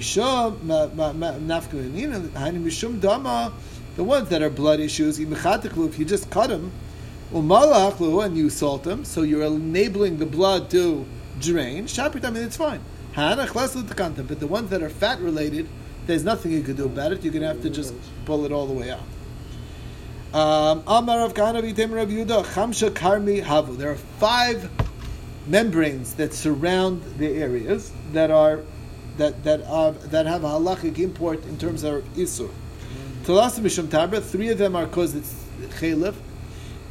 ones 3.97 4.29
that 4.29 4.41
are 4.41 4.49
blood 4.49 4.79
issues. 4.79 5.19
If 5.19 5.99
you 5.99 6.05
just 6.05 6.29
cut 6.29 6.49
them, 6.49 6.71
and 7.31 8.37
you 8.37 8.49
salt 8.49 8.83
them, 8.83 9.05
so 9.05 9.21
you're 9.21 9.43
enabling 9.43 10.17
the 10.17 10.25
blood 10.25 10.69
to 10.71 11.05
drain. 11.39 11.87
I 11.97 12.09
mean, 12.09 12.43
it's 12.43 12.57
fine. 12.57 12.81
But 13.15 14.39
the 14.39 14.47
ones 14.47 14.69
that 14.69 14.83
are 14.83 14.89
fat 14.89 15.21
related, 15.21 15.69
there's 16.07 16.23
nothing 16.23 16.51
you 16.51 16.63
can 16.63 16.75
do 16.75 16.85
about 16.85 17.11
it. 17.11 17.23
You're 17.23 17.31
going 17.31 17.43
to 17.43 17.47
have 17.47 17.61
to 17.61 17.69
just 17.69 17.93
pull 18.25 18.45
it 18.45 18.51
all 18.51 18.65
the 18.65 18.73
way 18.73 18.91
out. 18.91 19.03
Um, 20.33 20.81
Amar 20.87 21.29
Kahana 21.29 21.61
Rav 21.61 22.45
Chamsha 22.47 22.89
Karmi 22.89 23.43
Havu. 23.43 23.77
There 23.77 23.91
are 23.91 23.95
five 23.95 24.67
membranes 25.45 26.15
that 26.15 26.33
surround 26.33 27.03
the 27.19 27.27
areas 27.27 27.91
that 28.13 28.31
are 28.31 28.61
that 29.17 29.43
that 29.43 29.61
are 29.67 29.91
that 29.91 30.25
have 30.25 30.41
halachic 30.41 30.97
import 30.97 31.45
in 31.45 31.59
terms 31.59 31.83
of 31.83 32.03
isur. 32.15 32.49
Talas 33.25 33.59
Mishum 33.59 33.91
Tabra. 33.91 34.19
Three 34.19 34.49
of 34.49 34.57
them 34.57 34.75
are 34.75 34.87
because 34.87 35.13
it's 35.13 35.35
chaylev, 35.79 36.15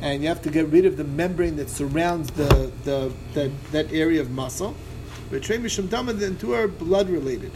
and 0.00 0.22
you 0.22 0.28
have 0.28 0.42
to 0.42 0.50
get 0.50 0.68
rid 0.68 0.86
of 0.86 0.96
the 0.96 1.02
membrane 1.02 1.56
that 1.56 1.68
surrounds 1.68 2.30
the 2.30 2.70
the 2.84 3.12
that, 3.34 3.50
that 3.72 3.92
area 3.92 4.20
of 4.20 4.30
muscle. 4.30 4.76
But 5.32 5.42
Trey 5.42 5.58
Mishum 5.58 5.90
Dama, 5.90 6.12
then 6.12 6.36
two 6.36 6.54
are 6.54 6.68
blood 6.68 7.10
related. 7.10 7.50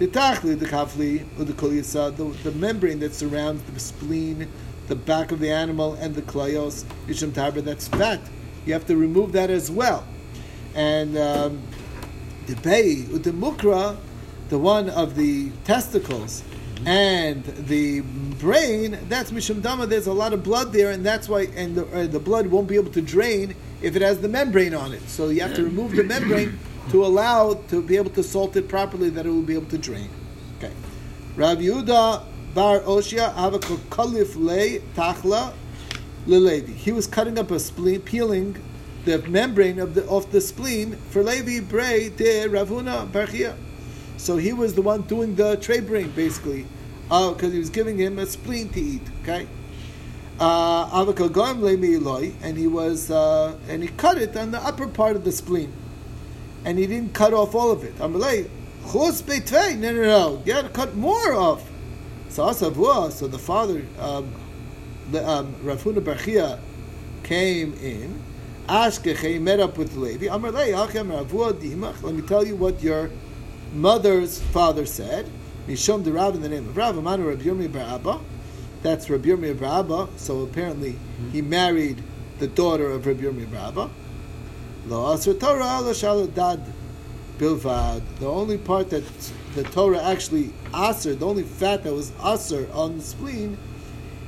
Titachli, 0.00 0.58
the 0.58 0.66
kafli, 0.66 1.24
or 1.38 1.44
the 1.44 1.52
the, 1.52 2.24
the 2.42 2.52
membrane 2.58 2.98
that 2.98 3.14
surrounds 3.14 3.62
the 3.62 3.78
spleen, 3.78 4.48
the 4.92 4.96
back 4.96 5.32
of 5.32 5.40
the 5.40 5.50
animal, 5.50 5.94
and 5.94 6.14
the 6.14 6.20
klayos, 6.20 6.84
Mishum 7.06 7.32
Tabra, 7.32 7.62
that's 7.62 7.88
fat. 7.88 8.20
You 8.66 8.74
have 8.74 8.86
to 8.88 8.96
remove 8.96 9.32
that 9.32 9.48
as 9.48 9.70
well. 9.70 10.04
And 10.74 11.16
um, 11.16 11.62
the 12.46 12.56
bay, 12.56 12.96
the 12.96 13.30
mukra, 13.30 13.96
the 14.50 14.58
one 14.58 14.90
of 14.90 15.16
the 15.16 15.50
testicles, 15.64 16.44
and 16.84 17.42
the 17.44 18.00
brain, 18.38 18.98
that's 19.08 19.30
mishum 19.30 19.62
dama. 19.62 19.86
There's 19.86 20.08
a 20.08 20.12
lot 20.12 20.34
of 20.34 20.42
blood 20.42 20.74
there, 20.74 20.90
and 20.90 21.06
that's 21.06 21.26
why, 21.26 21.48
and 21.56 21.74
the, 21.74 21.86
uh, 21.86 22.06
the 22.06 22.20
blood 22.20 22.48
won't 22.48 22.68
be 22.68 22.76
able 22.76 22.92
to 22.92 23.00
drain 23.00 23.54
if 23.80 23.96
it 23.96 24.02
has 24.02 24.20
the 24.20 24.28
membrane 24.28 24.74
on 24.74 24.92
it. 24.92 25.08
So 25.08 25.30
you 25.30 25.40
have 25.40 25.54
to 25.54 25.64
remove 25.64 25.96
the 25.96 26.04
membrane 26.04 26.58
to 26.90 27.06
allow 27.06 27.54
to 27.70 27.80
be 27.80 27.96
able 27.96 28.10
to 28.10 28.22
salt 28.22 28.56
it 28.56 28.68
properly, 28.68 29.08
that 29.08 29.24
it 29.24 29.30
will 29.30 29.40
be 29.40 29.54
able 29.54 29.70
to 29.70 29.78
drain. 29.78 30.10
Okay. 30.58 30.72
Rav 31.34 31.56
Yehuda 31.56 32.26
bar 32.54 32.80
Oshia 32.80 33.34
avakol 33.34 33.78
kalif 33.88 34.36
le 34.36 34.80
tachla 34.94 35.52
lelevi. 36.26 36.74
He 36.74 36.92
was 36.92 37.06
cutting 37.06 37.38
up 37.38 37.50
a 37.50 37.58
spleen, 37.58 38.00
peeling 38.00 38.62
the 39.04 39.18
membrane 39.18 39.78
of 39.78 39.94
the 39.94 40.06
of 40.06 40.30
the 40.32 40.40
spleen 40.40 40.96
for 41.10 41.22
Levi 41.22 41.60
Bray 41.60 42.10
de 42.10 42.46
Ravuna 42.48 43.10
Barchia. 43.10 43.56
So 44.16 44.36
he 44.36 44.52
was 44.52 44.74
the 44.74 44.82
one 44.82 45.02
doing 45.02 45.34
the 45.34 45.56
tray 45.56 45.80
brain, 45.80 46.10
basically, 46.10 46.66
because 47.08 47.52
he 47.52 47.58
was 47.58 47.70
giving 47.70 47.98
him 47.98 48.18
a 48.18 48.26
spleen 48.26 48.68
to 48.70 48.80
eat. 48.80 49.02
Okay. 49.22 49.48
Uh, 50.38 51.04
avakol 51.04 51.30
goim 51.30 51.60
leimi 51.60 51.96
eloi, 51.96 52.32
and 52.42 52.56
he 52.56 52.66
was 52.66 53.10
uh, 53.10 53.56
and 53.68 53.82
he 53.82 53.88
cut 53.88 54.18
it 54.18 54.36
on 54.36 54.50
the 54.50 54.58
upper 54.58 54.86
part 54.86 55.16
of 55.16 55.24
the 55.24 55.32
spleen, 55.32 55.72
and 56.64 56.78
he 56.78 56.86
didn't 56.86 57.14
cut 57.14 57.32
off 57.32 57.54
all 57.54 57.70
of 57.70 57.82
it. 57.82 57.96
Amalei 57.96 58.48
beitvei. 58.84 59.78
No, 59.78 59.92
no, 59.92 60.02
no. 60.02 60.42
You 60.44 60.52
had 60.52 60.66
to 60.66 60.70
cut 60.70 60.94
more 60.94 61.32
off. 61.32 61.71
So. 62.32 62.50
So 63.10 63.28
the 63.28 63.38
father, 63.38 63.84
um, 63.98 64.32
the, 65.10 65.28
um, 65.28 65.54
Rav 65.62 65.82
Huna 65.82 66.00
Barchia, 66.00 66.58
came 67.22 67.74
in. 67.74 68.22
Ashkeche 68.68 69.38
met 69.40 69.60
up 69.60 69.76
with 69.76 69.96
Levi. 69.96 70.26
Amalei 70.26 70.72
achem 70.72 71.08
Ravua 71.10 71.52
dimach. 71.52 72.02
Let 72.02 72.14
me 72.14 72.22
tell 72.22 72.46
you 72.46 72.56
what 72.56 72.82
your 72.82 73.10
mother's 73.74 74.40
father 74.40 74.86
said. 74.86 75.28
Mishum 75.68 76.04
the 76.04 76.12
Rav 76.12 76.34
in 76.34 76.40
the 76.40 76.48
name 76.48 76.68
of 76.68 76.76
Rav 76.76 76.94
Amanu 76.94 77.28
Rabbi 77.28 77.42
Yirmi 77.42 77.68
Barabba. 77.68 78.20
That's 78.82 79.10
Rabbi 79.10 79.28
Yirmi 79.28 79.54
Barabba. 79.54 80.08
So 80.16 80.40
apparently 80.42 80.96
he 81.32 81.42
married 81.42 82.02
the 82.38 82.46
daughter 82.46 82.90
of 82.90 83.04
Rabbi 83.06 83.24
Yirmi 83.24 83.50
Bar 83.52 83.68
Abba. 83.68 83.90
Lo 84.86 85.14
asr 85.14 85.38
Torah 85.38 85.80
lo 85.80 85.92
shalot 85.92 86.34
dad 86.34 86.60
bilvad. 87.38 88.02
The 88.18 88.28
only 88.28 88.58
part 88.58 88.90
that 88.90 89.04
the 89.54 89.64
Torah 89.64 90.02
actually 90.02 90.52
aser, 90.74 91.14
the 91.14 91.26
only 91.26 91.42
fat 91.42 91.84
that 91.84 91.92
was 91.92 92.12
aser 92.24 92.68
on 92.72 92.98
the 92.98 93.02
spleen, 93.02 93.56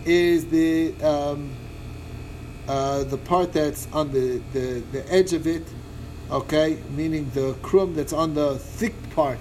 is 0.04 0.46
the 0.46 0.94
um, 1.02 1.50
uh, 2.68 3.04
the 3.04 3.18
part 3.18 3.52
that's 3.52 3.88
on 3.92 4.10
the, 4.12 4.40
the, 4.52 4.82
the 4.92 5.12
edge 5.12 5.32
of 5.32 5.46
it. 5.46 5.62
Okay, 6.30 6.78
meaning 6.96 7.30
the 7.34 7.54
crumb 7.62 7.94
that's 7.94 8.12
on 8.12 8.34
the 8.34 8.58
thick 8.58 8.94
part. 9.14 9.38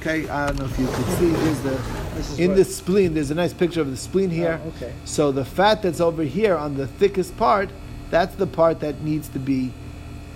Okay, 0.00 0.28
I 0.28 0.46
don't 0.46 0.58
know 0.58 0.64
if 0.66 0.78
you 0.78 0.86
can 0.86 1.04
see. 1.16 1.30
There's 1.30 1.60
the 1.60 2.04
This 2.14 2.38
in 2.38 2.54
the 2.54 2.64
spleen. 2.64 3.14
There's 3.14 3.30
a 3.30 3.34
nice 3.34 3.52
picture 3.52 3.80
of 3.80 3.90
the 3.90 3.96
spleen 3.96 4.30
here. 4.30 4.60
Oh, 4.64 4.68
okay. 4.68 4.92
So 5.04 5.32
the 5.32 5.44
fat 5.44 5.82
that's 5.82 6.00
over 6.00 6.22
here 6.22 6.56
on 6.56 6.76
the 6.76 6.86
thickest 6.86 7.36
part, 7.36 7.70
that's 8.10 8.34
the 8.36 8.46
part 8.46 8.80
that 8.80 9.00
needs 9.02 9.28
to 9.30 9.38
be 9.38 9.72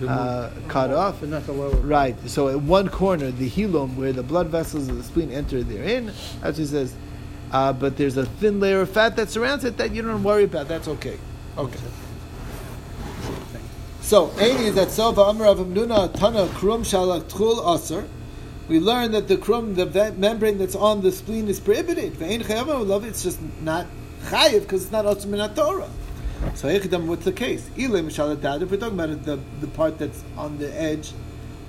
uh, 0.06 0.50
cut 0.68 0.90
off. 0.90 1.22
not 1.22 1.46
the 1.46 1.52
lower. 1.52 1.74
Right. 1.76 2.16
So 2.28 2.48
at 2.48 2.60
one 2.60 2.88
corner, 2.88 3.30
the 3.30 3.48
hilum, 3.48 3.96
where 3.96 4.12
the 4.12 4.22
blood 4.22 4.48
vessels 4.48 4.88
of 4.88 4.96
the 4.96 5.02
spleen 5.02 5.30
enter 5.30 5.62
therein, 5.62 6.12
as 6.42 6.58
he 6.58 6.66
says, 6.66 6.94
uh, 7.50 7.72
but 7.72 7.96
there's 7.96 8.16
a 8.16 8.26
thin 8.26 8.60
layer 8.60 8.82
of 8.82 8.90
fat 8.90 9.16
that 9.16 9.30
surrounds 9.30 9.64
it 9.64 9.76
that 9.78 9.94
you 9.94 10.02
don't 10.02 10.22
worry 10.22 10.44
about. 10.44 10.68
That's 10.68 10.88
okay. 10.88 11.18
Okay. 11.56 11.78
So, 14.00 14.28
Aini 14.28 14.66
is 14.66 14.74
that 14.76 14.88
Sova 14.88 15.28
Amr 15.28 15.46
of 15.46 15.58
Amnuna 15.58 16.12
Tana 16.14 16.46
Krum 16.46 16.80
Shalak 16.80 17.24
Tchul 17.24 17.74
Aser. 17.74 18.08
We 18.68 18.80
learn 18.80 19.12
that 19.12 19.28
the 19.28 19.36
krum, 19.36 19.74
the 19.74 20.14
membrane 20.18 20.58
that's 20.58 20.74
on 20.74 21.00
the 21.00 21.10
spleen, 21.10 21.48
is 21.48 21.58
prohibited. 21.58 22.16
It's 22.20 23.22
just 23.22 23.38
not 23.62 23.86
chayiv 24.24 24.60
because 24.60 24.82
it's 24.82 24.92
not 24.92 25.06
also 25.06 25.48
Torah. 25.54 25.88
So, 26.54 26.68
what's 26.68 27.24
the 27.24 27.32
case? 27.32 27.68
If 27.76 27.90
we're 27.90 28.10
talking 28.10 28.94
about 28.94 29.24
the, 29.24 29.40
the 29.60 29.66
part 29.68 29.98
that's 29.98 30.22
on 30.36 30.58
the 30.58 30.72
edge, 30.80 31.12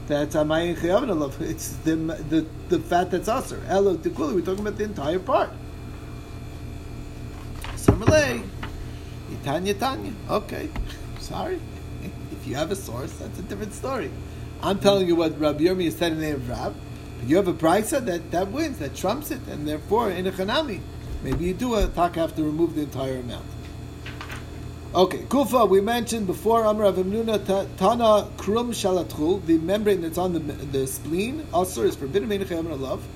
that's 0.08 0.36
Amayin 0.36 0.76
chayav 0.76 1.42
it's 1.42 1.74
the, 1.78 1.96
the, 1.96 2.46
the 2.70 2.80
fat 2.80 3.10
that's 3.10 3.28
aser. 3.28 3.62
Elo 3.68 3.96
Tikuli, 3.98 4.36
we're 4.36 4.42
talking 4.42 4.62
about 4.62 4.78
the 4.78 4.84
entire 4.84 5.20
part. 5.20 5.50
Samalei, 7.76 8.44
itanya 9.32 9.78
Tanya. 9.78 10.14
Okay, 10.30 10.70
sorry. 11.20 11.60
If 12.32 12.48
you 12.48 12.56
have 12.56 12.72
a 12.72 12.76
source, 12.76 13.14
that's 13.14 13.40
a 13.40 13.44
different 13.44 13.74
story. 13.74 14.12
I'm 14.62 14.80
telling 14.80 15.08
you 15.08 15.16
what 15.16 15.40
Rabbi 15.40 15.64
Yirmi 15.64 15.92
said 15.92 16.12
in 16.12 16.20
the 16.20 16.26
name 16.26 16.36
of 16.36 16.50
Rab. 16.50 16.76
But 17.20 17.28
you 17.28 17.38
have 17.38 17.48
a 17.48 17.54
brisa 17.54 18.06
that, 18.06 18.32
that 18.32 18.50
wins, 18.50 18.80
that 18.80 18.96
trumps 18.96 19.32
it, 19.32 19.42
and 19.48 19.68
therefore 19.68 20.12
in 20.12 20.28
a 20.28 20.32
chanami, 20.32 20.82
maybe 21.24 21.46
you 21.46 21.54
do 21.54 21.76
a 21.76 21.88
tak 21.88 22.16
have 22.16 22.36
to 22.36 22.44
remove 22.44 22.76
the 22.76 22.82
entire 22.82 23.18
amount. 23.18 23.46
Okay, 24.96 25.24
Kufa, 25.30 25.66
we 25.66 25.82
mentioned 25.82 26.26
before 26.26 26.66
Amr 26.66 26.86
of 26.86 26.96
Amnuna 26.96 27.46
Tana 27.78 28.28
Krum 28.38 28.70
Shalatul, 28.70 29.46
the 29.46 29.60
membrane 29.60 30.02
that's 30.02 30.18
on 30.18 30.34
the, 30.34 30.40
the 30.40 30.88
spleen, 30.88 31.46
also 31.54 31.84
is 31.84 31.96
forbidden 31.96 32.28
love. 32.82 33.08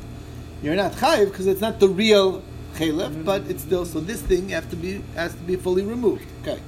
You're 0.61 0.75
not 0.75 0.91
chayiv 0.91 1.31
because 1.31 1.47
it's 1.47 1.61
not 1.61 1.79
the 1.79 1.89
real 1.89 2.43
chaylev, 2.75 3.25
but 3.25 3.41
it's 3.49 3.63
still 3.63 3.85
so. 3.85 3.99
This 3.99 4.21
thing 4.21 4.49
have 4.49 4.69
to 4.69 4.75
be 4.75 5.01
has 5.15 5.33
to 5.33 5.41
be 5.41 5.55
fully 5.55 5.81
removed. 5.81 6.27
Okay. 6.43 6.61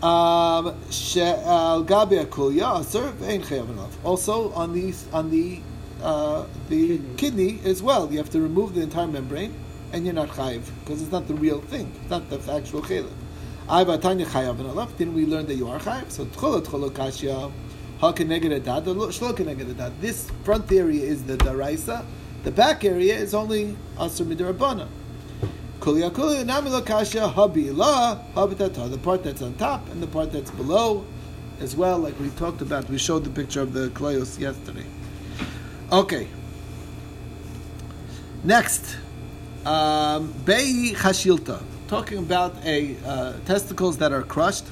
Um, 0.00 0.76
she'al 0.88 1.84
gabi 1.84 2.24
akulya 2.24 2.82
aser 2.82 3.10
ve'ein 3.10 3.42
chayav. 3.42 3.90
Also 4.04 4.52
on 4.52 4.74
the 4.74 4.94
on 5.12 5.28
the 5.32 5.58
uh, 6.00 6.46
the 6.68 7.00
kidney. 7.16 7.58
as 7.64 7.82
well, 7.82 8.08
you 8.12 8.18
have 8.18 8.30
to 8.30 8.40
remove 8.40 8.76
the 8.76 8.82
entire 8.82 9.08
membrane, 9.08 9.52
and 9.92 10.04
you're 10.04 10.14
not 10.14 10.28
chayiv 10.28 10.62
because 10.84 11.02
it's 11.02 11.10
not 11.10 11.26
the 11.26 11.34
real 11.34 11.60
thing. 11.62 11.92
It's 12.00 12.10
not 12.10 12.30
the 12.30 12.36
actual 12.52 12.82
chaylev. 12.82 13.10
Ayva 13.72 13.98
tanya 13.98 14.26
chayav 14.26 14.56
alav. 14.56 14.94
Didn't 14.98 15.14
we 15.14 15.24
learn 15.24 15.46
that 15.46 15.54
you 15.54 15.66
are 15.66 15.78
chayiv? 15.78 16.10
So 16.10 16.26
tchula 16.26 16.60
tchula 16.60 16.90
kashya. 16.90 17.50
This 20.00 20.28
front 20.42 20.72
area 20.72 21.04
is 21.04 21.22
the 21.22 21.36
daraisa. 21.36 22.04
The 22.42 22.50
back 22.50 22.84
area 22.84 23.14
is 23.14 23.32
only 23.32 23.76
asur 23.96 24.26
la. 27.76 28.14
The 28.88 28.98
part 28.98 29.22
that's 29.22 29.40
on 29.40 29.54
top 29.54 29.88
and 29.90 30.02
the 30.02 30.08
part 30.08 30.32
that's 30.32 30.50
below, 30.50 31.04
as 31.60 31.76
well. 31.76 31.98
Like 31.98 32.18
we 32.18 32.30
talked 32.30 32.60
about, 32.60 32.90
we 32.90 32.98
showed 32.98 33.22
the 33.22 33.30
picture 33.30 33.60
of 33.60 33.72
the 33.72 33.88
kleos 33.90 34.40
yesterday. 34.40 34.84
Okay. 35.92 36.26
Next, 38.42 38.96
um, 39.64 40.34
bei. 40.44 40.92
Talking 41.92 42.16
about 42.20 42.54
a 42.64 42.96
uh, 43.04 43.34
testicles 43.44 43.98
that 43.98 44.12
are 44.12 44.22
crushed. 44.22 44.64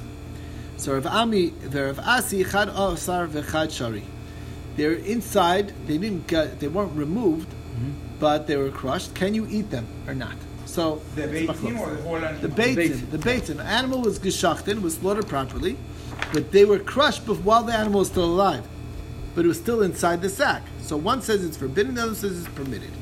So 0.78 0.94
Rav 0.94 1.06
Ami, 1.06 1.50
Rav 1.70 1.98
Asi, 1.98 2.42
Chad 2.44 2.70
Asar, 2.70 3.26
Vechad 3.26 3.70
Shari. 3.70 4.04
They're 4.76 4.94
inside. 4.94 5.74
They 5.86 5.98
didn't 5.98 6.26
get. 6.28 6.60
They 6.60 6.68
weren't 6.68 6.96
removed, 6.96 7.48
but 8.18 8.46
they 8.46 8.56
were 8.56 8.70
crushed. 8.70 9.14
Can 9.14 9.34
you 9.34 9.46
eat 9.50 9.68
them 9.70 9.86
or 10.06 10.14
not? 10.14 10.34
So 10.64 11.02
The 11.14 11.24
it's 11.24 11.32
baiting 11.32 11.48
machlokes. 11.76 11.80
or 11.80 11.94
the 11.94 12.02
whole 12.04 12.16
animal? 12.16 12.40
The 12.40 12.48
baitin, 12.48 13.10
the 13.10 13.18
baitin. 13.18 13.56
The 13.58 13.64
animal 13.64 14.00
was 14.00 14.18
geschachten, 14.18 14.80
was 14.80 14.94
slaughtered 14.94 15.28
properly, 15.28 15.76
but 16.32 16.52
they 16.52 16.64
were 16.64 16.78
crushed 16.78 17.26
bef- 17.26 17.42
while 17.42 17.64
the 17.64 17.74
animal 17.74 17.98
was 17.98 18.08
still 18.08 18.24
alive, 18.24 18.66
but 19.34 19.44
it 19.44 19.48
was 19.48 19.58
still 19.58 19.82
inside 19.82 20.22
the 20.22 20.30
sack. 20.30 20.62
So 20.80 20.96
one 20.96 21.20
says 21.20 21.44
it's 21.44 21.58
forbidden, 21.58 21.96
the 21.96 22.02
other 22.04 22.14
says 22.14 22.38
it's 22.40 22.54
permitted. 22.54 22.92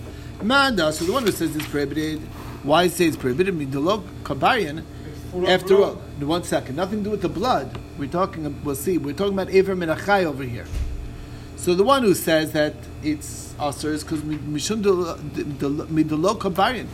Manda, 0.43 0.93
so 0.93 1.05
the 1.05 1.12
one 1.12 1.23
who 1.23 1.31
says 1.31 1.55
it's 1.55 1.69
prohibited, 1.69 2.21
why 2.69 2.89
say 2.89 3.07
it's 3.07 3.16
prohibited? 3.16 3.55
Midolog 3.55 4.05
kabarian. 4.23 4.85
It's 5.07 5.31
full 5.31 5.45
of 5.45 5.49
After 5.49 5.83
all, 5.83 5.95
one 6.21 6.45
second, 6.45 6.77
nothing 6.77 6.99
to 6.99 7.05
do 7.05 7.11
with 7.11 7.23
the 7.23 7.29
blood. 7.29 7.79
We're 7.99 8.09
talking. 8.09 8.62
We'll 8.62 8.75
see. 8.75 8.99
We're 8.99 9.14
talking 9.14 9.33
about 9.33 9.51
Aver 9.51 9.75
Menachai 9.75 10.25
over 10.25 10.45
here. 10.45 10.66
So 11.57 11.75
the 11.75 11.83
one 11.83 12.03
who 12.03 12.14
says 12.14 12.53
that 12.53 12.75
it's 13.03 13.55
aser 13.61 13.93
is 13.93 14.05
because 14.05 14.21
midolo 14.23 15.19
kabarian. 16.39 16.87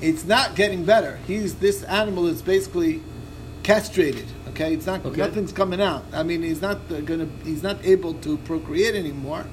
It's 0.00 0.24
not 0.24 0.56
getting 0.56 0.84
better. 0.84 1.18
He's 1.26 1.54
this 1.54 1.82
animal 1.84 2.26
is 2.26 2.42
basically 2.42 3.02
castrated. 3.62 4.26
Okay, 4.48 4.74
it's 4.74 4.86
not 4.86 5.04
Okay. 5.06 5.20
nothing's 5.20 5.52
coming 5.52 5.80
out. 5.80 6.04
I 6.12 6.22
mean, 6.22 6.42
he's 6.42 6.60
not 6.60 6.78
uh, 6.90 7.00
gonna. 7.00 7.28
He's 7.44 7.62
not 7.62 7.82
able 7.84 8.14
to 8.14 8.36
procreate 8.38 8.94
anymore. 8.94 9.46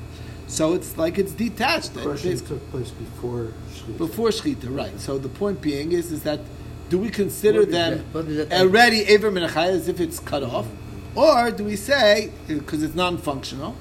So 0.48 0.74
it's 0.74 0.98
like 0.98 1.18
it's 1.18 1.34
detached. 1.34 1.95
It 1.98 2.04
Crushing 2.04 2.32
basically- 2.32 2.58
took 2.58 2.72
place 2.72 2.89
before 2.91 3.48
Shechita. 3.76 3.98
before 3.98 4.30
shechita, 4.30 4.76
right? 4.76 5.00
So 5.00 5.18
the 5.18 5.30
point 5.30 5.62
being 5.62 5.91
is, 5.91 6.12
is 6.12 6.24
that 6.24 6.39
do 6.89 6.98
we 6.98 7.10
consider 7.10 7.66
them 7.66 7.98
that- 7.98 8.14
what 8.14 8.26
is 8.28 8.48
that- 8.48 8.62
already 8.62 9.02
aver 9.04 9.30
menachai 9.32 9.68
as 9.68 9.88
if 9.89 10.00
it's 10.00 10.20
cut 10.20 10.43
off, 10.43 10.66
or 11.16 11.52
do 11.52 11.66
we 11.66 11.76
say 11.76 12.32
because 12.48 12.82
it's 12.82 12.95
non-functional, 12.95 13.76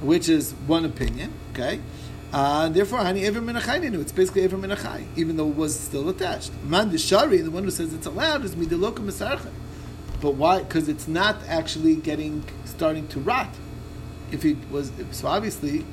which 0.00 0.28
is 0.28 0.54
one 0.66 0.84
opinion, 0.84 1.30
okay? 1.52 1.80
Uh, 2.32 2.68
therefore, 2.68 3.00
hani 3.00 3.22
aver 3.24 3.40
menachai 3.40 3.80
ninu. 3.82 4.00
It's 4.00 4.12
basically 4.12 4.42
aver 4.42 4.56
menachai, 4.56 5.04
even 5.16 5.36
though 5.36 5.48
it 5.48 5.56
was 5.56 5.78
still 5.78 6.08
attached. 6.08 6.50
Man 6.64 6.96
shari, 6.96 7.38
the 7.38 7.50
one 7.50 7.64
who 7.64 7.70
says 7.70 7.92
it's 7.92 8.06
allowed, 8.06 8.44
is 8.44 8.54
midiloka 8.54 9.00
misarcha. 9.04 9.50
But 10.20 10.34
why? 10.34 10.60
Because 10.60 10.88
it's 10.88 11.08
not 11.08 11.36
actually 11.48 11.96
getting 11.96 12.44
starting 12.64 13.08
to 13.08 13.20
rot. 13.20 13.50
If 14.32 14.44
it 14.44 14.56
was, 14.70 14.90
so 15.10 15.28
obviously, 15.28 15.84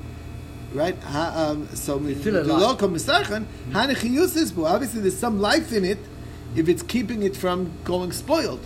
right? 0.73 0.95
Um, 1.15 1.67
so 1.73 1.99
It's 2.05 2.21
still 2.21 2.33
the 2.33 2.43
alive. 2.43 2.61
local 2.61 2.89
misarchan 2.89 3.45
hanechiyusis 3.71 4.53
bu. 4.55 4.65
Obviously, 4.65 5.01
there's 5.01 5.17
some 5.17 5.39
life 5.39 5.71
in 5.71 5.83
it 5.85 5.99
if 6.55 6.67
it's 6.69 6.83
keeping 6.83 7.23
it 7.23 7.35
from 7.35 7.71
going 7.83 8.11
spoiled. 8.11 8.59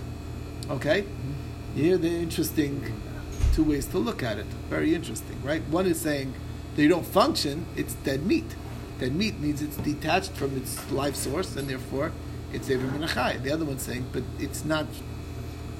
Okay, 0.70 1.06
here 1.76 1.97
the 1.97 2.10
interesting 2.10 2.82
two 3.53 3.64
ways 3.64 3.86
to 3.88 3.97
look 3.99 4.24
at 4.24 4.38
it. 4.38 4.45
Very 4.70 4.95
interesting, 4.95 5.41
right? 5.43 5.62
One 5.70 5.86
is 5.86 5.99
saying 6.01 6.34
they 6.76 6.88
don't 6.88 7.06
function; 7.06 7.66
it's 7.76 7.93
dead 7.93 8.26
meat. 8.26 8.56
Dead 8.99 9.14
meat 9.14 9.39
means 9.39 9.62
it's 9.62 9.78
detached 9.78 10.32
from 10.32 10.56
its 10.58 10.89
life 10.91 11.16
source, 11.16 11.56
and 11.56 11.68
therefore 11.68 12.12
it's 12.53 12.70
minachai. 12.70 13.41
The 13.43 13.51
other 13.51 13.66
one's 13.66 13.84
saying, 13.84 14.06
but 14.14 14.24
it's 14.39 14.64
not 14.66 14.86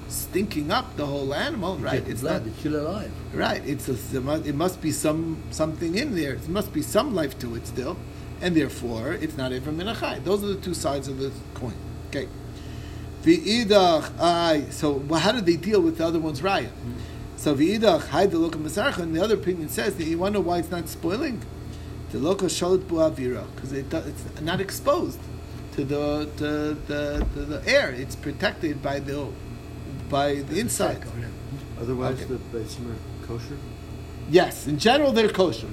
stinking 0.08 0.72
up 0.72 0.96
the 0.98 1.06
whole 1.06 1.34
animal, 1.34 1.78
right? 1.78 2.02
It's 2.02 2.10
It's 2.10 2.22
blood, 2.22 2.42
not 2.42 2.48
it's 2.48 2.60
still 2.60 2.82
alive. 2.88 3.12
Right. 3.34 3.62
It's 3.66 3.90
a, 3.90 3.98
it 4.46 4.56
must 4.56 4.82
be 4.82 4.92
some 4.92 5.42
something 5.52 5.96
in 5.96 6.16
there. 6.16 6.34
It 6.34 6.48
must 6.48 6.74
be 6.74 6.82
some 6.82 7.14
life 7.16 7.38
to 7.40 7.56
it 7.56 7.68
still, 7.68 7.98
and 8.42 8.56
therefore 8.56 9.14
it's 9.14 9.38
not 9.38 9.52
even 9.52 9.78
minachai. 9.78 10.24
Those 10.24 10.44
are 10.44 10.48
the 10.48 10.62
two 10.62 10.74
sides 10.74 11.08
of 11.08 11.20
the 11.20 11.32
coin. 11.54 11.74
Okay. 12.10 12.28
V'idach 13.24 14.12
I. 14.20 14.66
So 14.70 14.92
well, 14.94 15.20
how 15.20 15.32
did 15.32 15.46
they 15.46 15.58
deal 15.58 15.82
with 15.82 15.98
the 15.98 16.06
other 16.06 16.20
one's 16.20 16.42
raya? 16.42 16.68
Hmm. 16.70 16.94
So 17.38 17.56
v'idach 17.56 18.08
hide 18.08 18.32
the 18.32 18.38
loka 18.38 18.62
masarcha, 18.62 19.00
and 19.00 19.16
the 19.16 19.24
other 19.24 19.36
opinion 19.36 19.70
says 19.70 19.96
that 19.96 20.06
you 20.06 20.18
wonder 20.18 20.40
why 20.40 20.60
it's 20.60 20.72
not 20.72 20.88
spoiling. 20.88 21.42
The 22.12 22.20
loka 22.20 22.46
shalit 22.46 22.84
buavira 22.84 23.46
because 23.56 23.74
it, 23.74 23.94
it's 23.94 24.42
not 24.42 24.62
exposed 24.62 25.20
to 25.74 25.84
the 25.84 26.30
to 26.38 26.76
the, 26.88 27.26
to 27.34 27.46
the 27.46 27.68
air. 27.68 27.92
It's 27.92 28.16
protected 28.16 28.82
by 28.82 29.00
the 29.00 29.28
by 30.10 30.36
the 30.36 30.60
inside. 30.60 31.04
Otherwise, 31.80 32.16
Okay. 32.22 32.26
the 32.26 32.36
basement 32.58 32.98
are 33.24 33.28
kosher. 33.28 33.58
Yes, 34.30 34.68
in 34.68 34.78
general 34.80 35.12
they're 35.12 35.30
kosher. 35.30 35.68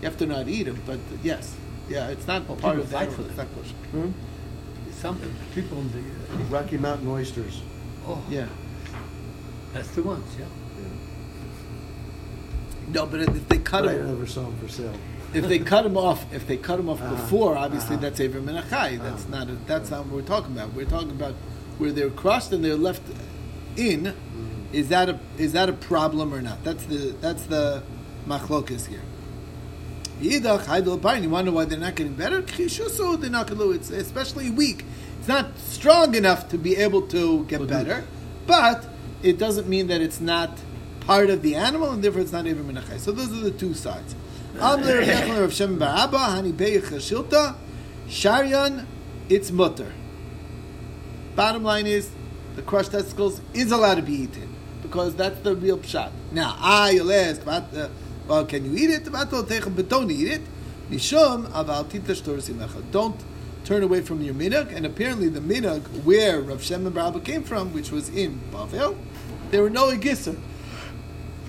You 0.00 0.04
have 0.08 0.16
to 0.18 0.26
not 0.26 0.48
eat 0.48 0.64
them, 0.64 0.80
but 0.86 0.98
yes, 1.22 1.54
yeah, 1.88 2.08
it's 2.08 2.26
not 2.26 2.46
part 2.58 2.78
of 2.78 2.90
the 2.90 2.96
fight 2.96 3.08
animal, 3.08 3.24
for 3.24 3.28
It's 3.30 3.36
not 3.38 3.46
kosher. 3.54 4.12
Some 5.00 5.18
people 5.54 5.78
in 5.78 5.90
the, 5.92 6.44
Rocky 6.50 6.76
Mountain 6.78 7.08
oysters. 7.08 7.60
oh, 8.06 8.22
Yeah, 8.30 8.46
that's 9.72 9.88
the 9.88 10.02
ones, 10.02 10.24
yeah. 10.38 10.44
no, 12.88 13.06
but 13.06 13.20
if 13.20 13.48
they 13.48 13.58
cut 13.58 13.84
But 13.84 13.94
I 13.94 13.98
them, 13.98 14.08
never 14.08 14.26
saw 14.26 14.42
them 14.42 14.56
for 14.58 14.68
sale. 14.68 14.92
if 15.34 15.48
they 15.48 15.58
cut 15.58 15.82
them 15.82 15.96
off, 15.96 16.24
if 16.32 16.46
they 16.46 16.56
cut 16.56 16.76
them 16.76 16.88
off 16.88 17.00
Uh-huh, 17.00 17.14
before, 17.14 17.56
obviously 17.56 17.94
uh-huh. 17.96 18.02
that's 18.02 18.20
Aver 18.20 18.40
Menachai. 18.40 18.98
That's 19.00 19.24
Uh-huh. 19.24 19.38
not 19.38 19.48
a, 19.48 19.54
that's 19.66 19.90
not 19.90 20.06
what 20.06 20.14
we're 20.14 20.22
talking 20.22 20.52
about. 20.52 20.74
We're 20.74 20.84
talking 20.86 21.10
about 21.10 21.34
where 21.78 21.90
they're 21.92 22.10
crushed 22.10 22.52
and 22.52 22.64
they're 22.64 22.76
left 22.76 23.02
in. 23.76 24.04
Mm-hmm. 24.04 24.74
Is 24.74 24.88
that 24.88 25.08
a 25.08 25.18
is 25.36 25.52
that 25.52 25.68
a 25.68 25.72
problem 25.72 26.32
or 26.32 26.40
not? 26.40 26.64
That's 26.64 26.84
the 26.84 27.14
that's 27.20 27.44
the 27.44 27.82
machlokas 28.26 28.86
here. 28.86 29.02
Yidach, 30.20 30.64
Haidel 30.64 31.00
Bain, 31.00 31.22
you 31.24 31.30
wonder 31.30 31.50
why 31.50 31.64
they're 31.64 31.78
not 31.78 31.96
getting 31.96 32.14
better? 32.14 32.40
They're 32.40 33.30
not 33.30 33.48
going 33.48 33.74
It's 33.74 33.90
especially 33.90 34.50
weak. 34.50 34.84
It's 35.18 35.28
not 35.28 35.58
strong 35.58 36.14
enough 36.14 36.48
to 36.50 36.58
be 36.58 36.76
able 36.76 37.02
to 37.08 37.44
get 37.46 37.66
better, 37.66 38.04
but 38.46 38.86
it 39.22 39.38
doesn't 39.38 39.68
mean 39.68 39.88
that 39.88 40.00
it's 40.00 40.20
not 40.20 40.58
part 41.00 41.30
of 41.30 41.42
the 41.42 41.54
animal, 41.54 41.90
and 41.90 42.02
therefore 42.02 42.20
it's 42.20 42.32
not 42.32 42.46
even 42.46 42.64
minachai. 42.64 42.98
So 42.98 43.12
those 43.12 43.32
are 43.32 43.44
the 43.44 43.50
two 43.50 43.74
sides. 43.74 44.14
Amler 44.54 45.00
Rav 45.00 45.08
Yechon 45.08 45.40
Rav 45.40 45.52
Shem 45.52 45.78
Bar 45.78 46.04
Abba, 46.04 46.18
Hani 46.18 46.52
Beich 46.52 46.82
Shilta, 46.82 47.56
Sharian, 48.08 48.86
it's 49.28 49.50
mutter. 49.50 49.92
Bottom 51.34 51.62
line 51.62 51.86
is, 51.86 52.10
the 52.56 52.62
crushed 52.62 52.92
testicles 52.92 53.40
is 53.54 53.72
allowed 53.72 53.96
to 53.96 54.02
be 54.02 54.14
eaten 54.14 54.54
because 54.82 55.14
that's 55.14 55.40
the 55.40 55.56
real 55.56 55.78
pshat. 55.78 56.10
Now, 56.32 56.56
I 56.60 56.90
you'll 56.90 57.12
ask, 57.12 57.44
but, 57.44 57.74
uh, 57.74 57.88
well, 58.28 58.44
can 58.44 58.64
you 58.64 58.76
eat 58.76 58.90
it? 58.90 59.10
But 59.10 59.30
don't 59.88 60.10
eat 60.10 60.28
it. 60.28 60.42
Mishum 60.90 61.46
aval 61.50 61.88
tita 61.88 62.12
shtor 62.12 62.36
simecha. 62.36 62.82
Don't 62.90 63.18
turn 63.64 63.82
away 63.82 64.02
from 64.02 64.20
your 64.20 64.34
minhag. 64.34 64.74
And 64.74 64.84
apparently, 64.84 65.28
the 65.28 65.40
minhag 65.40 65.82
where 66.04 66.40
Rav 66.40 66.62
Shem 66.62 66.86
and 66.86 66.94
Barabba 66.94 67.24
came 67.24 67.42
from, 67.42 67.72
which 67.72 67.90
was 67.90 68.08
in 68.10 68.40
Bavel, 68.52 68.96
there 69.50 69.62
were 69.62 69.70
no 69.70 69.90
egisser. 69.90 70.38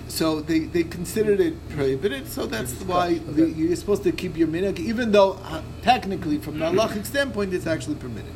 So 0.08 0.40
they, 0.40 0.60
they 0.60 0.84
considered 0.84 1.40
it 1.40 1.68
prohibited. 1.70 2.28
So 2.28 2.46
that's 2.46 2.72
why 2.84 3.14
the, 3.18 3.50
you're 3.50 3.74
supposed 3.76 4.04
to 4.04 4.12
keep 4.12 4.36
your 4.36 4.48
minhag, 4.48 4.78
even 4.78 5.12
though 5.12 5.38
uh, 5.44 5.62
technically, 5.82 6.38
from 6.38 6.58
the 6.58 6.64
halachic 6.70 7.04
standpoint, 7.04 7.52
it's 7.52 7.66
actually 7.66 7.96
permitted. 7.96 8.32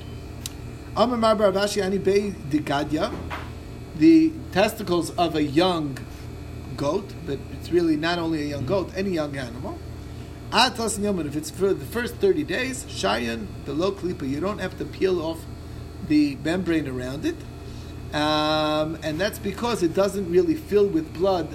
The 3.97 4.33
testicles 4.53 5.11
of 5.11 5.35
a 5.35 5.43
young 5.43 5.99
goat, 6.77 7.13
but 7.27 7.39
it's 7.53 7.71
really 7.71 7.97
not 7.97 8.19
only 8.19 8.43
a 8.43 8.47
young 8.47 8.67
goat, 8.67 8.91
any 8.97 9.11
young 9.11 9.37
animal. 9.37 9.79
Atas 10.51 10.97
and 10.97 11.05
Yoman, 11.05 11.27
if 11.27 11.37
it's 11.37 11.51
for 11.51 11.75
the 11.75 11.85
first 11.85 12.17
30 12.17 12.45
days, 12.45 12.85
Shayan, 12.85 13.47
the 13.67 13.75
low 13.75 13.93
klipa, 13.93 14.27
you 14.29 14.41
don't 14.41 14.59
have 14.59 14.79
to 14.79 14.85
peel 14.85 15.21
off 15.21 15.41
the 16.07 16.37
membrane 16.43 16.89
around 16.89 17.27
it. 17.27 17.37
Um, 18.15 18.99
and 19.03 19.21
that's 19.21 19.39
because 19.39 19.83
it 19.83 19.93
doesn't 19.93 20.31
really 20.31 20.55
fill 20.55 20.87
with 20.87 21.13
blood. 21.13 21.55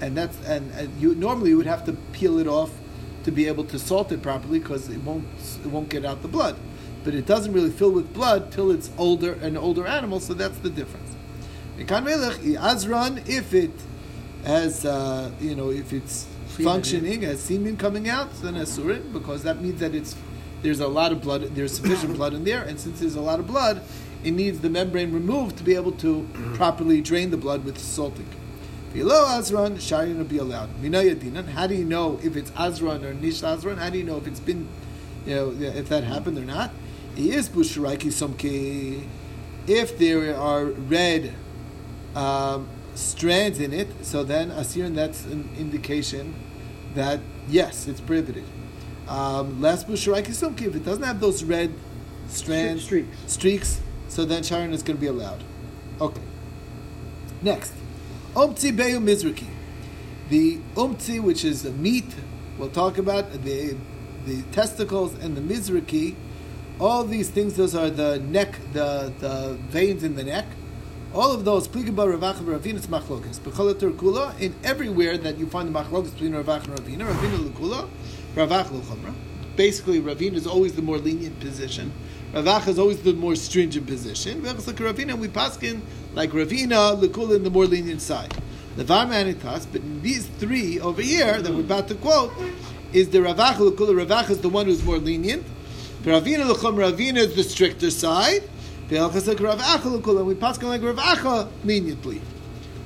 And 0.00 0.16
that's 0.16 0.38
and, 0.46 0.70
and 0.72 1.00
you 1.00 1.14
normally 1.14 1.50
you 1.50 1.56
would 1.56 1.66
have 1.66 1.84
to 1.86 1.92
peel 2.12 2.38
it 2.38 2.46
off 2.46 2.70
to 3.24 3.32
be 3.32 3.48
able 3.48 3.64
to 3.64 3.78
salt 3.78 4.12
it 4.12 4.22
properly 4.22 4.60
because 4.60 4.88
it 4.88 5.02
won't 5.02 5.26
it 5.64 5.66
won't 5.66 5.88
get 5.88 6.04
out 6.04 6.22
the 6.22 6.28
blood. 6.28 6.56
But 7.02 7.14
it 7.14 7.26
doesn't 7.26 7.52
really 7.52 7.70
fill 7.70 7.92
with 7.92 8.12
blood 8.12 8.52
till 8.52 8.70
it's 8.70 8.90
older 8.98 9.32
an 9.34 9.56
older 9.56 9.86
animal, 9.86 10.20
so 10.20 10.34
that's 10.34 10.58
the 10.58 10.70
difference. 10.70 11.16
Mekan 11.78 12.04
melech, 12.04 12.36
Azran, 12.38 13.26
if 13.28 13.54
it 13.54 13.70
has 14.44 14.84
uh, 14.84 15.30
you 15.40 15.54
know 15.54 15.70
if 15.70 15.92
it's 15.92 16.26
functioning 16.48 17.24
as 17.24 17.40
semen 17.40 17.76
coming 17.76 18.08
out, 18.08 18.32
then 18.42 18.54
asurin 18.54 19.12
because 19.12 19.42
that 19.44 19.62
means 19.62 19.80
that 19.80 19.94
it's 19.94 20.14
there's 20.62 20.80
a 20.80 20.88
lot 20.88 21.12
of 21.12 21.22
blood, 21.22 21.42
there's 21.54 21.74
sufficient 21.74 22.14
blood 22.16 22.34
in 22.34 22.44
there, 22.44 22.62
and 22.62 22.78
since 22.78 23.00
there's 23.00 23.14
a 23.14 23.20
lot 23.20 23.40
of 23.40 23.46
blood, 23.46 23.82
it 24.22 24.32
needs 24.32 24.60
the 24.60 24.68
membrane 24.68 25.12
removed 25.12 25.56
to 25.56 25.64
be 25.64 25.74
able 25.74 25.92
to 25.92 26.28
properly 26.54 27.00
drain 27.00 27.30
the 27.30 27.36
blood 27.36 27.64
with 27.64 27.78
salting. 27.78 28.28
Below 28.92 29.26
Azran, 29.26 29.76
Sharin 29.76 30.18
will 30.18 30.24
be 30.24 30.38
allowed. 30.38 30.68
Minayadinan, 30.82 31.48
how 31.48 31.66
do 31.66 31.74
you 31.74 31.84
know 31.84 32.18
if 32.22 32.36
it's 32.36 32.50
Azran 32.50 33.04
or 33.04 33.14
Nish 33.14 33.40
Azran? 33.40 33.78
How 33.78 33.88
do 33.88 33.98
you 33.98 34.04
know 34.04 34.16
if 34.16 34.26
it's 34.26 34.40
been, 34.40 34.68
you 35.24 35.34
know, 35.34 35.50
if 35.58 35.88
that 35.88 36.04
happened 36.04 36.36
or 36.38 36.44
not? 36.44 36.72
He 37.20 37.32
is 37.32 37.50
Bushraiki 37.50 38.08
Somke. 38.08 39.04
If 39.66 39.98
there 39.98 40.34
are 40.34 40.64
red 40.64 41.34
um, 42.14 42.66
strands 42.94 43.60
in 43.60 43.74
it, 43.74 43.88
so 44.06 44.24
then 44.24 44.50
Asirin, 44.50 44.94
that's 44.94 45.26
an 45.26 45.50
indication 45.58 46.34
that 46.94 47.20
yes, 47.46 47.86
it's 47.86 48.00
prohibited. 48.00 48.44
Um, 49.06 49.60
last 49.60 49.86
Bushraiki 49.86 50.28
Somke, 50.28 50.62
if 50.62 50.74
it 50.74 50.82
doesn't 50.82 51.02
have 51.02 51.20
those 51.20 51.44
red 51.44 51.74
strands, 52.28 52.84
Streaks. 52.84 53.08
streaks, 53.26 53.80
so 54.08 54.24
then 54.24 54.42
Sharon 54.42 54.72
is 54.72 54.82
going 54.82 54.96
to 54.96 55.00
be 55.00 55.06
allowed. 55.08 55.44
Okay. 56.00 56.22
Next, 57.42 57.74
Umtzi 58.32 58.74
Beyu 58.74 58.98
Mizraki. 58.98 59.48
The 60.30 60.56
umtzi, 60.74 61.22
which 61.22 61.44
is 61.44 61.64
the 61.64 61.72
meat, 61.72 62.14
we'll 62.56 62.70
talk 62.70 62.96
about 62.96 63.30
the 63.44 63.76
the 64.24 64.40
testicles 64.52 65.12
and 65.22 65.36
the 65.36 65.42
mizraki. 65.42 66.14
All 66.80 67.04
these 67.04 67.28
things, 67.28 67.56
those 67.56 67.74
are 67.74 67.90
the 67.90 68.20
neck, 68.20 68.56
the, 68.72 69.12
the 69.18 69.58
veins 69.68 70.02
in 70.02 70.14
the 70.14 70.24
neck. 70.24 70.46
All 71.12 71.30
of 71.30 71.44
those, 71.44 71.68
Pligaba, 71.68 72.08
Rav 72.08 72.36
Acha, 72.36 72.42
Ravina, 72.42 72.80
machlokas. 72.86 73.38
Kula, 73.40 74.40
in 74.40 74.54
everywhere 74.64 75.18
that 75.18 75.36
you 75.36 75.46
find 75.46 75.74
the 75.74 75.78
machlokas 75.78 76.14
between 76.14 76.34
Rav 76.34 76.46
Acha 76.46 76.68
and 76.68 76.78
Ravina, 76.78 77.06
Ravina 77.06 77.54
l'kula, 77.54 77.86
Rav 78.34 78.48
Acha 78.48 78.70
l'chumra. 78.70 79.12
Basically, 79.56 80.00
Ravina 80.00 80.36
is 80.36 80.46
always 80.46 80.72
the 80.72 80.80
more 80.80 80.96
lenient 80.96 81.38
position. 81.38 81.92
Rav 82.32 82.46
Acha 82.46 82.68
is 82.68 82.78
always 82.78 83.02
the 83.02 83.12
more 83.12 83.34
stringent 83.34 83.86
position. 83.86 84.40
Ravina, 84.40 85.18
we 85.18 85.28
paskin 85.28 85.82
like 86.14 86.30
Ravina, 86.30 86.98
l'kula 86.98 87.36
in 87.36 87.42
the 87.42 87.50
more 87.50 87.66
lenient 87.66 88.00
side. 88.00 88.34
Levar 88.76 89.06
manitas, 89.06 89.66
but 89.70 89.82
these 90.02 90.26
three 90.38 90.80
over 90.80 91.02
here 91.02 91.42
that 91.42 91.52
we're 91.52 91.60
about 91.60 91.88
to 91.88 91.94
quote, 91.96 92.32
is 92.94 93.10
the 93.10 93.20
Rav 93.20 93.36
Acha 93.36 93.58
l'kula. 93.58 93.94
Rav 93.98 94.08
Acha 94.24 94.30
is 94.30 94.40
the 94.40 94.48
one 94.48 94.64
who's 94.64 94.82
more 94.82 94.96
lenient. 94.96 95.44
Ravina 96.04 96.48
l'chum, 96.48 96.76
Ravina 96.76 97.18
is 97.18 97.34
the 97.36 97.42
stricter 97.44 97.90
side. 97.90 98.42
Be'elchas 98.88 99.28
like 99.28 99.38
Rav 99.38 99.58
Acha 99.60 99.84
l'kula, 99.84 100.24
we 100.24 100.34
pass 100.34 100.60
like 100.62 100.82
Rav 100.82 100.96
Acha 100.96 101.48
leniently. 101.62 102.22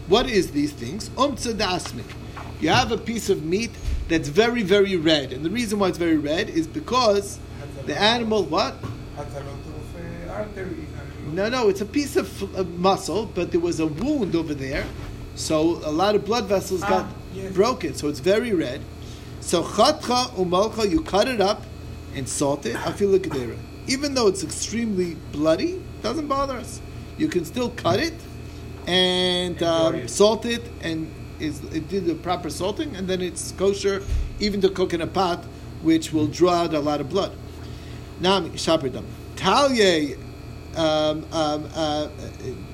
What 0.08 0.28
is 0.28 0.50
these 0.50 0.72
things? 0.72 1.10
Umtza 1.10 1.54
dasmik. 1.54 2.12
You 2.60 2.70
have 2.70 2.90
a 2.90 2.98
piece 2.98 3.30
of 3.30 3.44
meat 3.44 3.70
that's 4.08 4.28
very, 4.28 4.62
very 4.62 4.96
red, 4.96 5.32
and 5.32 5.44
the 5.44 5.50
reason 5.50 5.78
why 5.78 5.88
it's 5.88 5.98
very 5.98 6.16
red 6.16 6.50
is 6.50 6.66
because 6.66 7.38
the 7.86 7.98
animal 7.98 8.42
what? 8.44 8.74
Has 9.16 9.32
a 9.36 9.40
lot 9.40 10.46
of 10.48 11.32
No, 11.32 11.48
no, 11.48 11.68
it's 11.68 11.80
a 11.80 11.86
piece 11.86 12.16
of 12.16 12.56
uh, 12.56 12.64
muscle, 12.64 13.26
but 13.26 13.52
there 13.52 13.60
was 13.60 13.78
a 13.78 13.86
wound 13.86 14.34
over 14.34 14.54
there, 14.54 14.84
so 15.36 15.80
a 15.84 15.90
lot 15.92 16.16
of 16.16 16.24
blood 16.24 16.46
vessels 16.46 16.82
Ah, 16.82 16.88
got 16.88 17.06
yes. 17.32 17.52
broken, 17.52 17.94
so 17.94 18.08
it's 18.08 18.20
very 18.20 18.52
red. 18.52 18.80
So 19.40 19.62
chatcha 19.62 20.30
umalcha, 20.34 20.90
you 20.90 21.00
cut 21.02 21.28
it 21.28 21.40
up 21.40 21.62
and 22.14 22.28
salt 22.28 22.66
it. 22.66 22.76
Afilu 22.76 23.18
gedera. 23.18 23.56
Even 23.86 24.14
though 24.14 24.28
it's 24.28 24.42
extremely 24.42 25.14
bloody, 25.32 25.82
doesn't 26.02 26.26
bother 26.26 26.56
us. 26.56 26.80
You 27.18 27.28
can 27.28 27.44
still 27.44 27.70
cut 27.70 28.00
it 28.00 28.14
and 28.86 29.62
um, 29.62 30.08
salt 30.08 30.44
it, 30.44 30.62
and 30.82 31.12
is 31.40 31.62
it 31.64 31.88
did 31.88 32.06
the 32.06 32.14
proper 32.14 32.50
salting, 32.50 32.94
and 32.96 33.08
then 33.08 33.20
it's 33.20 33.52
kosher 33.52 34.02
even 34.40 34.60
to 34.60 34.68
cook 34.68 34.92
in 34.92 35.00
a 35.00 35.06
pot, 35.06 35.44
which 35.82 36.12
will 36.12 36.26
draw 36.26 36.52
out 36.52 36.74
a 36.74 36.80
lot 36.80 37.00
of 37.00 37.08
blood. 37.08 37.32
Nami 38.20 38.50
shaperdam. 38.50 39.04
Talye, 39.36 40.16
um, 40.76 41.26
um, 41.32 41.68
uh, 41.74 42.08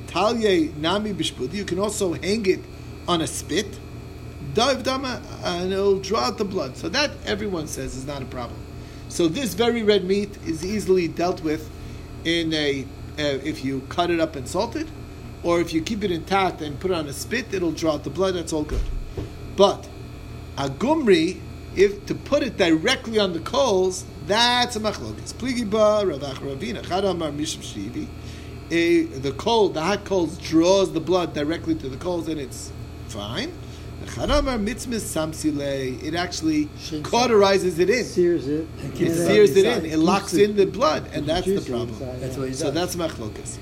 talye 0.07 0.74
nami 0.76 1.12
bishpudi. 1.12 1.55
You 1.55 1.64
can 1.64 1.78
also 1.78 2.14
hang 2.14 2.47
it 2.47 2.61
on 3.09 3.20
a 3.20 3.26
spit. 3.26 3.78
Dive 4.55 4.82
dama, 4.82 5.22
and 5.45 5.72
it'll 5.72 6.01
draw 6.01 6.20
out 6.20 6.38
the 6.38 6.45
blood. 6.45 6.76
So 6.76 6.88
that 6.88 7.12
everyone 7.24 7.68
says 7.68 7.97
is 7.97 8.07
not 8.07 8.22
a 8.22 8.26
problem. 8.26 8.59
So 9.11 9.29
this 9.29 9.55
very 9.55 9.83
red 9.83 10.05
meat 10.05 10.39
is 10.47 10.65
easily 10.65 11.09
dealt 11.09 11.43
with 11.43 11.69
in 12.25 12.53
a 12.55 12.83
uh, 13.19 13.23
if 13.45 13.65
you 13.65 13.81
cut 13.89 14.11
it 14.11 14.21
up 14.21 14.37
and 14.37 14.49
salt 14.49 14.77
it, 14.77 14.87
or 15.43 15.61
if 15.61 15.73
you 15.75 15.83
keep 15.83 16.03
it 16.05 16.11
intact 16.11 16.63
and 16.63 16.79
put 16.81 16.91
it 16.91 16.95
on 16.95 17.07
a 17.07 17.13
spit, 17.13 17.53
it'll 17.53 17.73
draw 17.73 17.95
out 17.95 18.05
the 18.05 18.11
blood. 18.11 18.35
That's 18.35 18.53
all 18.53 18.63
good. 18.63 18.81
But 19.57 19.87
a 20.57 20.69
gumri, 20.69 21.41
if 21.77 22.07
to 22.07 22.15
put 22.15 22.43
it 22.43 22.57
directly 22.57 23.19
on 23.19 23.33
the 23.33 23.41
coals, 23.41 24.05
that's 24.27 24.77
a 24.77 24.81
machlokas. 24.81 25.35
Pligi 25.35 25.69
ba 25.69 26.07
rav 26.07 26.21
acha 26.21 26.57
ravina 26.57 26.81
chadamar 26.83 27.37
mishim 27.37 27.63
shivi. 27.63 28.07
A- 28.71 29.03
The 29.19 29.33
coal, 29.33 29.71
the 29.71 29.83
hot 29.83 30.05
coals 30.05 30.39
draws 30.39 30.93
the 30.93 31.01
blood 31.01 31.35
directly 31.35 31.75
to 31.75 31.89
the 31.89 31.97
coals, 31.97 32.29
and 32.29 32.41
it's 32.41 32.73
fine. 33.09 33.53
Chadamar 34.15 34.59
mitzmis 34.59 35.03
samsile. 35.03 36.03
It 36.03 36.15
actually 36.15 36.67
cauterizes 37.03 37.79
it 37.79 37.91
in. 37.91 38.05
Sears 38.05 38.49
it. 38.49 38.67
It 38.79 38.95
then 38.97 39.15
sears 39.15 39.57
it 39.57 39.67
in. 39.67 39.87
It 39.87 39.99
locks 39.99 40.35
in 40.35 40.57
the 40.57 40.67
blood, 40.67 41.09
and 41.13 41.27
that's 41.27 41.47
the 41.47 41.61
problem. 41.61 41.97
That's 42.21 42.37
what 42.37 42.49
he 42.49 42.55
So 42.55 42.71
that's 42.71 42.97
machlokas. 42.97 43.59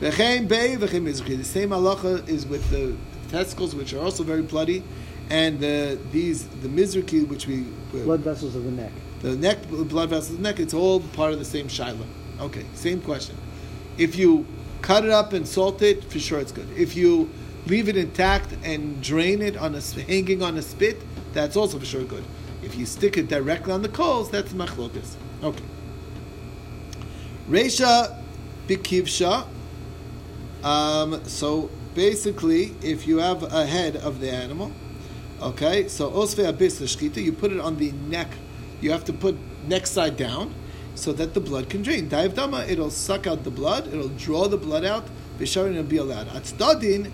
V'chein 0.00 0.48
bei 0.48 0.76
v'chein 0.76 1.02
mizrachi. 1.02 1.36
The 1.36 1.44
same 1.44 1.70
halacha 1.70 2.28
is 2.28 2.46
with 2.46 2.68
the 2.70 2.96
testicles, 3.28 3.74
which 3.74 3.94
are 3.94 4.00
also 4.00 4.24
very 4.24 4.42
bloody, 4.42 4.82
and 5.30 5.60
the 5.60 5.98
these 6.10 6.44
the 6.62 6.68
mizrachi, 6.68 7.26
which 7.28 7.46
we 7.46 7.66
Blood 7.92 8.20
vessels 8.20 8.56
of 8.56 8.64
the 8.64 8.72
neck. 8.72 8.90
the 9.20 9.36
neck 9.36 9.58
blood 9.68 10.10
vessels, 10.10 10.30
of 10.30 10.36
the 10.38 10.42
neck. 10.42 10.58
It's 10.58 10.74
all 10.74 11.00
part 11.00 11.32
of 11.32 11.38
the 11.38 11.44
same 11.44 11.68
shiloh. 11.68 12.06
Okay, 12.40 12.64
same 12.74 13.00
question. 13.00 13.36
If 13.96 14.16
you 14.16 14.44
cut 14.82 15.04
it 15.04 15.10
up 15.10 15.32
and 15.32 15.46
salt 15.46 15.80
it, 15.80 16.02
for 16.04 16.18
sure 16.18 16.40
it's 16.40 16.50
good. 16.50 16.68
If 16.76 16.96
you 16.96 17.30
leave 17.66 17.88
it 17.88 17.96
intact 17.96 18.54
and 18.62 19.02
drain 19.02 19.42
it 19.42 19.56
on 19.56 19.74
a, 19.74 19.80
hanging 19.80 20.42
on 20.42 20.56
a 20.56 20.62
spit, 20.62 21.02
that's 21.32 21.56
also 21.56 21.78
for 21.78 21.84
sure 21.84 22.04
good. 22.04 22.24
If 22.62 22.76
you 22.76 22.86
stick 22.86 23.16
it 23.16 23.28
directly 23.28 23.72
on 23.72 23.82
the 23.82 23.88
coals, 23.88 24.30
that's 24.30 24.52
machlokas. 24.52 25.16
Okay. 25.42 25.64
Reisha 27.48 28.18
bikivsha. 28.66 29.46
Um, 30.62 31.22
so 31.24 31.70
basically, 31.94 32.74
if 32.82 33.06
you 33.06 33.18
have 33.18 33.42
a 33.52 33.66
head 33.66 33.96
of 33.96 34.20
the 34.20 34.30
animal, 34.30 34.72
okay, 35.42 35.88
so 35.88 36.10
osve 36.10 36.50
abis 36.50 36.80
shkita, 36.80 37.22
you 37.22 37.32
put 37.32 37.52
it 37.52 37.60
on 37.60 37.76
the 37.76 37.92
neck. 37.92 38.28
You 38.80 38.90
have 38.92 39.04
to 39.04 39.12
put 39.12 39.36
neck 39.66 39.86
side 39.86 40.16
down, 40.16 40.54
so 40.94 41.12
that 41.12 41.34
the 41.34 41.40
blood 41.40 41.68
can 41.68 41.82
drain. 41.82 42.08
Daiv 42.08 42.34
dama, 42.34 42.64
it'll 42.68 42.90
suck 42.90 43.26
out 43.26 43.44
the 43.44 43.50
blood. 43.50 43.88
It'll 43.88 44.08
draw 44.08 44.48
the 44.48 44.56
blood 44.56 44.84
out. 44.84 45.04
Bisharin 45.38 45.74
will 45.74 45.82
be 45.82 45.96
allowed. 45.96 46.28
At 46.28 46.44
Atzdadin, 46.44 47.10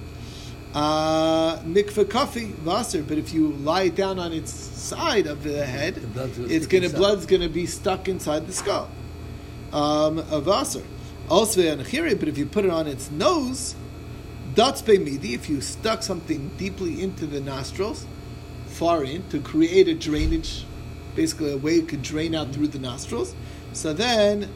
uh, 0.74 1.58
mikveh 1.58 2.04
kafi 2.04 2.52
vaser. 2.52 3.06
But 3.06 3.18
if 3.18 3.32
you 3.32 3.52
lie 3.52 3.82
it 3.84 3.94
down 3.94 4.18
on 4.18 4.32
its 4.32 4.52
side 4.52 5.26
of 5.26 5.42
the 5.42 5.64
head, 5.64 5.94
The 6.14 6.46
it's 6.48 6.66
gonna 6.66 6.84
inside. 6.86 6.98
blood's 6.98 7.26
gonna 7.26 7.48
be 7.48 7.66
stuck 7.66 8.08
inside 8.08 8.46
the 8.46 8.52
skull 8.52 8.88
um, 9.72 10.18
of 10.18 10.48
Aser. 10.48 10.84
Also, 11.28 11.60
an 11.60 11.78
achiri, 11.78 12.18
but 12.18 12.28
if 12.28 12.36
you 12.36 12.46
put 12.46 12.64
it 12.64 12.70
on 12.70 12.86
its 12.86 13.10
nose, 13.10 13.76
dots 14.54 14.82
be 14.82 14.98
midi, 14.98 15.34
if 15.34 15.48
you 15.48 15.60
stuck 15.60 16.02
something 16.02 16.50
deeply 16.56 17.00
into 17.02 17.24
the 17.26 17.40
nostrils, 17.40 18.04
far 18.66 19.04
in, 19.04 19.28
to 19.28 19.40
create 19.40 19.86
a 19.86 19.94
drainage, 19.94 20.64
basically 21.14 21.52
a 21.52 21.56
way 21.56 21.76
it 21.76 21.88
could 21.88 22.02
drain 22.02 22.34
out 22.34 22.52
through 22.52 22.68
the 22.68 22.78
nostrils, 22.80 23.34
so 23.72 23.92
then 23.92 24.48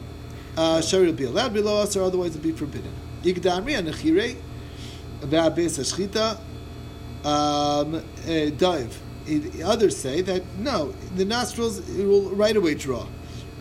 uh, 0.57 0.81
shari 0.81 1.05
will 1.05 1.13
be 1.13 1.23
allowed 1.23 1.53
below 1.53 1.81
us, 1.81 1.95
or 1.95 2.03
otherwise 2.03 2.35
it'll 2.35 2.43
be 2.43 2.51
forbidden. 2.51 2.91
Igdamri 3.23 3.77
an 3.77 3.87
achiri, 5.21 5.29
be'abes 5.29 5.77
hashchita, 5.79 6.37
um, 7.25 7.95
uh, 7.95 8.49
dive. 8.57 9.01
Others 9.63 9.97
say 9.97 10.21
that 10.21 10.43
no, 10.59 10.93
the 11.15 11.25
nostrils 11.25 11.81
will 11.81 12.29
right 12.35 12.55
away 12.55 12.75
draw. 12.75 13.07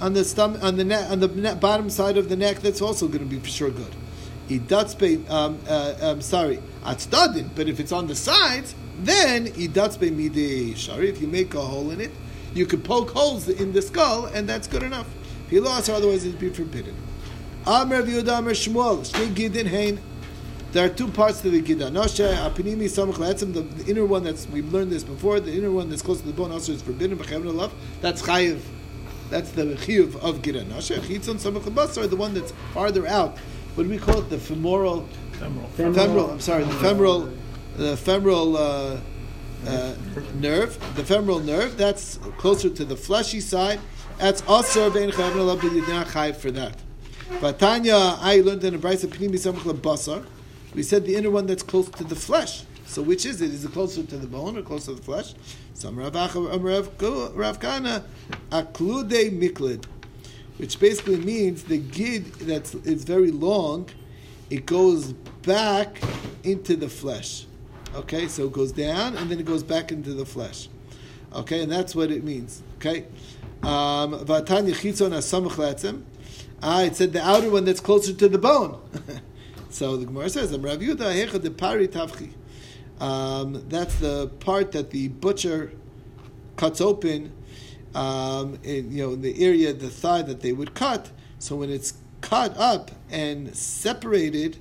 On 0.01 0.13
the 0.13 0.25
stomach, 0.25 0.63
on 0.63 0.77
the 0.77 0.85
neck, 0.85 1.11
on 1.11 1.21
the 1.21 1.29
ne- 1.29 1.55
bottom 1.55 1.89
side 1.89 2.19
of 2.19 2.29
the 2.29 2.37
neck, 2.37 2.59
that's 2.59 2.83
also 2.83 3.07
going 3.07 3.21
to 3.21 3.25
be 3.25 3.39
for 3.39 3.49
sure 3.49 3.71
good. 3.71 3.95
Idatzbe, 4.49 5.29
um, 5.31 5.59
uh, 5.67 5.95
um, 6.03 6.21
sorry, 6.21 6.61
atzdadin. 6.85 7.49
But 7.55 7.69
if 7.69 7.81
it's 7.81 7.93
on 7.93 8.07
the 8.07 8.15
sides, 8.15 8.75
then 8.99 9.47
idatzbe 9.47 10.15
midi 10.15 10.75
shari. 10.75 11.09
If 11.09 11.23
you 11.23 11.29
make 11.29 11.55
a 11.55 11.61
hole 11.61 11.91
in 11.91 12.01
it, 12.01 12.11
you 12.53 12.67
could 12.67 12.85
poke 12.85 13.11
holes 13.11 13.49
in 13.49 13.73
the 13.73 13.81
skull, 13.81 14.27
and 14.27 14.47
that's 14.47 14.69
good 14.69 14.83
enough. 14.83 15.09
If 15.47 15.53
you 15.53 15.63
lost, 15.63 15.89
otherwise 15.89 16.27
it'd 16.27 16.39
be 16.39 16.51
forbidden. 16.51 16.95
Amr 17.67 18.03
Yehuda 18.03 18.39
Amr 18.39 18.51
Shmuel 18.51 19.01
Shnei 19.11 19.33
Gidin 19.35 19.67
Hein. 19.67 19.99
There 20.75 20.85
are 20.85 20.89
two 20.89 21.07
parts 21.07 21.41
to 21.43 21.51
the 21.51 21.63
Gida. 21.63 21.89
Noshe, 21.89 22.37
Apinimi, 22.37 22.87
Samach, 22.87 23.15
Le'etzim, 23.15 23.55
the, 23.55 23.89
inner 23.89 24.05
one 24.05 24.25
that's, 24.25 24.49
we've 24.49 24.73
learned 24.73 24.91
this 24.91 25.05
before, 25.05 25.39
the 25.39 25.55
inner 25.57 25.71
one 25.71 25.89
that's 25.89 26.03
close 26.03 26.21
to 26.21 26.27
the 26.27 26.33
bone 26.33 26.51
also 26.51 26.73
is 26.73 26.83
forbidden, 26.83 27.17
B'chevna 27.17 27.55
love, 27.55 27.73
that's 28.01 28.21
Chayiv. 28.23 28.59
That's 29.31 29.53
the 29.53 29.63
Chiyuv 29.63 30.17
of 30.17 30.43
Gida. 30.43 30.65
Noshe, 30.65 30.99
Chitzon, 30.99 31.37
Samach, 31.37 31.63
Lebasar, 31.63 32.11
the 32.11 32.17
one 32.17 32.35
that's 32.35 32.53
farther 32.73 33.07
out. 33.07 33.39
What 33.77 33.85
do 33.85 33.89
we 33.89 33.99
call 33.99 34.19
it? 34.19 34.31
The 34.31 34.37
femoral, 34.37 35.09
Femoral. 35.35 35.69
femoral, 35.77 36.31
I'm 36.33 36.41
sorry, 36.41 36.65
the 36.65 36.75
femoral, 36.75 37.33
the 37.77 37.97
femoral 37.97 38.57
uh, 38.57 38.99
uh, 39.69 39.95
nerve, 40.41 40.77
the 40.97 41.05
femoral 41.05 41.39
nerve, 41.39 41.77
that's 41.77 42.19
closer 42.37 42.69
to 42.69 42.85
the 42.85 42.97
fleshy 42.97 43.39
side. 43.39 43.79
That's 44.19 44.43
also 44.49 44.91
Bein 44.91 45.13
Chevna 45.13 45.47
love, 45.47 45.61
but 45.63 45.71
you're 45.71 45.87
not 45.87 46.09
for 46.35 46.51
that. 46.51 46.83
But 47.41 47.61
Tanya, 47.61 48.17
I 48.19 48.41
learned 48.45 48.65
in 48.65 48.75
a 48.75 48.79
Brisa, 48.79 49.07
Pnimi, 49.07 49.35
Samach, 49.35 49.61
Lebasar. 49.61 50.27
We 50.75 50.83
said 50.83 51.07
the 51.07 51.15
inner 51.15 51.31
one 51.31 51.47
that's 51.47 51.63
close 51.63 51.89
to 51.91 52.05
the 52.05 52.17
flesh. 52.17 52.65
So 52.87 53.03
which 53.03 53.25
is 53.27 53.41
it? 53.41 53.51
Is 53.51 53.65
it 53.65 53.73
closer 53.73 54.03
to 54.03 54.17
the 54.17 54.27
bone 54.27 54.59
or 54.59 54.63
closer 54.63 54.93
to 54.93 54.95
the 54.95 55.03
flesh? 55.03 55.35
Some 55.75 55.99
Rav 55.99 56.15
um, 56.15 57.57
Kana 57.57 58.05
aklude 58.51 59.39
miklid, 59.39 59.85
which 60.59 60.79
basically 60.79 61.17
means 61.17 61.65
the 61.65 61.79
gid 61.79 62.27
that's 62.35 62.75
is 62.75 63.05
very 63.05 63.31
long, 63.31 63.89
it 64.51 64.67
goes 64.67 65.13
back 65.43 66.01
into 66.45 66.77
the 66.77 66.89
flesh. 66.89 67.47
Okay, 67.95 68.29
so 68.29 68.47
it 68.47 68.53
goes 68.53 68.73
down 68.73 69.17
and 69.17 69.31
then 69.31 69.41
it 69.41 69.47
goes 69.47 69.63
back 69.63 69.91
into 69.91 70.15
the 70.15 70.27
flesh. 70.27 70.69
Okay, 71.33 71.63
and 71.63 71.73
that's 71.73 71.95
what 71.95 72.11
it 72.11 72.23
means. 72.23 72.63
Okay, 72.77 73.07
um. 73.63 74.25
Ah, 76.67 76.83
it 76.83 76.97
said 76.97 77.13
the 77.13 77.21
outer 77.23 77.51
one 77.51 77.65
that's 77.65 77.81
closer 77.81 78.13
to 78.13 78.29
the 78.29 78.39
bone. 78.39 78.81
so 79.75 79.97
the 79.97 80.07
Gemara 80.07 80.31
says, 80.31 80.53
"I'm 80.53 80.63
Rav 80.63 80.79
Yehuda 80.79 81.43
de 81.43 81.51
pari 81.51 81.89
tavchi." 81.89 82.31
Um, 83.01 83.65
that's 83.69 83.97
the 83.97 84.29
part 84.39 84.71
that 84.71 84.91
the 84.91 85.09
butcher 85.09 85.73
cuts 86.57 86.81
open, 86.81 87.33
um, 87.93 88.57
in, 88.63 88.93
you 88.93 89.05
know, 89.05 89.17
the 89.17 89.45
area, 89.45 89.73
the 89.73 89.91
thigh 89.91 90.23
that 90.23 90.43
they 90.43 90.53
would 90.53 90.75
cut. 90.75 91.11
So 91.41 91.57
when 91.57 91.71
it's 91.71 91.95
cut 92.21 92.57
up 92.57 92.93
and 93.11 93.55
separated 93.57 94.59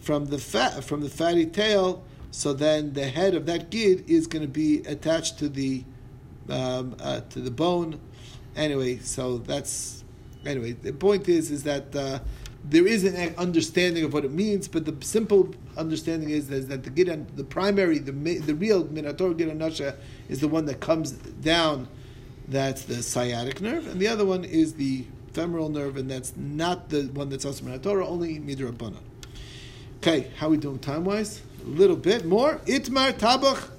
from 0.00 0.26
the 0.26 0.38
fat, 0.38 0.82
from 0.82 1.00
the 1.00 1.08
fatty 1.08 1.46
tail, 1.46 2.02
so 2.32 2.52
then 2.52 2.92
the 2.92 3.06
head 3.06 3.36
of 3.36 3.46
that 3.46 3.70
gid 3.70 4.10
is 4.10 4.26
going 4.26 4.42
to 4.42 4.48
be 4.48 4.78
attached 4.80 5.38
to 5.38 5.48
the 5.48 5.84
um, 6.48 6.96
uh, 7.00 7.20
to 7.30 7.38
the 7.38 7.52
bone. 7.52 8.00
Anyway, 8.56 8.98
so 8.98 9.38
that's 9.38 10.02
anyway. 10.44 10.72
The 10.72 10.92
point 10.92 11.28
is, 11.28 11.52
is 11.52 11.62
that 11.62 11.94
uh, 11.94 12.18
there 12.68 12.86
is 12.86 13.04
an 13.04 13.34
understanding 13.36 14.04
of 14.04 14.12
what 14.12 14.24
it 14.24 14.32
means, 14.32 14.66
but 14.66 14.84
the 14.84 15.04
simple 15.04 15.54
understanding 15.76 16.30
is, 16.30 16.50
is 16.50 16.66
that 16.68 16.82
the 16.82 16.90
gid, 16.90 17.36
the 17.36 17.44
primary, 17.44 17.98
the 17.98 18.12
the 18.12 18.54
real 18.54 18.84
minator 18.84 19.36
gid 19.36 19.54
nasha 19.56 19.96
is 20.28 20.40
the 20.40 20.48
one 20.48 20.66
that 20.66 20.80
comes 20.80 21.12
down. 21.12 21.88
That's 22.48 22.82
the 22.82 23.02
sciatic 23.02 23.60
nerve, 23.60 23.86
and 23.86 24.00
the 24.00 24.08
other 24.08 24.24
one 24.24 24.44
is 24.44 24.74
the 24.74 25.04
femoral 25.32 25.68
nerve, 25.68 25.96
and 25.96 26.10
that's 26.10 26.36
not 26.36 26.88
the 26.90 27.04
one 27.04 27.28
that's 27.28 27.44
also 27.44 27.64
minator, 27.64 28.04
only 28.04 28.40
midrabana. 28.40 28.98
Okay, 29.98 30.30
how 30.36 30.48
we 30.48 30.56
doing 30.56 30.78
time 30.78 31.04
wise? 31.04 31.42
A 31.64 31.68
little 31.68 31.96
bit 31.96 32.24
more. 32.24 32.60
Itmar 32.66 33.12
tabach 33.12 33.70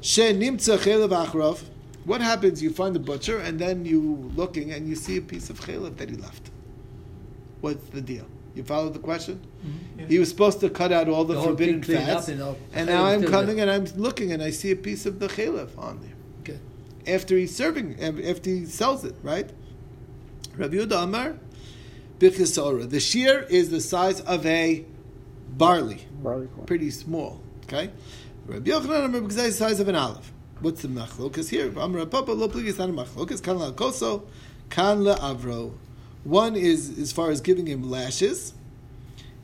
she 0.00 0.22
nimtza 0.22 0.78
chelev 0.78 1.26
achrov. 1.26 1.62
What 2.04 2.20
happens? 2.20 2.62
You 2.62 2.70
find 2.70 2.94
the 2.94 3.00
butcher, 3.00 3.38
and 3.38 3.58
then 3.58 3.84
you 3.84 4.30
looking, 4.34 4.72
and 4.72 4.88
you 4.88 4.94
see 4.94 5.16
a 5.16 5.22
piece 5.22 5.48
of 5.50 5.60
chelev 5.60 5.96
that 5.96 6.10
he 6.10 6.16
left. 6.16 6.50
What's 7.64 7.86
the 7.88 8.00
deal? 8.02 8.26
You 8.54 8.62
follow 8.62 8.90
the 8.90 8.98
question? 8.98 9.40
Mm-hmm. 9.66 10.06
He 10.06 10.18
was 10.18 10.28
supposed 10.28 10.60
to 10.60 10.68
cut 10.70 10.92
out 10.92 11.08
all 11.08 11.24
the, 11.24 11.34
The 11.34 11.42
forbidden 11.42 11.82
fats, 11.82 12.28
and 12.28 12.42
all- 12.42 12.56
and 12.74 12.86
now 12.88 13.04
I'm 13.06 13.24
coming 13.24 13.56
there. 13.56 13.68
and 13.70 13.88
I'm 13.88 14.00
looking, 14.06 14.32
and 14.32 14.42
I 14.42 14.50
see 14.50 14.70
a 14.70 14.76
piece 14.76 15.06
of 15.06 15.18
the 15.18 15.28
chelev 15.28 15.70
on 15.78 15.94
there 16.02 16.12
Okay. 16.42 16.60
after 17.16 17.36
he's 17.38 17.56
serving, 17.56 17.88
after 18.32 18.50
he 18.50 18.66
sells 18.66 19.02
it, 19.04 19.14
right? 19.22 19.48
Rabbi 20.56 20.76
Yehuda 20.76 21.04
Amar, 21.04 21.36
Birchesora. 22.20 22.88
The 22.88 23.00
shear 23.00 23.40
is 23.58 23.70
the 23.70 23.80
size 23.80 24.20
of 24.20 24.44
a 24.46 24.84
barley, 25.48 26.06
Barley 26.22 26.46
corn. 26.48 26.66
pretty 26.66 26.90
small. 26.90 27.40
Okay, 27.64 27.90
Rabbi 28.46 28.70
Yochanan 28.70 29.06
Amar 29.06 29.20
because 29.22 29.36
the 29.36 29.50
size 29.52 29.80
of 29.80 29.88
an 29.88 29.96
olive. 29.96 30.30
What's 30.60 30.82
the 30.82 30.88
machlokas 30.88 31.48
here? 31.48 31.72
Amar 31.76 32.06
Papa 32.06 32.30
lo 32.32 32.46
pligis 32.48 32.78
not 32.78 32.90
a 32.90 32.92
machlokas. 32.92 33.42
Kan 33.42 33.58
la 33.58 33.72
koso, 33.72 34.24
kan 34.70 35.02
la 35.02 35.16
avro. 35.16 35.72
One 36.24 36.56
is 36.56 36.98
as 36.98 37.12
far 37.12 37.30
as 37.30 37.40
giving 37.40 37.66
him 37.66 37.88
lashes, 37.88 38.54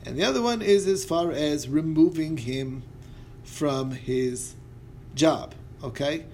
and 0.05 0.17
the 0.17 0.23
other 0.23 0.41
one 0.41 0.61
is 0.61 0.87
as 0.87 1.05
far 1.05 1.31
as 1.31 1.69
removing 1.69 2.37
him 2.37 2.83
from 3.43 3.91
his 3.91 4.55
job. 5.15 5.53
Okay, 5.83 6.25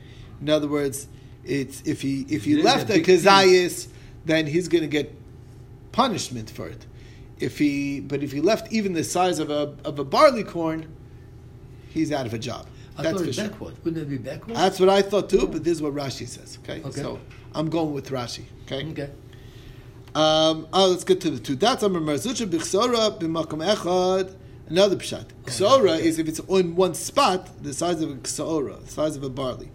in 0.41 0.49
other 0.49 0.67
words, 0.67 1.07
it's 1.43 1.81
if 1.85 2.01
he 2.01 2.25
if 2.29 2.45
he 2.45 2.53
There's 2.53 2.65
left 2.65 2.89
a 2.89 2.99
kazayis, 2.99 3.87
then 4.25 4.47
he's 4.47 4.67
going 4.67 4.83
to 4.83 4.87
get 4.89 5.13
punishment 5.91 6.49
for 6.49 6.67
it. 6.67 6.85
If 7.39 7.57
he 7.59 7.99
but 7.99 8.23
if 8.23 8.31
he 8.31 8.41
left 8.41 8.71
even 8.71 8.93
the 8.93 9.03
size 9.03 9.39
of 9.39 9.49
a 9.49 9.75
of 9.83 9.99
a 9.99 10.05
barley 10.05 10.43
corn, 10.43 10.87
he's 11.89 12.11
out 12.11 12.25
of 12.25 12.33
a 12.33 12.39
job. 12.39 12.67
I 12.97 13.03
That's 13.03 13.21
thought 13.21 13.33
sure. 13.33 13.49
backwards. 13.49 13.83
Wouldn't 13.83 14.01
it 14.01 14.09
be 14.09 14.17
backwards? 14.17 14.59
That's 14.59 14.79
what 14.79 14.89
I 14.89 15.01
thought 15.01 15.29
too, 15.29 15.47
but 15.47 15.63
this 15.63 15.73
is 15.73 15.81
what 15.81 15.93
Rashi 15.93 16.27
says. 16.27 16.57
Okay, 16.63 16.81
Okay. 16.81 17.01
so 17.01 17.19
I'm 17.53 17.69
going 17.69 17.93
with 17.93 18.09
Rashi. 18.09 18.45
Okay. 18.65 18.89
okay. 18.91 19.09
Um, 20.17 20.67
oh, 20.73 20.89
let's 20.89 21.03
get 21.03 21.21
to 21.21 21.29
the 21.29 21.37
two. 21.37 21.53
That's 21.53 21.83
Amar 21.83 22.01
Mar 22.01 22.15
Zutra 22.15 22.47
b'chsora 22.47 23.19
b'makom 23.19 23.63
echad. 23.63 24.33
Another 24.67 24.95
pshat. 24.95 25.25
Ksora 25.45 25.99
is 25.99 26.17
if 26.17 26.27
it's 26.27 26.39
in 26.39 26.75
one 26.75 26.95
spot, 26.95 27.61
the 27.61 27.71
size 27.71 28.01
of 28.01 28.09
a 28.09 28.15
ksora, 28.15 28.83
the 28.83 28.91
size 28.91 29.15
of 29.15 29.21
a 29.21 29.29
barley. 29.29 29.69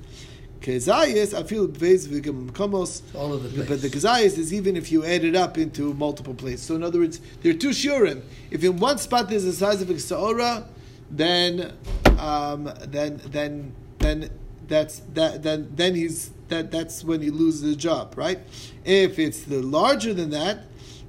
Kezayis, 0.60 1.32
I 1.32 1.44
feel 1.44 1.68
v'gam 1.68 2.50
komos. 2.50 3.02
all 3.14 3.32
of 3.32 3.44
the 3.44 3.50
place. 3.50 3.68
But 3.68 3.82
the 3.82 3.88
kezayis 3.88 4.36
is 4.36 4.52
even 4.52 4.76
if 4.76 4.90
you 4.90 5.04
add 5.04 5.22
it 5.22 5.36
up 5.36 5.58
into 5.58 5.94
multiple 5.94 6.34
places. 6.34 6.62
So 6.62 6.74
in 6.74 6.82
other 6.82 6.98
words, 6.98 7.20
there 7.42 7.52
are 7.52 7.56
two 7.56 7.70
shurim. 7.70 8.22
If 8.50 8.64
in 8.64 8.78
one 8.78 8.98
spot 8.98 9.28
there's 9.28 9.44
the 9.44 9.52
size 9.52 9.80
of 9.80 9.90
a 9.90 9.94
ksora, 9.94 10.66
then 11.08 11.72
um, 12.18 12.64
then 12.88 13.20
then 13.26 13.76
then 13.98 14.28
that's 14.72 15.00
that 15.12 15.42
then 15.42 15.70
then 15.74 15.94
he's 15.94 16.30
that 16.48 16.70
that's 16.70 17.04
when 17.04 17.20
he 17.20 17.30
loses 17.30 17.60
the 17.60 17.76
job, 17.76 18.14
right? 18.16 18.38
If 18.84 19.18
it's 19.18 19.42
the 19.42 19.60
larger 19.62 20.14
than 20.14 20.30
that, 20.30 20.60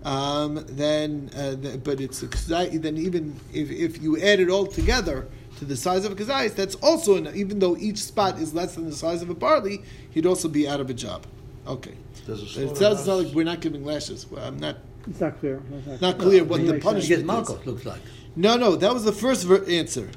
um, 0.04 0.64
then 0.68 1.30
uh, 1.36 1.52
the, 1.52 1.80
but 1.84 2.02
it's 2.02 2.22
a 2.24 2.28
kazai, 2.28 2.82
then 2.82 2.98
even 2.98 3.40
if, 3.54 3.72
if 3.72 4.02
you 4.02 4.18
add 4.18 4.40
it 4.42 4.50
all 4.50 4.68
together 4.68 5.28
to 5.60 5.66
the 5.66 5.78
size 5.78 6.04
of 6.06 6.12
a 6.12 6.16
kazayis, 6.16 6.56
that's 6.56 6.76
also 6.76 7.16
an, 7.16 7.32
even 7.36 7.60
though 7.60 7.78
each 7.78 8.00
spot 8.00 8.38
is 8.38 8.54
less 8.54 8.76
than 8.76 8.86
the 8.86 8.96
size 8.96 9.22
of 9.22 9.30
a 9.30 9.34
barley, 9.36 9.84
he'd 10.12 10.26
also 10.26 10.48
be 10.50 10.68
out 10.68 10.82
of 10.82 10.90
a 10.90 10.94
job. 10.94 11.26
Okay, 11.66 11.96
Does 12.26 12.42
it 12.42 12.50
sounds 12.50 12.80
slaughterhouse- 12.80 13.08
like 13.08 13.34
we're 13.34 13.46
not 13.46 13.62
giving 13.62 13.86
lashes. 13.86 14.30
Well, 14.30 14.44
I'm 14.46 14.58
not 14.60 14.78
It's 15.08 15.22
not 15.22 15.40
clear. 15.40 15.62
It's 15.72 15.88
not 15.88 16.02
not 16.02 16.18
clear 16.20 16.44
what 16.44 16.60
the 16.66 16.74
makes 16.74 16.84
He 16.86 16.94
gets 16.94 17.24
punishment 17.24 17.24
is. 17.24 17.30
Malkos, 17.30 17.66
looks 17.66 17.86
like. 17.86 18.02
No, 18.36 18.58
no, 18.58 18.76
that 18.76 18.94
was 18.94 19.04
the 19.04 19.12
first 19.12 19.46
ver- 19.46 19.64
answer. 19.70 20.10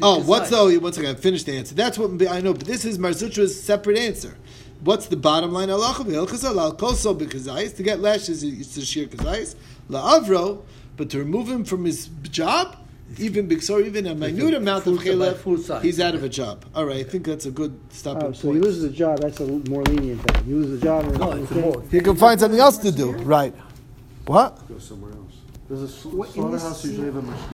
Oh, 0.00 0.22
what's 0.22 0.48
the, 0.48 0.56
oh, 0.56 0.78
Once 0.78 0.96
again, 0.96 1.16
finished 1.16 1.46
the 1.46 1.52
answer. 1.52 1.74
That's 1.74 1.98
what 1.98 2.10
I 2.28 2.40
know, 2.40 2.54
but 2.54 2.66
this 2.66 2.86
is 2.86 2.98
Mar 2.98 3.10
Zutra's 3.10 3.62
separate 3.62 3.98
answer. 3.98 4.36
What's 4.80 5.06
the 5.06 5.16
bottom 5.16 5.52
line? 5.52 5.68
To 5.68 5.76
get 7.82 8.00
lashes, 8.00 8.42
it's 8.42 8.76
a 8.78 8.84
sheer 8.84 9.06
kazais. 9.06 9.54
La'avro, 9.90 10.62
but 10.96 11.10
to 11.10 11.18
remove 11.18 11.48
him 11.48 11.64
from 11.64 11.84
his 11.84 12.08
job, 12.22 12.78
even 13.18 13.46
Bixor, 13.46 13.84
even 13.84 14.06
a 14.06 14.14
minute 14.14 14.54
amount 14.54 14.86
of 14.86 14.98
chilaf, 14.98 15.82
he's 15.82 16.00
out 16.00 16.14
of 16.14 16.24
a 16.24 16.28
job. 16.28 16.64
All 16.74 16.86
right, 16.86 16.96
I 16.96 17.02
think 17.02 17.26
that's 17.26 17.44
a 17.44 17.50
good 17.50 17.78
stopping 17.90 18.28
oh, 18.28 18.32
so 18.32 18.42
point. 18.42 18.46
So 18.48 18.52
he 18.52 18.60
loses 18.60 18.84
a 18.84 18.90
job, 18.90 19.20
that's 19.20 19.38
a 19.40 19.46
more 19.46 19.82
lenient 19.82 20.22
thing. 20.22 20.44
He 20.44 20.54
loses 20.54 20.80
a 20.80 20.84
job, 20.84 21.04
no, 21.16 21.80
he 21.90 22.00
can 22.00 22.16
find 22.16 22.40
something 22.40 22.58
else 22.58 22.78
to 22.78 22.90
do. 22.90 23.12
Right. 23.12 23.54
What? 24.26 24.66
Go 24.68 24.78
somewhere 24.78 25.12
else. 25.12 25.21
Does 25.72 25.80
a 25.84 25.88
sl- 25.88 26.08
What, 26.10 26.36
in 26.36 26.50
this 26.50 26.60
slaughterhouse 26.60 26.84
usually 26.84 27.06
have 27.06 27.16
a 27.16 27.22
machine? 27.22 27.48